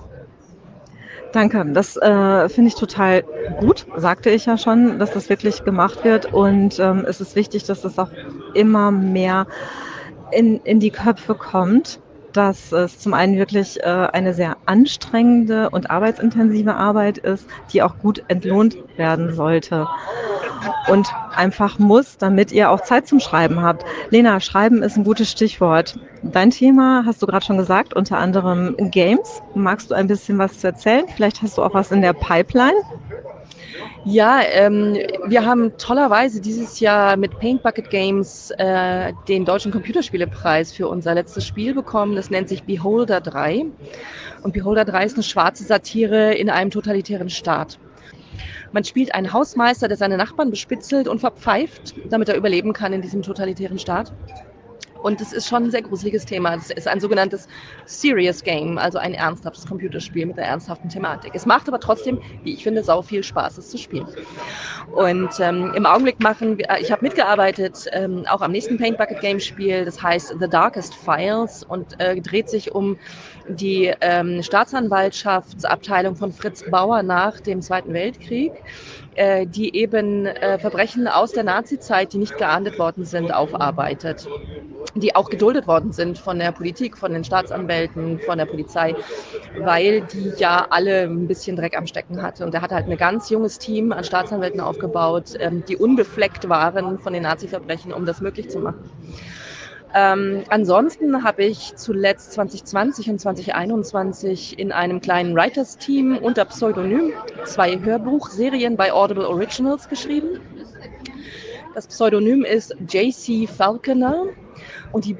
Danke, 1.33 1.65
das 1.73 1.97
äh, 1.97 2.49
finde 2.49 2.69
ich 2.69 2.77
total 2.77 3.25
gut, 3.59 3.87
sagte 3.97 4.31
ich 4.31 4.47
ja 4.47 4.57
schon, 4.57 5.01
dass 5.01 5.13
das 5.13 5.29
wirklich 5.29 5.65
gemacht 5.65 6.05
wird 6.05 6.33
und 6.33 6.79
ähm, 6.79 7.05
es 7.09 7.21
ist 7.21 7.35
wichtig, 7.35 7.65
dass 7.65 7.81
das 7.81 7.99
auch 7.99 8.11
immer 8.55 8.93
mehr 8.93 9.47
in, 10.31 10.61
in 10.61 10.79
die 10.79 10.91
Köpfe 10.91 11.35
kommt 11.35 11.99
dass 12.35 12.73
es 12.73 12.99
zum 12.99 13.15
einen 13.15 13.37
wirklich 13.37 13.81
äh, 13.83 14.09
eine 14.13 14.35
sehr 14.35 14.57
anstrengende 14.67 15.71
und 15.71 15.91
arbeitsintensive 15.91 16.75
Arbeit 16.75 17.19
ist, 17.19 17.47
die 17.73 17.83
auch 17.83 17.99
gut 17.99 18.23
entlohnt 18.29 18.77
werden 18.97 19.35
sollte 19.35 19.87
und 20.89 21.09
einfach 21.35 21.79
muss, 21.79 22.19
damit 22.19 22.53
ihr 22.53 22.71
auch 22.71 22.83
Zeit 22.83 23.07
zum 23.07 23.21
Schreiben 23.21 23.63
habt. 23.63 23.85
Lena, 24.11 24.41
Schreiben 24.41 24.83
ist 24.83 24.97
ein 24.97 25.05
gutes 25.05 25.31
Stichwort. 25.31 25.99
Dein 26.23 26.51
Thema 26.51 27.05
hast 27.07 27.23
du 27.23 27.27
gerade 27.27 27.45
schon 27.45 27.59
gesagt, 27.59 27.95
unter 27.95 28.19
anderem 28.19 28.75
Games. 28.91 29.43
Magst 29.55 29.91
du 29.91 29.95
ein 29.95 30.07
bisschen 30.07 30.39
was 30.39 30.59
zu 30.59 30.69
erzählen? 30.69 31.05
Vielleicht 31.15 31.43
hast 31.43 31.59
du 31.59 31.63
auch 31.63 31.75
was 31.75 31.91
in 31.91 32.03
der 32.03 32.13
Pipeline? 32.13 32.77
Ja, 34.07 34.43
ähm, 34.53 34.99
wir 35.27 35.47
haben 35.47 35.79
tollerweise 35.79 36.43
dieses 36.43 36.79
Jahr 36.79 37.17
mit 37.17 37.39
Paint 37.39 37.63
Bucket 37.63 37.89
Games 37.89 38.51
äh, 38.59 39.15
den 39.29 39.47
Deutschen 39.47 39.73
Computerspielepreis 39.73 40.73
für 40.73 40.89
unser 40.89 41.15
letztes 41.15 41.47
Spiel 41.47 41.73
bekommen. 41.73 42.15
Das 42.15 42.29
nennt 42.29 42.51
sich 42.51 42.65
Beholder 42.65 43.23
3. 43.23 43.65
Und 44.43 44.53
Beholder 44.53 44.85
3 44.85 45.07
ist 45.07 45.15
eine 45.15 45.23
schwarze 45.23 45.65
Satire 45.65 46.35
in 46.35 46.51
einem 46.51 46.71
totalitären 46.71 47.31
Staat. 47.31 47.79
Man 48.73 48.85
spielt 48.85 49.15
einen 49.15 49.33
Hausmeister, 49.33 49.89
der 49.89 49.97
seine 49.97 50.19
Nachbarn 50.19 50.51
bespitzelt 50.51 51.09
und 51.09 51.21
verpfeift, 51.21 51.95
damit 52.11 52.29
er 52.29 52.37
überleben 52.37 52.75
kann 52.75 52.93
in 52.93 53.01
diesem 53.01 53.23
totalitären 53.23 53.79
Staat. 53.79 54.13
Und 55.05 55.21
es 55.21 55.35
ist 55.35 55.47
schon 55.47 55.65
ein 55.65 55.71
sehr 55.71 55.83
gruseliges 55.83 56.25
Thema. 56.25 56.55
Es 56.55 56.71
ist 56.71 56.89
ein 56.89 56.99
sogenanntes 56.99 57.47
Serious 57.85 58.43
Game, 58.43 58.79
also 58.79 58.97
ein 58.97 59.13
ernsthaftes 59.13 59.67
Computerspiel 59.67 60.25
mit 60.25 60.39
einer 60.39 60.49
ernsthaften 60.49 60.89
Thematik. 60.89 61.33
Es 61.35 61.45
macht 61.45 61.69
aber 61.69 61.79
trotzdem, 61.79 62.19
wie 62.43 62.55
ich 62.55 62.63
finde, 62.63 62.83
sau 62.83 63.03
viel 63.03 63.23
Spaß, 63.23 63.59
es 63.59 63.69
zu 63.69 63.77
spielen. 63.77 64.07
Und 64.95 65.39
ähm, 65.41 65.73
im 65.75 65.85
Augenblick 65.85 66.21
machen 66.21 66.57
wir, 66.57 66.71
äh, 66.71 66.81
ich 66.81 66.91
habe 66.91 67.05
mitgearbeitet, 67.05 67.87
ähm, 67.93 68.25
auch 68.31 68.41
am 68.41 68.53
nächsten 68.53 68.79
Paint 68.79 68.97
Bucket 68.97 69.21
Game 69.21 69.41
Spiel, 69.41 69.85
das 69.85 70.03
heißt 70.03 70.37
The 70.41 70.49
Darkest 70.49 70.95
Files 70.95 71.63
und 71.65 72.01
äh, 72.01 72.19
dreht 72.23 72.49
sich 72.49 72.75
um 72.75 72.97
die 73.47 73.93
ähm, 74.01 74.43
Staatsanwaltschaftsabteilung 74.43 76.17
von 76.17 76.33
Fritz 76.33 76.65
Bauer 76.71 77.03
nach 77.03 77.41
dem 77.41 77.61
Zweiten 77.61 77.93
Weltkrieg 77.93 78.53
äh, 79.15 79.47
die 79.47 79.75
eben 79.77 80.27
äh, 80.27 80.59
Verbrechen 80.59 81.09
aus 81.09 81.33
der 81.33 81.45
Nazizeit, 81.45 82.13
die 82.13 82.19
nicht 82.19 82.37
geahndet 82.37 82.79
worden 82.79 83.05
sind, 83.05 83.33
aufarbeitet, 83.33 84.29
die 84.95 85.15
auch 85.17 85.31
geduldet 85.31 85.67
worden 85.67 85.93
sind 85.93 86.19
von 86.19 86.39
der 86.39 86.53
Politik, 86.53 86.97
von 86.97 87.13
den 87.13 87.25
Staatsanwälten, 87.25 88.21
von 88.21 88.39
der 88.39 88.47
Polizei, 88.47 88.95
weil 89.59 90.03
die 90.03 90.33
ja 90.39 90.67
alle 90.71 91.03
ein 91.03 91.27
bisschen 91.27 91.57
Dreck 91.57 91.77
am 91.77 91.87
Stecken 91.87 92.23
hatte. 92.23 92.45
Und 92.45 92.55
er 92.55 92.63
hat 92.63 92.73
halt 92.73 92.89
ein 92.89 92.97
ganz 92.97 93.31
junges 93.31 93.59
Team 93.59 93.93
an 93.93 94.05
Staatsanwälten 94.05 94.61
aufgebaut, 94.61 95.35
ähm, 95.39 95.65
die 95.69 95.77
unbefleckt 95.77 96.49
waren 96.49 96.99
von 96.99 97.13
den 97.13 97.23
Nazi-Verbrechen, 97.23 97.93
um 97.93 98.07
das 98.07 98.21
möglich 98.21 98.51
zu 98.51 98.59
machen. 98.59 98.91
Ähm, 99.97 100.43
ansonsten 100.49 101.23
habe 101.23 101.45
ich 101.45 101.77
zuletzt 101.77 102.33
2020 102.33 103.11
und 103.11 103.21
2021 103.21 104.59
in 104.59 104.73
einem 104.73 105.01
kleinen 105.01 105.37
Writers-Team 105.37 106.19
unter 106.19 106.45
Pseudonym 106.47 107.13
zwei 107.45 107.79
Hörbuchserien 107.79 108.77
bei 108.77 108.93
Audible 108.93 109.29
Originals 109.29 109.89
geschrieben. 109.89 110.41
Das 111.75 111.87
Pseudonym 111.87 112.45
ist 112.45 112.75
JC 112.89 113.49
Falconer 113.49 114.25
und 114.91 115.05
die 115.05 115.17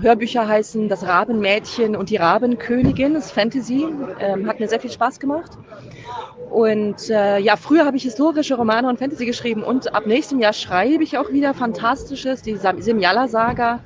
Hörbücher 0.00 0.48
heißen 0.48 0.88
Das 0.88 1.06
Rabenmädchen 1.06 1.94
und 1.94 2.08
die 2.08 2.16
Rabenkönigin. 2.16 3.14
Das 3.14 3.26
ist 3.26 3.32
Fantasy. 3.32 3.86
Ähm, 4.20 4.46
hat 4.46 4.58
mir 4.58 4.68
sehr 4.68 4.80
viel 4.80 4.90
Spaß 4.90 5.20
gemacht. 5.20 5.52
Und 6.54 7.10
äh, 7.10 7.40
ja, 7.40 7.56
früher 7.56 7.84
habe 7.84 7.96
ich 7.96 8.04
historische 8.04 8.54
Romane 8.54 8.88
und 8.88 9.00
Fantasy 9.00 9.26
geschrieben 9.26 9.64
und 9.64 9.92
ab 9.92 10.06
nächstem 10.06 10.38
Jahr 10.38 10.52
schreibe 10.52 11.02
ich 11.02 11.18
auch 11.18 11.32
wieder 11.32 11.52
Fantastisches, 11.52 12.42
die 12.42 12.54
Simjala-Saga. 12.54 13.80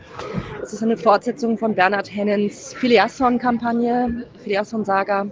Das 0.60 0.74
ist 0.74 0.82
eine 0.82 0.98
Fortsetzung 0.98 1.56
von 1.56 1.74
Bernhard 1.74 2.14
Hennens 2.14 2.74
Filiasson-Kampagne, 2.74 4.26
Filiasson-Saga 4.44 5.28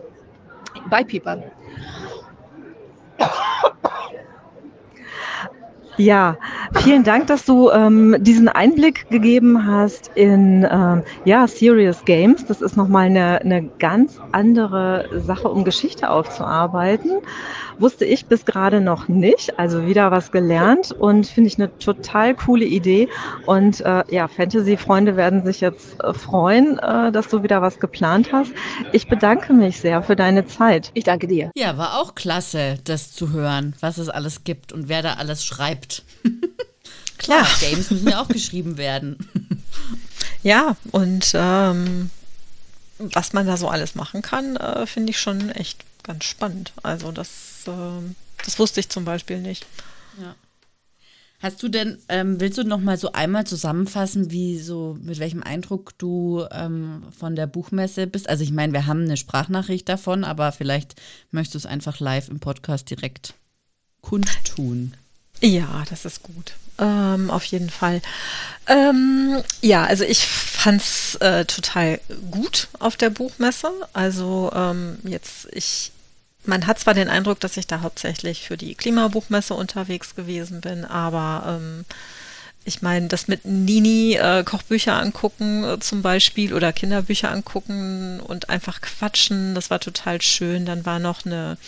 bei 0.89 1.05
Pieper. 1.05 1.43
Ja, 5.99 6.37
vielen 6.75 7.05
Dank, 7.05 7.27
dass 7.29 7.47
du 7.47 7.71
ähm, 7.71 8.17
diesen 8.21 8.51
Einblick 8.51 9.09
gegeben 9.09 9.67
hast 9.67 10.11
in 10.15 10.67
ähm, 10.71 11.03
ja, 11.25 11.47
Serious 11.49 12.05
Games. 12.05 12.45
Das 12.45 12.61
ist 12.61 12.77
nochmal 12.77 13.07
eine, 13.07 13.41
eine 13.41 13.63
ganz 13.79 14.21
andere 14.33 15.09
Sache, 15.27 15.49
um 15.49 15.65
Geschichte 15.65 16.11
aufzuarbeiten. 16.11 17.13
Wusste 17.79 18.05
ich 18.05 18.27
bis 18.27 18.45
gerade 18.45 18.81
noch 18.81 19.09
nicht. 19.09 19.59
Also 19.59 19.87
wieder 19.87 20.11
was 20.11 20.33
gelernt 20.33 20.93
und 20.93 21.27
finde 21.27 21.49
ich 21.49 21.59
eine 21.59 21.77
total 21.79 22.35
coole 22.35 22.67
Idee. 22.67 23.09
Und 23.47 23.81
äh, 23.81 24.05
ja, 24.11 24.29
Fantasy-Freunde 24.29 25.17
werden 25.17 25.45
sich 25.45 25.63
jetzt 25.63 26.03
äh, 26.03 26.13
freuen, 26.13 26.79
äh, 26.79 27.11
dass 27.11 27.29
du 27.29 27.43
wieder 27.43 27.63
was 27.63 27.81
geplant 27.81 28.33
hast. 28.33 28.53
Ich 28.93 29.09
bedanke 29.09 29.55
mich 29.55 29.81
sehr 29.81 30.03
für 30.03 30.17
deine 30.17 30.47
Zeit. 30.47 30.91
Ich 30.93 31.05
danke 31.05 31.27
dir. 31.27 31.51
Ja, 31.57 31.79
war 31.79 32.01
auch 32.01 32.15
klasse, 32.15 32.77
das 32.85 33.13
zu 33.13 33.33
hören, 33.33 33.75
was 33.81 33.97
es 33.97 34.11
alles 34.11 34.45
gibt 34.45 34.73
und 34.73 34.91
wer 34.91 35.03
da 35.03 35.15
alles 35.15 35.45
schreibt. 35.45 35.86
Klar, 37.19 37.47
ja. 37.61 37.69
Games 37.69 37.91
müssen 37.91 38.09
ja 38.09 38.21
auch 38.21 38.29
geschrieben 38.29 38.77
werden. 38.77 39.17
Ja, 40.43 40.77
und 40.93 41.33
ähm, 41.35 42.11
was 42.99 43.33
man 43.33 43.49
da 43.49 43.57
so 43.57 43.69
alles 43.69 43.97
machen 43.97 44.23
kann, 44.23 44.55
äh, 44.55 44.87
finde 44.87 45.11
ich 45.11 45.19
schon 45.19 45.51
echt 45.51 45.85
ganz 46.05 46.25
spannend. 46.25 46.73
Also 46.85 47.11
das 47.11 47.65
äh, 47.67 48.15
das 48.45 48.59
wusste 48.59 48.81
ich 48.81 48.89
zum 48.89 49.05
Beispiel 49.05 49.41
nicht. 49.41 49.67
Ja. 50.21 50.35
Hast 51.41 51.63
du 51.63 51.69
denn, 51.69 51.99
ähm, 52.09 52.41
willst 52.41 52.57
du 52.59 52.65
noch 52.65 52.81
mal 52.81 52.97
so 52.97 53.13
einmal 53.13 53.47
zusammenfassen, 53.47 54.31
wie 54.31 54.59
so, 54.59 54.97
mit 55.01 55.19
welchem 55.19 55.43
Eindruck 55.43 55.99
du 55.99 56.47
ähm, 56.51 57.03
von 57.17 57.37
der 57.37 57.47
Buchmesse 57.47 58.07
bist? 58.07 58.29
Also 58.29 58.43
ich 58.43 58.53
meine, 58.53 58.73
wir 58.73 58.87
haben 58.87 59.03
eine 59.03 59.17
Sprachnachricht 59.17 59.89
davon, 59.89 60.25
aber 60.25 60.53
vielleicht 60.53 60.95
möchtest 61.31 61.55
du 61.55 61.59
es 61.59 61.67
einfach 61.67 62.01
live 62.01 62.29
im 62.29 62.41
Podcast 62.41 62.89
direkt 62.89 63.35
kundtun. 64.01 64.95
Ja, 65.41 65.85
das 65.91 66.05
ist 66.05 66.23
gut. 66.23 66.55
Ähm, 66.79 67.31
auf 67.31 67.45
jeden 67.45 67.71
Fall. 67.71 68.03
Ähm, 68.67 69.43
ja, 69.63 69.85
also 69.85 70.05
ich 70.05 70.27
fand 70.27 70.83
es 70.83 71.15
äh, 71.17 71.45
total 71.45 72.01
gut 72.31 72.69
auf 72.79 72.97
der 72.97 73.11
Buchmesse. 73.11 73.71
Also 73.93 74.53
ähm, 74.55 74.99
jetzt, 75.05 75.49
ich 75.53 75.93
man 76.45 76.67
hat 76.67 76.79
zwar 76.79 76.95
den 76.95 77.09
Eindruck, 77.09 77.41
dass 77.41 77.57
ich 77.57 77.67
da 77.67 77.81
hauptsächlich 77.81 78.43
für 78.43 78.57
die 78.57 78.75
Klimabuchmesse 78.75 79.55
unterwegs 79.55 80.15
gewesen 80.15 80.61
bin, 80.61 80.85
aber 80.85 81.59
ähm, 81.61 81.85
ich 82.65 82.83
meine, 82.83 83.07
das 83.07 83.29
mit 83.29 83.45
Nini 83.45 84.15
äh, 84.15 84.43
Kochbücher 84.43 84.97
angucken 84.97 85.65
äh, 85.65 85.79
zum 85.79 86.03
Beispiel 86.03 86.53
oder 86.53 86.73
Kinderbücher 86.73 87.31
angucken 87.31 88.19
und 88.21 88.51
einfach 88.51 88.81
quatschen, 88.81 89.55
das 89.55 89.71
war 89.71 89.79
total 89.79 90.21
schön. 90.21 90.67
Dann 90.67 90.85
war 90.85 90.99
noch 90.99 91.25
eine 91.25 91.59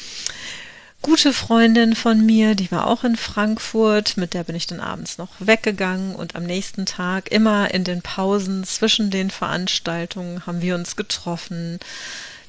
gute 1.03 1.33
Freundin 1.33 1.95
von 1.95 2.25
mir, 2.25 2.55
die 2.55 2.71
war 2.71 2.87
auch 2.87 3.05
in 3.05 3.17
Frankfurt, 3.17 4.17
mit 4.17 4.35
der 4.35 4.45
bin 4.45 4.57
ich 4.57 4.67
dann 4.67 4.81
abends 4.81 5.19
noch 5.19 5.31
weggegangen 5.39 6.15
und 6.15 6.37
am 6.37 6.45
nächsten 6.45 6.87
Tag 6.87 7.31
immer 7.31 7.73
in 7.73 7.85
den 7.85 8.03
Pausen 8.03 8.65
zwischen 8.65 9.11
den 9.11 9.31
Veranstaltungen 9.31 10.47
haben 10.47 10.63
wir 10.63 10.75
uns 10.75 10.97
getroffen 10.97 11.79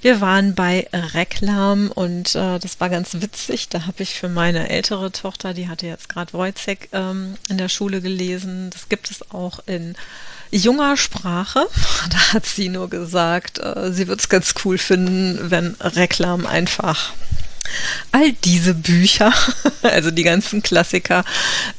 wir 0.01 0.21
waren 0.21 0.55
bei 0.55 0.87
Reklam 0.93 1.91
und 1.91 2.33
äh, 2.35 2.57
das 2.59 2.79
war 2.79 2.89
ganz 2.89 3.15
witzig. 3.15 3.67
Da 3.67 3.85
habe 3.85 4.01
ich 4.01 4.15
für 4.15 4.29
meine 4.29 4.69
ältere 4.69 5.11
Tochter, 5.11 5.53
die 5.53 5.67
hatte 5.67 5.87
jetzt 5.87 6.07
gerade 6.07 6.31
Wojciech 6.31 6.89
ähm, 6.93 7.35
in 7.49 7.57
der 7.57 7.67
Schule 7.67 7.99
gelesen. 7.99 8.69
Das 8.69 8.87
gibt 8.87 9.11
es 9.11 9.31
auch 9.31 9.59
in 9.65 9.95
junger 10.51 10.95
Sprache. 10.95 11.67
Da 12.09 12.33
hat 12.33 12.45
sie 12.45 12.69
nur 12.69 12.89
gesagt, 12.89 13.59
äh, 13.59 13.91
sie 13.91 14.07
wird 14.07 14.21
es 14.21 14.29
ganz 14.29 14.55
cool 14.63 14.77
finden, 14.77 15.51
wenn 15.51 15.75
Reklam 15.81 16.45
einfach 16.45 17.11
all 18.11 18.33
diese 18.43 18.73
Bücher, 18.73 19.33
also 19.81 20.11
die 20.11 20.23
ganzen 20.23 20.63
Klassiker, 20.63 21.23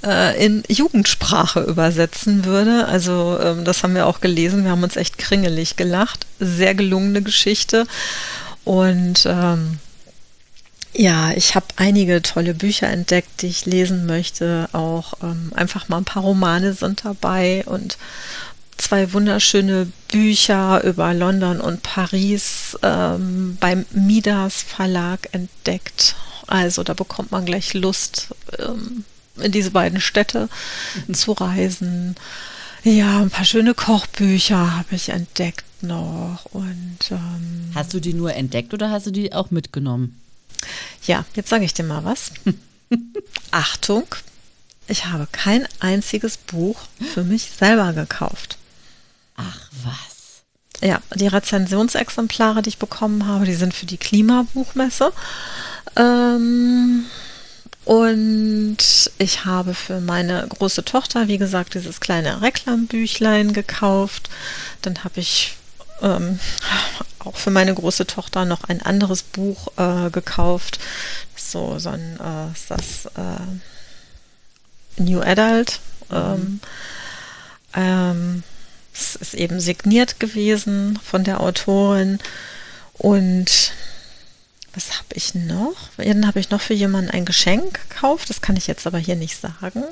äh, 0.04 0.44
in 0.44 0.62
Jugendsprache 0.68 1.60
übersetzen 1.60 2.44
würde. 2.44 2.86
Also 2.86 3.38
ähm, 3.42 3.64
das 3.64 3.82
haben 3.82 3.94
wir 3.94 4.06
auch 4.06 4.20
gelesen. 4.20 4.64
Wir 4.64 4.70
haben 4.70 4.82
uns 4.82 4.96
echt 4.96 5.18
kringelig 5.18 5.76
gelacht. 5.76 6.26
Sehr 6.38 6.74
gelungene 6.74 7.22
Geschichte. 7.22 7.86
Und 8.64 9.26
ähm, 9.26 9.78
ja, 10.92 11.30
ich 11.32 11.54
habe 11.54 11.66
einige 11.76 12.20
tolle 12.20 12.52
Bücher 12.52 12.88
entdeckt, 12.88 13.42
die 13.42 13.46
ich 13.46 13.64
lesen 13.64 14.06
möchte. 14.06 14.68
Auch 14.72 15.14
ähm, 15.22 15.52
einfach 15.54 15.88
mal 15.88 15.98
ein 15.98 16.04
paar 16.04 16.22
Romane 16.22 16.72
sind 16.72 17.04
dabei 17.04 17.62
und 17.66 17.96
zwei 18.80 19.12
wunderschöne 19.12 19.92
Bücher 20.08 20.82
über 20.84 21.14
London 21.14 21.60
und 21.60 21.82
Paris 21.82 22.76
ähm, 22.82 23.56
beim 23.60 23.84
Midas 23.92 24.62
Verlag 24.62 25.28
entdeckt. 25.32 26.16
Also 26.46 26.82
da 26.82 26.94
bekommt 26.94 27.30
man 27.30 27.44
gleich 27.44 27.74
Lust, 27.74 28.34
ähm, 28.58 29.04
in 29.36 29.52
diese 29.52 29.70
beiden 29.70 30.00
Städte 30.00 30.48
zu 31.12 31.32
reisen. 31.32 32.16
Ja, 32.82 33.20
ein 33.20 33.30
paar 33.30 33.44
schöne 33.44 33.74
Kochbücher 33.74 34.76
habe 34.76 34.94
ich 34.94 35.10
entdeckt 35.10 35.82
noch. 35.82 36.46
Und 36.52 36.98
ähm, 37.10 37.70
hast 37.74 37.94
du 37.94 38.00
die 38.00 38.14
nur 38.14 38.34
entdeckt 38.34 38.74
oder 38.74 38.90
hast 38.90 39.06
du 39.06 39.10
die 39.10 39.32
auch 39.32 39.50
mitgenommen? 39.50 40.20
Ja, 41.06 41.24
jetzt 41.34 41.50
sage 41.50 41.64
ich 41.64 41.74
dir 41.74 41.84
mal 41.84 42.04
was. 42.04 42.32
Achtung, 43.50 44.04
ich 44.88 45.06
habe 45.06 45.28
kein 45.30 45.68
einziges 45.78 46.36
Buch 46.36 46.80
für 47.14 47.22
mich 47.22 47.50
selber 47.56 47.92
gekauft. 47.92 48.58
Ach 49.40 49.68
was. 49.84 50.42
Ja, 50.82 51.00
die 51.14 51.26
Rezensionsexemplare, 51.26 52.62
die 52.62 52.70
ich 52.70 52.78
bekommen 52.78 53.26
habe, 53.26 53.44
die 53.44 53.54
sind 53.54 53.74
für 53.74 53.86
die 53.86 53.98
Klimabuchmesse. 53.98 55.12
Ähm, 55.96 57.04
und 57.84 58.78
ich 59.18 59.44
habe 59.44 59.74
für 59.74 60.00
meine 60.00 60.46
große 60.48 60.84
Tochter, 60.84 61.28
wie 61.28 61.38
gesagt, 61.38 61.74
dieses 61.74 62.00
kleine 62.00 62.40
Reklambüchlein 62.40 63.52
gekauft. 63.52 64.30
Dann 64.82 65.04
habe 65.04 65.20
ich 65.20 65.56
ähm, 66.02 66.38
auch 67.18 67.36
für 67.36 67.50
meine 67.50 67.74
große 67.74 68.06
Tochter 68.06 68.44
noch 68.44 68.64
ein 68.64 68.80
anderes 68.82 69.22
Buch 69.22 69.68
äh, 69.76 70.10
gekauft. 70.10 70.78
So, 71.36 71.78
so 71.78 71.90
ein, 71.90 72.18
äh, 72.20 72.52
ist 72.52 72.70
das 72.70 73.06
äh, 73.16 73.40
New 75.02 75.20
Adult. 75.20 75.80
Ähm, 76.10 76.60
ähm, 77.74 78.42
es 78.92 79.16
ist 79.16 79.34
eben 79.34 79.60
signiert 79.60 80.20
gewesen 80.20 80.98
von 81.04 81.24
der 81.24 81.40
Autorin. 81.40 82.18
Und 82.94 83.72
was 84.74 84.98
habe 84.98 85.08
ich 85.14 85.34
noch? 85.34 85.74
Dann 85.96 86.26
habe 86.26 86.38
ich 86.38 86.50
noch 86.50 86.60
für 86.60 86.74
jemanden 86.74 87.10
ein 87.10 87.24
Geschenk 87.24 87.80
gekauft. 87.88 88.30
Das 88.30 88.40
kann 88.40 88.56
ich 88.56 88.66
jetzt 88.66 88.86
aber 88.86 88.98
hier 88.98 89.16
nicht 89.16 89.40
sagen. 89.40 89.82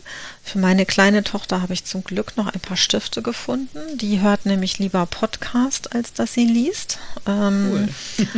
Für 0.44 0.58
meine 0.58 0.86
kleine 0.86 1.24
Tochter 1.24 1.62
habe 1.62 1.72
ich 1.72 1.84
zum 1.84 2.04
Glück 2.04 2.36
noch 2.36 2.46
ein 2.46 2.60
paar 2.60 2.76
Stifte 2.76 3.20
gefunden. 3.22 3.80
Die 3.98 4.20
hört 4.20 4.46
nämlich 4.46 4.78
lieber 4.78 5.04
Podcast, 5.06 5.94
als 5.94 6.12
dass 6.12 6.34
sie 6.34 6.46
liest. 6.46 6.98
Ähm, 7.26 7.88
cool. 8.18 8.26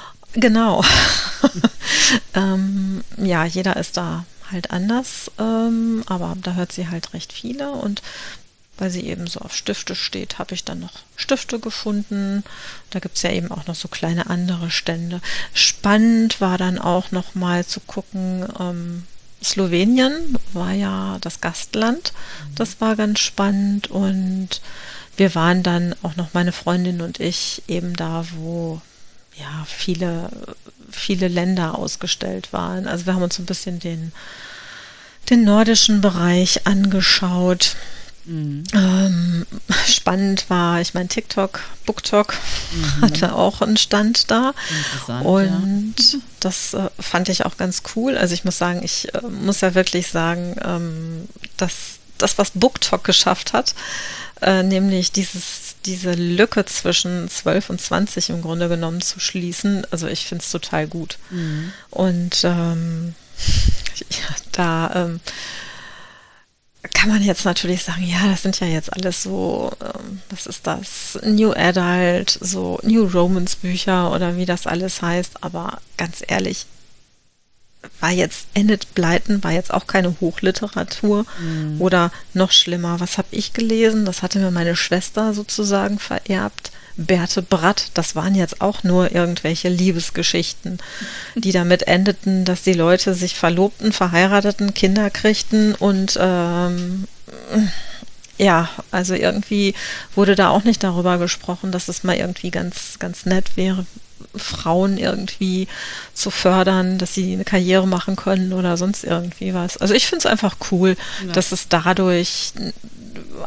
genau. 0.34 0.82
ähm, 2.34 3.04
ja, 3.18 3.44
jeder 3.44 3.76
ist 3.76 3.96
da 3.96 4.24
halt 4.50 4.70
anders, 4.70 5.30
ähm, 5.38 6.02
aber 6.06 6.36
da 6.40 6.54
hört 6.54 6.72
sie 6.72 6.88
halt 6.88 7.12
recht 7.14 7.32
viele 7.32 7.72
und 7.72 8.02
weil 8.78 8.90
sie 8.90 9.06
eben 9.06 9.26
so 9.26 9.40
auf 9.40 9.56
Stifte 9.56 9.94
steht, 9.94 10.38
habe 10.38 10.54
ich 10.54 10.64
dann 10.64 10.80
noch 10.80 10.92
Stifte 11.16 11.58
gefunden. 11.58 12.42
Da 12.90 12.98
gibt 12.98 13.16
es 13.16 13.22
ja 13.22 13.30
eben 13.30 13.50
auch 13.50 13.66
noch 13.66 13.74
so 13.74 13.88
kleine 13.88 14.28
andere 14.28 14.70
Stände. 14.70 15.20
Spannend 15.52 16.40
war 16.40 16.58
dann 16.58 16.78
auch 16.78 17.10
noch 17.10 17.34
mal 17.34 17.64
zu 17.64 17.80
gucken, 17.80 18.46
ähm, 18.58 19.04
Slowenien 19.42 20.38
war 20.52 20.72
ja 20.72 21.18
das 21.20 21.40
Gastland. 21.40 22.12
Das 22.54 22.80
war 22.80 22.96
ganz 22.96 23.20
spannend 23.20 23.90
und 23.90 24.60
wir 25.16 25.34
waren 25.34 25.62
dann 25.62 25.94
auch 26.02 26.16
noch 26.16 26.34
meine 26.34 26.52
Freundin 26.52 27.00
und 27.00 27.20
ich 27.20 27.62
eben 27.68 27.94
da, 27.94 28.24
wo 28.34 28.80
ja 29.36 29.66
viele, 29.66 30.30
viele 30.90 31.28
Länder 31.28 31.78
ausgestellt 31.78 32.52
waren. 32.52 32.86
Also 32.86 33.06
wir 33.06 33.14
haben 33.14 33.22
uns 33.22 33.38
ein 33.38 33.46
bisschen 33.46 33.78
den, 33.78 34.12
den 35.30 35.44
nordischen 35.44 36.00
Bereich 36.00 36.66
angeschaut. 36.66 37.76
Mhm. 38.26 38.64
Ähm, 38.72 39.46
spannend 39.86 40.48
war, 40.48 40.80
ich 40.80 40.94
meine, 40.94 41.08
TikTok, 41.08 41.60
BookTok 41.86 42.34
mhm. 42.72 43.02
hatte 43.02 43.34
auch 43.34 43.60
einen 43.60 43.76
Stand 43.76 44.30
da. 44.30 44.54
Und 45.22 45.94
ja. 45.98 46.18
das 46.40 46.74
äh, 46.74 46.88
fand 46.98 47.28
ich 47.28 47.44
auch 47.44 47.56
ganz 47.56 47.82
cool. 47.94 48.16
Also 48.16 48.34
ich 48.34 48.44
muss 48.44 48.58
sagen, 48.58 48.82
ich 48.82 49.14
äh, 49.14 49.20
muss 49.22 49.60
ja 49.60 49.74
wirklich 49.74 50.08
sagen, 50.08 50.56
ähm, 50.64 51.28
dass 51.56 51.74
das, 52.18 52.38
was 52.38 52.52
BookTok 52.52 53.04
geschafft 53.04 53.52
hat, 53.52 53.74
äh, 54.40 54.62
nämlich 54.62 55.12
dieses, 55.12 55.76
diese 55.84 56.12
Lücke 56.12 56.64
zwischen 56.64 57.28
12 57.28 57.70
und 57.70 57.80
20 57.80 58.30
im 58.30 58.42
Grunde 58.42 58.68
genommen 58.68 59.00
zu 59.00 59.20
schließen, 59.20 59.86
also 59.90 60.06
ich 60.06 60.26
finde 60.26 60.42
es 60.42 60.50
total 60.50 60.86
gut. 60.86 61.18
Mhm. 61.30 61.72
Und 61.90 62.44
ähm, 62.44 63.14
ja, 64.10 64.36
da 64.52 64.90
ähm, 64.94 65.20
kann 66.92 67.08
man 67.08 67.22
jetzt 67.22 67.44
natürlich 67.44 67.82
sagen, 67.82 68.02
ja, 68.02 68.26
das 68.28 68.42
sind 68.42 68.60
ja 68.60 68.66
jetzt 68.66 68.92
alles 68.92 69.22
so, 69.22 69.72
ähm, 69.80 70.20
was 70.30 70.46
ist 70.46 70.66
das, 70.66 71.18
New 71.22 71.52
Adult, 71.52 72.38
so 72.40 72.78
New 72.82 73.04
Romance 73.06 73.56
Bücher 73.56 74.12
oder 74.12 74.36
wie 74.36 74.44
das 74.44 74.66
alles 74.66 75.00
heißt, 75.00 75.42
aber 75.42 75.80
ganz 75.96 76.22
ehrlich, 76.26 76.66
war 78.00 78.10
jetzt 78.10 78.46
Enid 78.54 78.94
Blyton, 78.94 79.42
war 79.44 79.52
jetzt 79.52 79.72
auch 79.72 79.86
keine 79.86 80.14
Hochliteratur 80.20 81.26
mhm. 81.40 81.80
oder 81.80 82.10
noch 82.32 82.52
schlimmer, 82.52 83.00
was 83.00 83.18
habe 83.18 83.28
ich 83.30 83.52
gelesen? 83.52 84.04
Das 84.04 84.22
hatte 84.22 84.38
mir 84.38 84.50
meine 84.50 84.76
Schwester 84.76 85.34
sozusagen 85.34 85.98
vererbt. 85.98 86.72
Berthe 86.96 87.42
Bratt, 87.42 87.90
das 87.94 88.14
waren 88.14 88.34
jetzt 88.34 88.60
auch 88.60 88.84
nur 88.84 89.12
irgendwelche 89.12 89.68
Liebesgeschichten, 89.68 90.78
die 91.34 91.52
damit 91.52 91.86
endeten, 91.88 92.44
dass 92.44 92.62
die 92.62 92.72
Leute 92.72 93.14
sich 93.14 93.34
verlobten, 93.34 93.92
verheirateten, 93.92 94.74
Kinder 94.74 95.10
kriegten 95.10 95.74
und 95.74 96.16
ähm, 96.20 97.04
ja, 98.38 98.68
also 98.90 99.14
irgendwie 99.14 99.74
wurde 100.14 100.34
da 100.34 100.50
auch 100.50 100.64
nicht 100.64 100.82
darüber 100.82 101.18
gesprochen, 101.18 101.72
dass 101.72 101.88
es 101.88 102.04
mal 102.04 102.16
irgendwie 102.16 102.50
ganz, 102.50 102.98
ganz 102.98 103.26
nett 103.26 103.56
wäre, 103.56 103.86
Frauen 104.36 104.98
irgendwie 104.98 105.68
zu 106.12 106.30
fördern, 106.30 106.98
dass 106.98 107.14
sie 107.14 107.32
eine 107.32 107.44
Karriere 107.44 107.86
machen 107.86 108.16
können 108.16 108.52
oder 108.52 108.76
sonst 108.76 109.04
irgendwie 109.04 109.54
was. 109.54 109.76
Also 109.76 109.94
ich 109.94 110.06
finde 110.06 110.20
es 110.20 110.26
einfach 110.26 110.56
cool, 110.70 110.96
ja. 111.26 111.32
dass 111.32 111.52
es 111.52 111.68
dadurch 111.68 112.52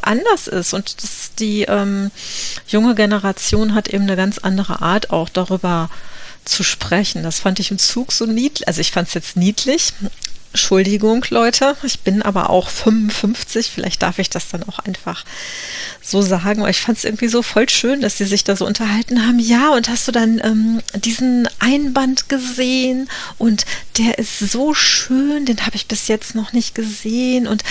anders 0.01 0.47
ist 0.47 0.73
und 0.73 1.03
dass 1.03 1.31
die 1.37 1.63
ähm, 1.63 2.11
junge 2.67 2.95
Generation 2.95 3.73
hat 3.73 3.87
eben 3.87 4.03
eine 4.03 4.15
ganz 4.15 4.37
andere 4.37 4.81
Art 4.81 5.11
auch 5.11 5.29
darüber 5.29 5.89
zu 6.45 6.63
sprechen. 6.63 7.23
Das 7.23 7.39
fand 7.39 7.59
ich 7.59 7.71
im 7.71 7.77
Zug 7.77 8.11
so 8.11 8.25
niedlich. 8.25 8.67
Also 8.67 8.81
ich 8.81 8.91
fand 8.91 9.09
es 9.09 9.13
jetzt 9.13 9.35
niedlich. 9.35 9.93
Entschuldigung, 10.53 11.25
Leute. 11.29 11.75
Ich 11.83 11.99
bin 11.99 12.21
aber 12.21 12.49
auch 12.49 12.69
55. 12.69 13.69
Vielleicht 13.69 14.01
darf 14.01 14.17
ich 14.19 14.29
das 14.29 14.49
dann 14.49 14.63
auch 14.63 14.79
einfach 14.79 15.23
so 16.01 16.21
sagen. 16.21 16.61
Aber 16.61 16.69
ich 16.69 16.81
fand 16.81 16.97
es 16.97 17.03
irgendwie 17.03 17.27
so 17.27 17.43
voll 17.43 17.69
schön, 17.69 18.01
dass 18.01 18.17
sie 18.17 18.25
sich 18.25 18.43
da 18.43 18.55
so 18.55 18.65
unterhalten 18.65 19.25
haben. 19.25 19.39
Ja, 19.39 19.69
und 19.69 19.89
hast 19.89 20.07
du 20.07 20.11
dann 20.11 20.41
ähm, 20.43 20.81
diesen 20.95 21.47
Einband 21.59 22.29
gesehen? 22.29 23.09
Und 23.37 23.65
der 23.97 24.17
ist 24.17 24.39
so 24.39 24.73
schön. 24.73 25.45
Den 25.45 25.65
habe 25.65 25.75
ich 25.75 25.87
bis 25.87 26.07
jetzt 26.07 26.33
noch 26.33 26.53
nicht 26.53 26.73
gesehen. 26.73 27.47
Und 27.47 27.63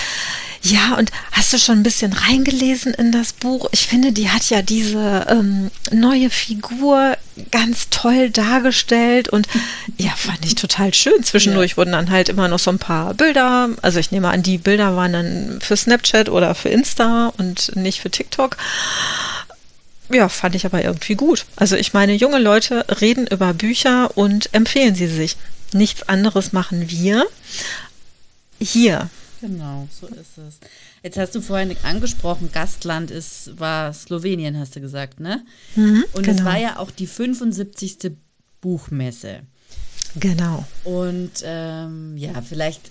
ja, 0.61 0.95
und 0.97 1.11
hast 1.31 1.53
du 1.53 1.57
schon 1.57 1.79
ein 1.79 1.83
bisschen 1.83 2.13
reingelesen 2.13 2.93
in 2.93 3.11
das 3.11 3.33
Buch? 3.33 3.69
Ich 3.71 3.87
finde, 3.87 4.11
die 4.11 4.29
hat 4.29 4.49
ja 4.49 4.61
diese 4.61 5.27
ähm, 5.29 5.71
neue 5.91 6.29
Figur 6.29 7.15
ganz 7.51 7.89
toll 7.89 8.29
dargestellt 8.29 9.29
und 9.29 9.47
ja, 9.97 10.11
fand 10.11 10.45
ich 10.45 10.55
total 10.55 10.93
schön. 10.93 11.23
Zwischendurch 11.23 11.71
ja. 11.71 11.77
wurden 11.77 11.91
dann 11.91 12.09
halt 12.09 12.29
immer 12.29 12.47
noch 12.47 12.59
so 12.59 12.71
ein 12.71 12.79
paar 12.79 13.13
Bilder, 13.13 13.69
also 13.81 13.99
ich 13.99 14.11
nehme 14.11 14.29
an, 14.29 14.43
die 14.43 14.57
Bilder 14.57 14.95
waren 14.95 15.13
dann 15.13 15.59
für 15.61 15.77
Snapchat 15.77 16.29
oder 16.29 16.55
für 16.55 16.69
Insta 16.69 17.33
und 17.37 17.75
nicht 17.75 18.01
für 18.01 18.09
TikTok. 18.09 18.57
Ja, 20.09 20.29
fand 20.29 20.55
ich 20.55 20.65
aber 20.65 20.83
irgendwie 20.83 21.15
gut. 21.15 21.45
Also 21.55 21.75
ich 21.75 21.93
meine, 21.93 22.13
junge 22.13 22.39
Leute 22.39 22.85
reden 23.01 23.27
über 23.27 23.53
Bücher 23.53 24.15
und 24.15 24.53
empfehlen 24.53 24.95
sie 24.95 25.07
sich. 25.07 25.35
Nichts 25.73 26.07
anderes 26.07 26.53
machen 26.53 26.89
wir. 26.89 27.25
Hier 28.59 29.09
Genau, 29.41 29.87
so 29.91 30.07
ist 30.07 30.37
es. 30.37 30.59
Jetzt 31.03 31.17
hast 31.17 31.35
du 31.35 31.41
vorhin 31.41 31.75
angesprochen, 31.83 32.49
Gastland 32.51 33.11
ist, 33.11 33.59
war 33.59 33.93
Slowenien, 33.93 34.57
hast 34.57 34.75
du 34.75 34.81
gesagt, 34.81 35.19
ne? 35.19 35.45
Mhm, 35.75 36.05
Und 36.13 36.23
genau. 36.23 36.37
es 36.37 36.45
war 36.45 36.57
ja 36.57 36.77
auch 36.77 36.91
die 36.91 37.07
75. 37.07 38.13
Buchmesse. 38.61 39.41
Genau. 40.19 40.65
Und 40.83 41.31
ähm, 41.43 42.17
ja, 42.17 42.41
vielleicht 42.41 42.89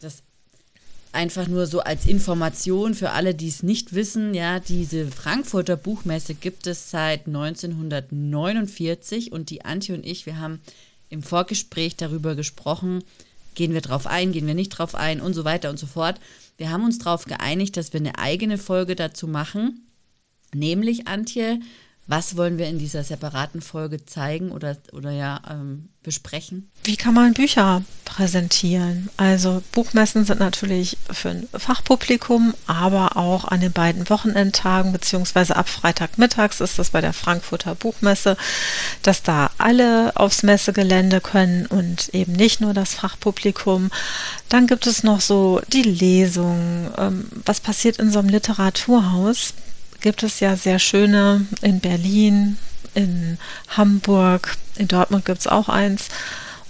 das 0.00 0.22
einfach 1.12 1.48
nur 1.48 1.66
so 1.66 1.80
als 1.80 2.06
Information 2.06 2.94
für 2.94 3.10
alle, 3.10 3.34
die 3.34 3.48
es 3.48 3.64
nicht 3.64 3.94
wissen, 3.94 4.34
ja, 4.34 4.60
diese 4.60 5.08
Frankfurter 5.08 5.76
Buchmesse 5.76 6.34
gibt 6.34 6.66
es 6.66 6.90
seit 6.90 7.26
1949 7.26 9.32
und 9.32 9.48
die 9.50 9.64
Antje 9.64 9.94
und 9.94 10.04
ich, 10.06 10.26
wir 10.26 10.38
haben 10.38 10.60
im 11.08 11.22
Vorgespräch 11.22 11.96
darüber 11.96 12.34
gesprochen, 12.36 13.02
Gehen 13.58 13.74
wir 13.74 13.80
drauf 13.80 14.06
ein, 14.06 14.30
gehen 14.30 14.46
wir 14.46 14.54
nicht 14.54 14.68
drauf 14.68 14.94
ein 14.94 15.20
und 15.20 15.34
so 15.34 15.44
weiter 15.44 15.68
und 15.68 15.80
so 15.80 15.88
fort. 15.88 16.20
Wir 16.58 16.70
haben 16.70 16.84
uns 16.84 16.98
darauf 16.98 17.24
geeinigt, 17.24 17.76
dass 17.76 17.92
wir 17.92 17.98
eine 17.98 18.16
eigene 18.16 18.56
Folge 18.56 18.94
dazu 18.94 19.26
machen. 19.26 19.84
Nämlich, 20.54 21.08
Antje, 21.08 21.58
Was 22.10 22.38
wollen 22.38 22.56
wir 22.56 22.68
in 22.68 22.78
dieser 22.78 23.04
separaten 23.04 23.60
Folge 23.60 24.06
zeigen 24.06 24.50
oder, 24.50 24.78
oder 24.92 25.10
ja 25.10 25.42
ähm, 25.50 25.90
besprechen? 26.02 26.70
Wie 26.82 26.96
kann 26.96 27.12
man 27.12 27.34
Bücher 27.34 27.82
präsentieren? 28.06 29.10
Also 29.18 29.62
Buchmessen 29.72 30.24
sind 30.24 30.40
natürlich 30.40 30.96
für 31.10 31.28
ein 31.28 31.48
Fachpublikum, 31.52 32.54
aber 32.66 33.18
auch 33.18 33.44
an 33.44 33.60
den 33.60 33.72
beiden 33.72 34.08
Wochenendtagen 34.08 34.90
beziehungsweise 34.90 35.54
ab 35.54 35.68
Freitagmittags 35.68 36.62
ist 36.62 36.78
das 36.78 36.88
bei 36.88 37.02
der 37.02 37.12
Frankfurter 37.12 37.74
Buchmesse, 37.74 38.38
dass 39.02 39.22
da 39.22 39.50
alle 39.58 40.16
aufs 40.16 40.42
Messegelände 40.42 41.20
können 41.20 41.66
und 41.66 42.08
eben 42.14 42.32
nicht 42.32 42.62
nur 42.62 42.72
das 42.72 42.94
Fachpublikum. 42.94 43.90
Dann 44.48 44.66
gibt 44.66 44.86
es 44.86 45.02
noch 45.02 45.20
so 45.20 45.60
die 45.74 45.82
Lesung. 45.82 46.90
Ähm, 46.96 47.28
was 47.44 47.60
passiert 47.60 47.98
in 47.98 48.10
so 48.10 48.20
einem 48.20 48.30
Literaturhaus? 48.30 49.52
Gibt 50.08 50.22
es 50.22 50.40
ja 50.40 50.56
sehr 50.56 50.78
schöne 50.78 51.44
in 51.60 51.80
Berlin, 51.80 52.56
in 52.94 53.36
Hamburg, 53.68 54.56
in 54.78 54.88
Dortmund 54.88 55.26
gibt 55.26 55.40
es 55.40 55.46
auch 55.46 55.68
eins 55.68 56.08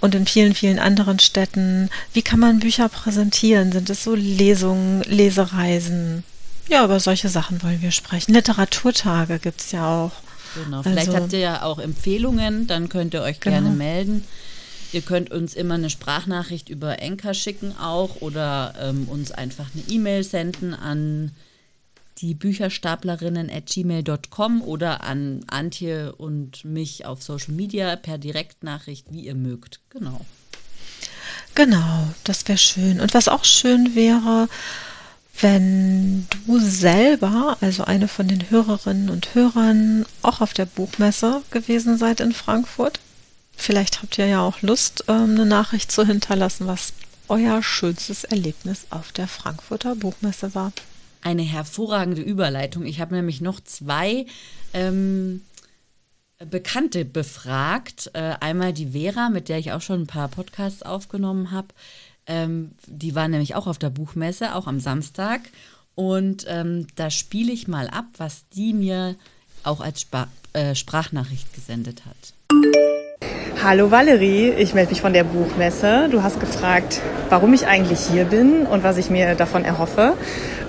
und 0.01 0.13
in 0.13 0.27
vielen, 0.27 0.53
vielen 0.53 0.77
anderen 0.77 1.19
Städten. 1.19 1.89
Wie 2.11 2.21
kann 2.21 2.41
man 2.41 2.59
Bücher 2.59 2.89
präsentieren? 2.89 3.71
Sind 3.71 3.89
es 3.89 4.03
so 4.03 4.13
Lesungen, 4.13 5.03
Lesereisen? 5.03 6.25
Ja, 6.67 6.83
über 6.83 6.99
solche 6.99 7.29
Sachen 7.29 7.63
wollen 7.63 7.81
wir 7.81 7.91
sprechen. 7.91 8.33
Literaturtage 8.33 9.39
gibt 9.39 9.61
es 9.61 9.71
ja 9.71 9.87
auch. 9.87 10.11
Genau, 10.61 10.83
vielleicht 10.83 11.07
also, 11.07 11.21
habt 11.21 11.31
ihr 11.31 11.39
ja 11.39 11.61
auch 11.63 11.79
Empfehlungen, 11.79 12.67
dann 12.67 12.89
könnt 12.89 13.13
ihr 13.13 13.21
euch 13.21 13.39
genau. 13.39 13.61
gerne 13.61 13.69
melden. 13.73 14.25
Ihr 14.91 15.01
könnt 15.01 15.31
uns 15.31 15.53
immer 15.53 15.75
eine 15.75 15.89
Sprachnachricht 15.89 16.67
über 16.67 16.99
Enker 17.01 17.33
schicken 17.33 17.73
auch 17.77 18.17
oder 18.19 18.73
ähm, 18.81 19.07
uns 19.07 19.31
einfach 19.31 19.67
eine 19.73 19.83
E-Mail 19.87 20.25
senden 20.25 20.73
an 20.73 21.31
die 22.21 22.33
Bücherstaplerinnen 22.33 23.49
at 23.49 23.67
gmail.com 23.67 24.61
oder 24.61 25.03
an 25.03 25.41
Antje 25.47 26.13
und 26.15 26.65
mich 26.65 27.05
auf 27.05 27.23
Social 27.23 27.53
Media 27.53 27.95
per 27.95 28.17
Direktnachricht, 28.17 29.07
wie 29.09 29.21
ihr 29.21 29.35
mögt. 29.35 29.79
Genau. 29.89 30.25
Genau, 31.55 32.07
das 32.23 32.47
wäre 32.47 32.57
schön. 32.57 32.99
Und 32.99 33.13
was 33.13 33.27
auch 33.27 33.45
schön 33.45 33.95
wäre, 33.95 34.47
wenn 35.41 36.27
du 36.29 36.59
selber, 36.59 37.57
also 37.61 37.85
eine 37.85 38.07
von 38.07 38.27
den 38.27 38.49
Hörerinnen 38.49 39.09
und 39.09 39.33
Hörern, 39.35 40.05
auch 40.21 40.41
auf 40.41 40.53
der 40.53 40.65
Buchmesse 40.65 41.41
gewesen 41.51 41.97
seid 41.97 42.19
in 42.19 42.33
Frankfurt. 42.33 42.99
Vielleicht 43.55 44.01
habt 44.01 44.17
ihr 44.17 44.25
ja 44.25 44.41
auch 44.41 44.61
Lust, 44.61 45.05
ähm, 45.07 45.31
eine 45.31 45.45
Nachricht 45.45 45.91
zu 45.91 46.05
hinterlassen, 46.05 46.67
was 46.67 46.93
euer 47.27 47.61
schönstes 47.61 48.23
Erlebnis 48.23 48.87
auf 48.89 49.11
der 49.11 49.27
Frankfurter 49.27 49.95
Buchmesse 49.95 50.55
war 50.55 50.73
eine 51.21 51.41
hervorragende 51.41 52.21
Überleitung. 52.21 52.85
Ich 52.85 52.99
habe 52.99 53.15
nämlich 53.15 53.41
noch 53.41 53.59
zwei 53.59 54.25
ähm, 54.73 55.41
Bekannte 56.45 57.05
befragt. 57.05 58.11
Äh, 58.13 58.35
einmal 58.39 58.73
die 58.73 58.91
Vera, 58.91 59.29
mit 59.29 59.49
der 59.49 59.59
ich 59.59 59.71
auch 59.71 59.81
schon 59.81 60.01
ein 60.01 60.07
paar 60.07 60.29
Podcasts 60.29 60.83
aufgenommen 60.83 61.51
habe. 61.51 61.67
Ähm, 62.27 62.71
die 62.87 63.15
war 63.15 63.27
nämlich 63.27 63.55
auch 63.55 63.67
auf 63.67 63.77
der 63.77 63.89
Buchmesse, 63.89 64.55
auch 64.55 64.67
am 64.67 64.79
Samstag. 64.79 65.41
Und 65.95 66.45
ähm, 66.47 66.87
da 66.95 67.09
spiele 67.09 67.51
ich 67.51 67.67
mal 67.67 67.89
ab, 67.89 68.05
was 68.17 68.47
die 68.55 68.73
mir 68.73 69.15
auch 69.63 69.81
als 69.81 70.01
Sp 70.07 70.31
äh, 70.53 70.73
Sprachnachricht 70.73 71.53
gesendet 71.53 72.03
hat. 72.05 72.98
Hallo 73.61 73.91
Valerie, 73.91 74.53
ich 74.57 74.73
melde 74.73 74.91
mich 74.91 75.01
von 75.01 75.11
der 75.11 75.25
Buchmesse. 75.25 76.07
Du 76.09 76.23
hast 76.23 76.39
gefragt, 76.39 77.01
warum 77.27 77.53
ich 77.53 77.67
eigentlich 77.67 77.99
hier 77.99 78.23
bin 78.23 78.65
und 78.65 78.85
was 78.85 78.95
ich 78.95 79.09
mir 79.09 79.35
davon 79.35 79.65
erhoffe. 79.65 80.13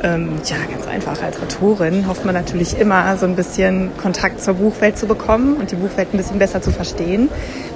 Ähm, 0.03 0.33
ja, 0.45 0.57
ganz 0.69 0.89
einfach. 0.89 1.23
Als 1.23 1.41
Autorin 1.41 2.09
hofft 2.09 2.25
man 2.25 2.35
natürlich 2.35 2.77
immer, 2.77 3.17
so 3.17 3.27
ein 3.27 3.37
bisschen 3.37 3.93
Kontakt 3.97 4.43
zur 4.43 4.55
Buchwelt 4.55 4.99
zu 4.99 5.07
bekommen 5.07 5.55
und 5.55 5.71
die 5.71 5.77
Buchwelt 5.77 6.13
ein 6.13 6.17
bisschen 6.17 6.41
besser 6.41 6.63
zu 6.63 6.73
verstehen. 6.73 7.29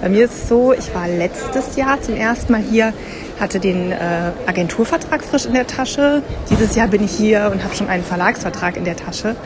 Bei 0.03 0.09
mir 0.09 0.25
ist 0.25 0.35
es 0.35 0.49
so, 0.49 0.73
ich 0.73 0.93
war 0.97 1.07
letztes 1.07 1.77
Jahr 1.77 2.03
zum 2.03 2.17
ersten 2.17 2.51
Mal 2.51 2.63
hier, 2.69 2.93
hatte 3.39 3.61
den 3.61 3.93
äh, 3.93 3.97
Agenturvertrag 4.47 5.23
frisch 5.23 5.47
in 5.47 5.55
der 5.55 5.69
Tasche. 5.69 6.25
Dieses 6.51 6.75
Jahr 6.75 6.89
bin 6.89 7.05
ich 7.05 7.13
hier 7.13 7.51
und 7.53 7.63
habe 7.63 7.73
schon 7.77 7.89
einen 7.89 8.03
Verlagsvertrag 8.03 8.77
in 8.77 8.85
der 8.85 8.97
Tasche. 8.97 9.37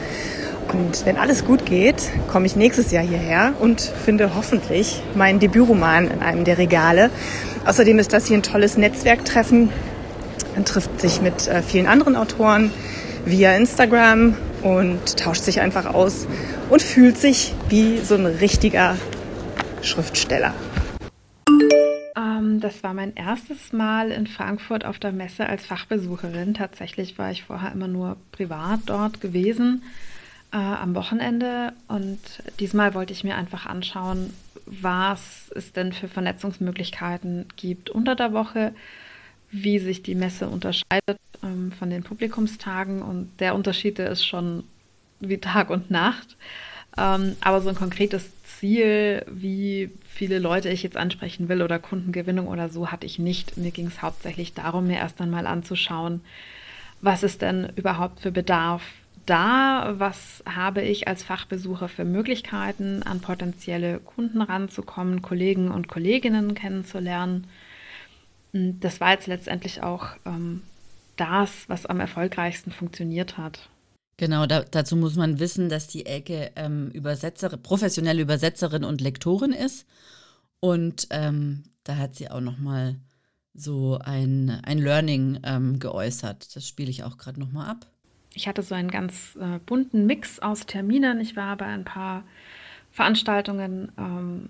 Und 0.73 1.07
wenn 1.07 1.17
alles 1.17 1.45
gut 1.45 1.65
geht, 1.65 2.11
komme 2.31 2.47
ich 2.47 2.55
nächstes 2.55 2.93
Jahr 2.93 3.03
hierher 3.03 3.55
und 3.59 3.81
finde 3.81 4.35
hoffentlich 4.35 5.03
meinen 5.15 5.41
Debütroman 5.41 6.11
in 6.11 6.21
einem 6.21 6.45
der 6.45 6.59
Regale. 6.59 7.11
Außerdem 7.65 7.99
ist 7.99 8.13
das 8.13 8.27
hier 8.27 8.37
ein 8.37 8.43
tolles 8.43 8.77
Netzwerktreffen. 8.77 9.71
Man 10.55 10.65
trifft 10.65 11.01
sich 11.01 11.23
mit 11.23 11.49
äh, 11.49 11.63
vielen 11.63 11.87
anderen 11.87 12.17
Autoren 12.17 12.71
via 13.25 13.55
Instagram 13.57 14.37
und 14.63 15.19
tauscht 15.19 15.43
sich 15.43 15.61
einfach 15.61 15.87
aus 15.87 16.27
und 16.69 16.83
fühlt 16.83 17.17
sich 17.17 17.55
wie 17.69 17.99
so 17.99 18.17
ein 18.17 18.27
richtiger 18.27 18.97
Schriftsteller. 19.81 20.53
Ähm, 22.17 22.61
das 22.61 22.83
war 22.83 22.93
mein 22.93 23.15
erstes 23.15 23.73
Mal 23.73 24.11
in 24.11 24.27
Frankfurt 24.27 24.85
auf 24.85 24.99
der 24.99 25.13
Messe 25.13 25.47
als 25.47 25.65
Fachbesucherin. 25.65 26.53
Tatsächlich 26.53 27.19
war 27.19 27.31
ich 27.31 27.45
vorher 27.45 27.73
immer 27.73 27.89
nur 27.89 28.17
privat 28.33 28.81
dort 28.87 29.21
gewesen 29.23 29.83
äh, 30.53 30.57
am 30.57 30.95
Wochenende 30.95 31.73
und 31.89 32.19
diesmal 32.61 32.95
wollte 32.95 33.13
ich 33.13 33.25
mir 33.25 33.37
einfach 33.37 33.67
anschauen, 33.67 34.33
was 34.67 35.51
es 35.55 35.73
denn 35.73 35.93
für 35.93 36.09
Vernetzungsmöglichkeiten 36.09 37.47
gibt 37.57 37.91
unter 37.91 38.15
der 38.15 38.33
Woche, 38.33 38.75
wie 39.51 39.79
sich 39.79 40.03
die 40.03 40.15
Messe 40.15 40.49
unterscheidet 40.49 41.19
ähm, 41.43 41.73
von 41.73 41.91
den 41.91 42.03
Publikumstagen 42.03 43.03
und 43.03 43.31
der 43.41 43.55
Unterschied 43.55 43.99
der 43.99 44.11
ist 44.11 44.25
schon 44.25 44.65
wie 45.21 45.39
Tag 45.39 45.71
und 45.71 45.91
Nacht. 45.91 46.37
Ähm, 46.97 47.37
aber 47.41 47.61
so 47.61 47.69
ein 47.69 47.75
konkretes 47.75 48.31
Ziel, 48.45 49.25
wie 49.29 49.91
viele 50.09 50.39
Leute 50.39 50.69
ich 50.69 50.83
jetzt 50.83 50.97
ansprechen 50.97 51.49
will 51.49 51.63
oder 51.63 51.79
Kundengewinnung 51.79 52.49
oder 52.49 52.69
so, 52.69 52.91
hatte 52.91 53.07
ich 53.07 53.19
nicht. 53.19 53.57
Mir 53.57 53.71
ging 53.71 53.87
es 53.87 54.03
hauptsächlich 54.03 54.55
darum, 54.55 54.87
mir 54.87 54.97
erst 54.97 55.21
einmal 55.21 55.47
anzuschauen, 55.47 56.23
was 57.01 57.23
ist 57.23 57.43
denn 57.43 57.73
überhaupt 57.77 58.21
für 58.21 58.33
Bedarf 58.33 58.83
da, 59.29 59.95
was 59.99 60.43
habe 60.47 60.83
ich 60.83 61.07
als 61.07 61.23
Fachbesucher 61.23 61.89
für 61.89 62.05
Möglichkeiten, 62.05 63.03
an 63.03 63.21
potenzielle 63.21 63.99
Kunden 64.01 64.41
ranzukommen, 64.41 65.21
Kollegen 65.21 65.71
und 65.71 65.89
Kolleginnen 65.89 66.55
kennenzulernen. 66.55 67.47
Das 68.53 69.01
war 69.01 69.13
jetzt 69.13 69.27
letztendlich 69.27 69.83
auch 69.83 70.09
ähm, 70.25 70.63
das, 71.17 71.69
was 71.69 71.85
am 71.85 72.01
erfolgreichsten 72.01 72.73
funktioniert 72.73 73.37
hat. 73.37 73.69
Genau, 74.17 74.47
da, 74.47 74.63
dazu 74.63 74.97
muss 74.97 75.17
man 75.17 75.39
wissen, 75.39 75.69
dass 75.69 75.87
die 75.87 76.07
Elke 76.07 76.51
ähm, 76.57 76.91
Übersetzerin, 76.91 77.63
professionelle 77.63 78.23
Übersetzerin 78.23 78.83
und 78.83 79.01
Lektorin 79.01 79.53
ist. 79.53 79.87
Und 80.61 81.07
ähm, 81.11 81.65
da 81.85 81.97
hat 81.97 82.17
sie 82.17 82.31
auch 82.31 82.41
noch 82.41 82.59
mal 82.59 82.97
so 83.53 83.99
ein, 83.99 84.51
ein 84.65 84.79
Learning 84.79 85.41
ähm, 85.45 85.79
geäußert. 85.79 86.57
Das 86.57 86.67
spiele 86.67 86.91
ich 86.91 87.05
auch 87.05 87.19
gerade 87.19 87.39
noch 87.39 87.53
mal 87.53 87.69
ab 87.69 87.87
ich 88.35 88.49
hatte 88.49 88.63
so 88.63 88.75
einen 88.75 88.91
ganz 88.91 89.37
äh, 89.41 89.59
bunten 89.65 90.07
Mix 90.07 90.39
aus 90.39 90.67
Terminen. 90.67 91.21
Ich 91.21 91.37
war 91.37 91.57
bei 91.57 91.67
ein 91.67 91.85
paar 91.85 92.25
Veranstaltungen, 92.93 93.93
ähm, 93.99 94.49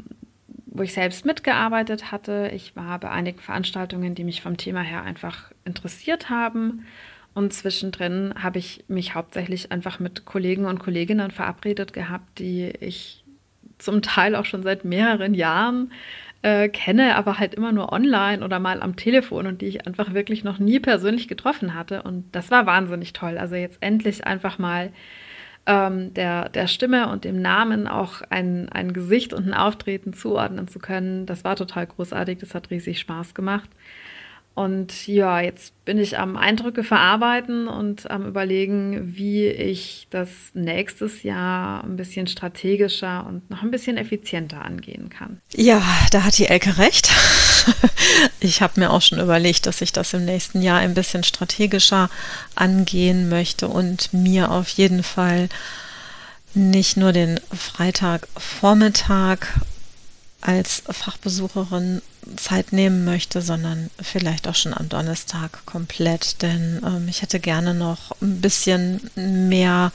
wo 0.67 0.83
ich 0.83 0.93
selbst 0.93 1.25
mitgearbeitet 1.25 2.13
hatte. 2.13 2.51
Ich 2.55 2.77
war 2.77 2.99
bei 2.99 3.11
einigen 3.11 3.41
Veranstaltungen, 3.41 4.15
die 4.15 4.25
mich 4.25 4.43
vom 4.43 4.57
Thema 4.57 4.83
her 4.83 5.03
einfach 5.03 5.53
interessiert 5.65 6.31
haben. 6.31 6.87
Und 7.35 7.53
zwischendrin 7.53 8.35
habe 8.43 8.59
ich 8.59 8.85
mich 8.89 9.15
hauptsächlich 9.15 9.71
einfach 9.71 10.01
mit 10.01 10.25
Kollegen 10.25 10.65
und 10.65 10.81
Kolleginnen 10.81 11.31
verabredet 11.31 11.93
gehabt, 11.93 12.39
die 12.39 12.69
ich 12.81 13.25
zum 13.79 14.03
Teil 14.03 14.35
auch 14.35 14.45
schon 14.45 14.63
seit 14.63 14.85
mehreren 14.85 15.35
Jahren 15.35 15.93
äh, 16.43 16.69
kenne, 16.69 17.17
aber 17.17 17.39
halt 17.39 17.55
immer 17.55 17.73
nur 17.73 17.93
online 17.93 18.45
oder 18.45 18.59
mal 18.61 18.81
am 18.81 18.97
Telefon 18.97 19.47
und 19.47 19.61
die 19.61 19.67
ich 19.67 19.87
einfach 19.87 20.15
wirklich 20.15 20.45
noch 20.45 20.59
nie 20.59 20.81
persönlich 20.81 21.29
getroffen 21.29 21.75
hatte. 21.75 22.03
Und 22.03 22.25
das 22.33 22.51
war 22.51 22.67
wahnsinnig 22.67 23.13
toll. 23.13 23.39
Also 23.39 23.57
jetzt 23.57 23.79
endlich 23.81 24.27
einfach 24.27 24.59
mal 24.59 24.93
ähm, 25.67 26.15
der, 26.15 26.49
der 26.49 26.67
Stimme 26.67 27.09
und 27.11 27.25
dem 27.25 27.43
Namen 27.43 27.89
auch 27.89 28.23
ein, 28.31 28.69
ein 28.71 28.93
Gesicht 28.93 29.33
und 29.33 29.47
ein 29.47 29.55
Auftreten 29.55 30.13
zuordnen 30.13 30.69
zu 30.69 30.79
können, 30.79 31.27
das 31.27 31.45
war 31.45 31.57
total 31.57 31.87
großartig. 31.87 32.39
Das 32.39 32.55
hat 32.55 32.71
riesig 32.71 33.01
Spaß 33.01 33.35
gemacht. 33.35 33.69
Und 34.55 35.07
ja, 35.07 35.41
jetzt 35.41 35.73
bin 35.85 35.99
ich 35.99 36.19
am 36.19 36.37
Eindrücke 36.37 36.83
verarbeiten 36.83 37.69
und 37.69 38.11
am 38.11 38.27
Überlegen, 38.27 39.17
wie 39.17 39.47
ich 39.47 40.09
das 40.11 40.31
nächstes 40.53 41.23
Jahr 41.23 41.85
ein 41.85 41.97
bisschen 41.97 42.27
strategischer 42.27 43.25
und 43.25 43.49
noch 43.51 43.63
ein 43.63 43.71
bisschen 43.71 43.97
effizienter 43.97 44.65
angehen 44.65 45.11
kann. 45.11 45.41
Ja, 45.55 45.81
da 46.11 46.25
hat 46.25 46.39
die 46.39 46.47
Elke 46.47 46.79
recht. 46.79 47.11
Ich 48.41 48.63
habe 48.63 48.81
mir 48.81 48.91
auch 48.91 49.03
schon 49.03 49.21
überlegt, 49.21 49.67
dass 49.67 49.83
ich 49.83 49.93
das 49.93 50.15
im 50.15 50.25
nächsten 50.25 50.63
Jahr 50.63 50.79
ein 50.79 50.95
bisschen 50.95 51.23
strategischer 51.23 52.09
angehen 52.55 53.29
möchte 53.29 53.69
und 53.69 54.13
mir 54.15 54.51
auf 54.51 54.69
jeden 54.71 55.03
Fall 55.03 55.49
nicht 56.55 56.97
nur 56.97 57.13
den 57.13 57.39
Freitagvormittag 57.53 59.41
als 60.41 60.83
Fachbesucherin 60.89 62.03
Zeit 62.37 62.73
nehmen 62.73 63.05
möchte, 63.05 63.43
sondern 63.43 63.91
vielleicht 64.01 64.47
auch 64.47 64.55
schon 64.55 64.75
am 64.75 64.89
Donnerstag 64.89 65.65
komplett. 65.67 66.43
Denn 66.43 66.81
ähm, 66.85 67.09
ich 67.09 67.23
hätte 67.23 67.41
gerne 67.41 67.75
noch 67.75 68.13
ein 68.21 68.41
bisschen 68.41 69.11
mehr 69.17 69.93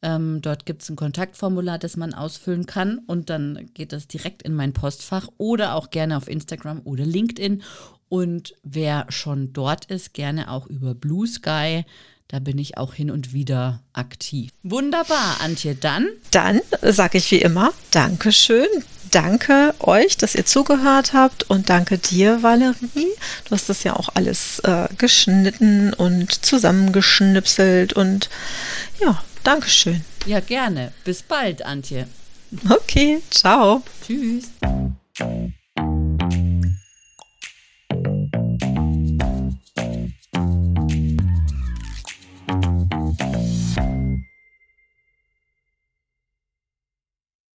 Ähm, 0.00 0.40
dort 0.42 0.64
gibt 0.64 0.82
es 0.82 0.90
ein 0.90 0.96
Kontaktformular, 0.96 1.76
das 1.78 1.96
man 1.96 2.14
ausfüllen 2.14 2.66
kann 2.66 3.00
und 3.08 3.30
dann 3.30 3.68
geht 3.74 3.92
das 3.92 4.06
direkt 4.06 4.42
in 4.42 4.54
mein 4.54 4.72
Postfach 4.72 5.26
oder 5.38 5.74
auch 5.74 5.90
gerne 5.90 6.16
auf 6.16 6.28
Instagram 6.28 6.82
oder 6.84 7.04
LinkedIn. 7.04 7.64
Und 8.08 8.54
wer 8.62 9.06
schon 9.08 9.52
dort 9.52 9.86
ist, 9.86 10.14
gerne 10.14 10.50
auch 10.50 10.68
über 10.68 10.94
Blue 10.94 11.26
Sky. 11.26 11.84
Da 12.30 12.40
bin 12.40 12.58
ich 12.58 12.76
auch 12.76 12.92
hin 12.92 13.10
und 13.10 13.32
wieder 13.32 13.80
aktiv. 13.94 14.50
Wunderbar, 14.62 15.40
Antje. 15.40 15.74
Dann? 15.74 16.08
Dann 16.30 16.60
sage 16.82 17.16
ich 17.16 17.30
wie 17.30 17.40
immer 17.40 17.72
Dankeschön. 17.90 18.66
Danke 19.10 19.74
euch, 19.78 20.18
dass 20.18 20.34
ihr 20.34 20.44
zugehört 20.44 21.14
habt 21.14 21.48
und 21.48 21.70
danke 21.70 21.96
dir, 21.96 22.42
Valerie. 22.42 23.08
Du 23.46 23.52
hast 23.52 23.70
das 23.70 23.82
ja 23.82 23.96
auch 23.96 24.10
alles 24.12 24.58
äh, 24.58 24.88
geschnitten 24.98 25.94
und 25.94 26.44
zusammengeschnipselt 26.44 27.94
und 27.94 28.28
ja, 29.00 29.22
Dankeschön. 29.42 30.04
Ja, 30.26 30.40
gerne. 30.40 30.92
Bis 31.04 31.22
bald, 31.22 31.64
Antje. 31.64 32.06
Okay, 32.68 33.22
ciao. 33.30 33.82
Tschüss. 34.06 34.50